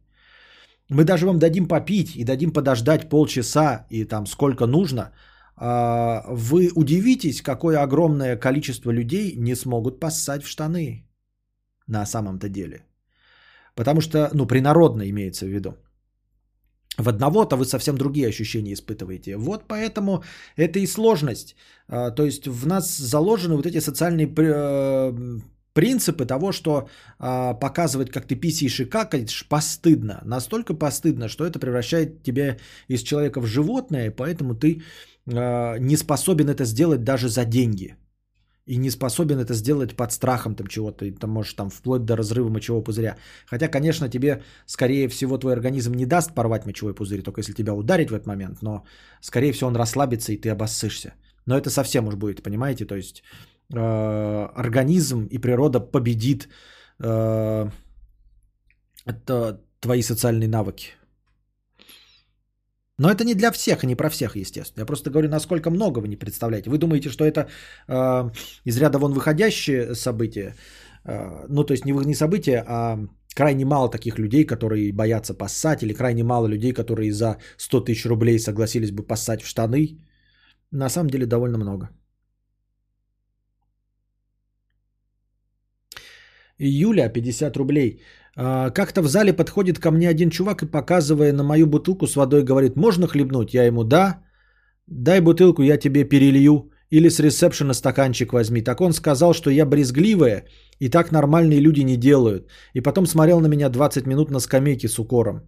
[0.89, 5.11] Мы даже вам дадим попить и дадим подождать полчаса и там сколько нужно,
[5.55, 11.07] а, вы удивитесь, какое огромное количество людей не смогут поссать в штаны
[11.87, 12.85] на самом-то деле.
[13.75, 15.75] Потому что, ну, принародно имеется в виду.
[16.97, 19.37] В одного-то вы совсем другие ощущения испытываете.
[19.37, 20.23] Вот поэтому
[20.55, 21.55] это и сложность.
[21.87, 25.39] А, то есть в нас заложены вот эти социальные э,
[25.77, 26.89] принципы того, что
[27.19, 30.21] а, показывать, как ты писаешь и какаешь, постыдно.
[30.25, 32.57] Настолько постыдно, что это превращает тебя
[32.89, 34.81] из человека в животное, поэтому ты
[35.31, 37.95] а, не способен это сделать даже за деньги.
[38.65, 42.15] И не способен это сделать под страхом там чего-то, и там можешь там вплоть до
[42.15, 43.15] разрыва мочевого пузыря.
[43.45, 47.73] Хотя, конечно, тебе, скорее всего, твой организм не даст порвать мочевой пузырь, только если тебя
[47.73, 48.83] ударить в этот момент, но,
[49.21, 51.13] скорее всего, он расслабится, и ты обоссышься.
[51.45, 52.85] Но это совсем уж будет, понимаете?
[52.85, 53.23] То есть
[53.73, 56.47] Э, организм и природа победит
[56.99, 57.69] э,
[59.05, 60.93] это твои социальные навыки.
[62.99, 64.81] Но это не для всех не про всех, естественно.
[64.81, 66.69] Я просто говорю, насколько много вы не представляете.
[66.69, 67.47] Вы думаете, что это
[67.87, 68.31] э,
[68.65, 70.55] из ряда вон выходящее событие.
[71.05, 72.99] Э, ну, то есть не, не событие, а
[73.35, 78.05] крайне мало таких людей, которые боятся поссать, или крайне мало людей, которые за 100 тысяч
[78.05, 79.99] рублей согласились бы поссать в штаны.
[80.71, 81.89] На самом деле довольно много.
[86.59, 88.01] Юля, 50 рублей.
[88.35, 92.15] А, как-то в зале подходит ко мне один чувак и показывая на мою бутылку с
[92.15, 93.53] водой, говорит, можно хлебнуть?
[93.53, 94.21] Я ему, да.
[94.87, 96.71] Дай бутылку, я тебе перелью.
[96.89, 98.61] Или с ресепшена стаканчик возьми.
[98.61, 100.45] Так он сказал, что я брезгливая,
[100.79, 102.47] и так нормальные люди не делают.
[102.73, 105.41] И потом смотрел на меня 20 минут на скамейке с укором.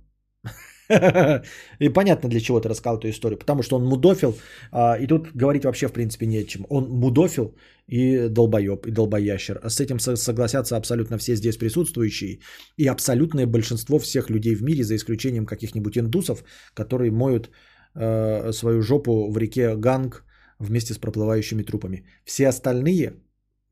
[1.80, 3.38] И понятно, для чего ты рассказал эту историю.
[3.38, 4.34] Потому что он мудофил,
[4.72, 6.66] а, и тут говорить вообще в принципе не о чем.
[6.70, 7.56] Он мудофил
[7.88, 9.60] и долбоеб, и долбоящер.
[9.64, 12.40] А с этим согласятся абсолютно все здесь присутствующие.
[12.78, 16.44] И абсолютное большинство всех людей в мире, за исключением каких-нибудь индусов,
[16.74, 17.50] которые моют
[17.96, 20.26] э, свою жопу в реке Ганг
[20.60, 22.04] вместе с проплывающими трупами.
[22.26, 23.14] Все остальные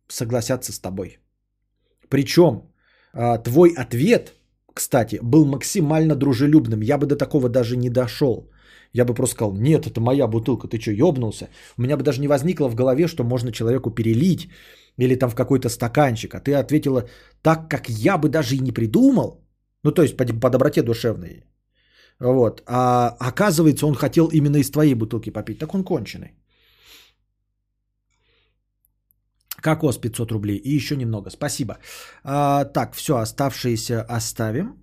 [0.08, 1.18] согласятся с тобой.
[2.10, 2.62] Причем
[3.14, 4.34] э, твой ответ–
[4.78, 6.82] кстати, был максимально дружелюбным.
[6.82, 8.50] Я бы до такого даже не дошел.
[8.94, 11.50] Я бы просто сказал, нет, это моя бутылка, ты что, ебнулся?
[11.78, 14.50] У меня бы даже не возникло в голове, что можно человеку перелить
[15.00, 16.36] или там в какой-то стаканчик.
[16.36, 17.04] А ты ответила
[17.42, 19.42] так, как я бы даже и не придумал.
[19.84, 21.44] Ну, то есть по, по доброте душевной.
[22.20, 22.62] Вот.
[22.66, 25.60] А оказывается, он хотел именно из твоей бутылки попить.
[25.60, 26.34] Так он конченый.
[29.62, 31.30] Кокос 500 рублей и еще немного.
[31.30, 31.78] Спасибо.
[32.24, 34.76] А, так, все, оставшиеся оставим,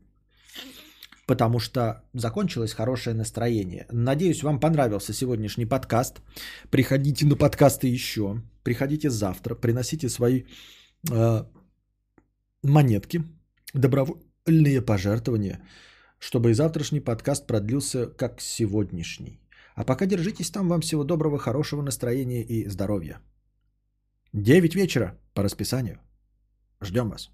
[1.26, 3.86] потому что закончилось хорошее настроение.
[3.92, 6.20] Надеюсь, вам понравился сегодняшний подкаст.
[6.70, 8.42] Приходите на подкасты еще.
[8.62, 10.42] Приходите завтра, приносите свои
[11.12, 11.44] э,
[12.62, 13.22] монетки,
[13.74, 15.60] добровольные пожертвования,
[16.18, 19.40] чтобы и завтрашний подкаст продлился как сегодняшний.
[19.76, 20.68] А пока держитесь там.
[20.68, 23.20] Вам всего доброго, хорошего настроения и здоровья.
[24.34, 26.00] 9 вечера по расписанию.
[26.80, 27.30] Ждем вас.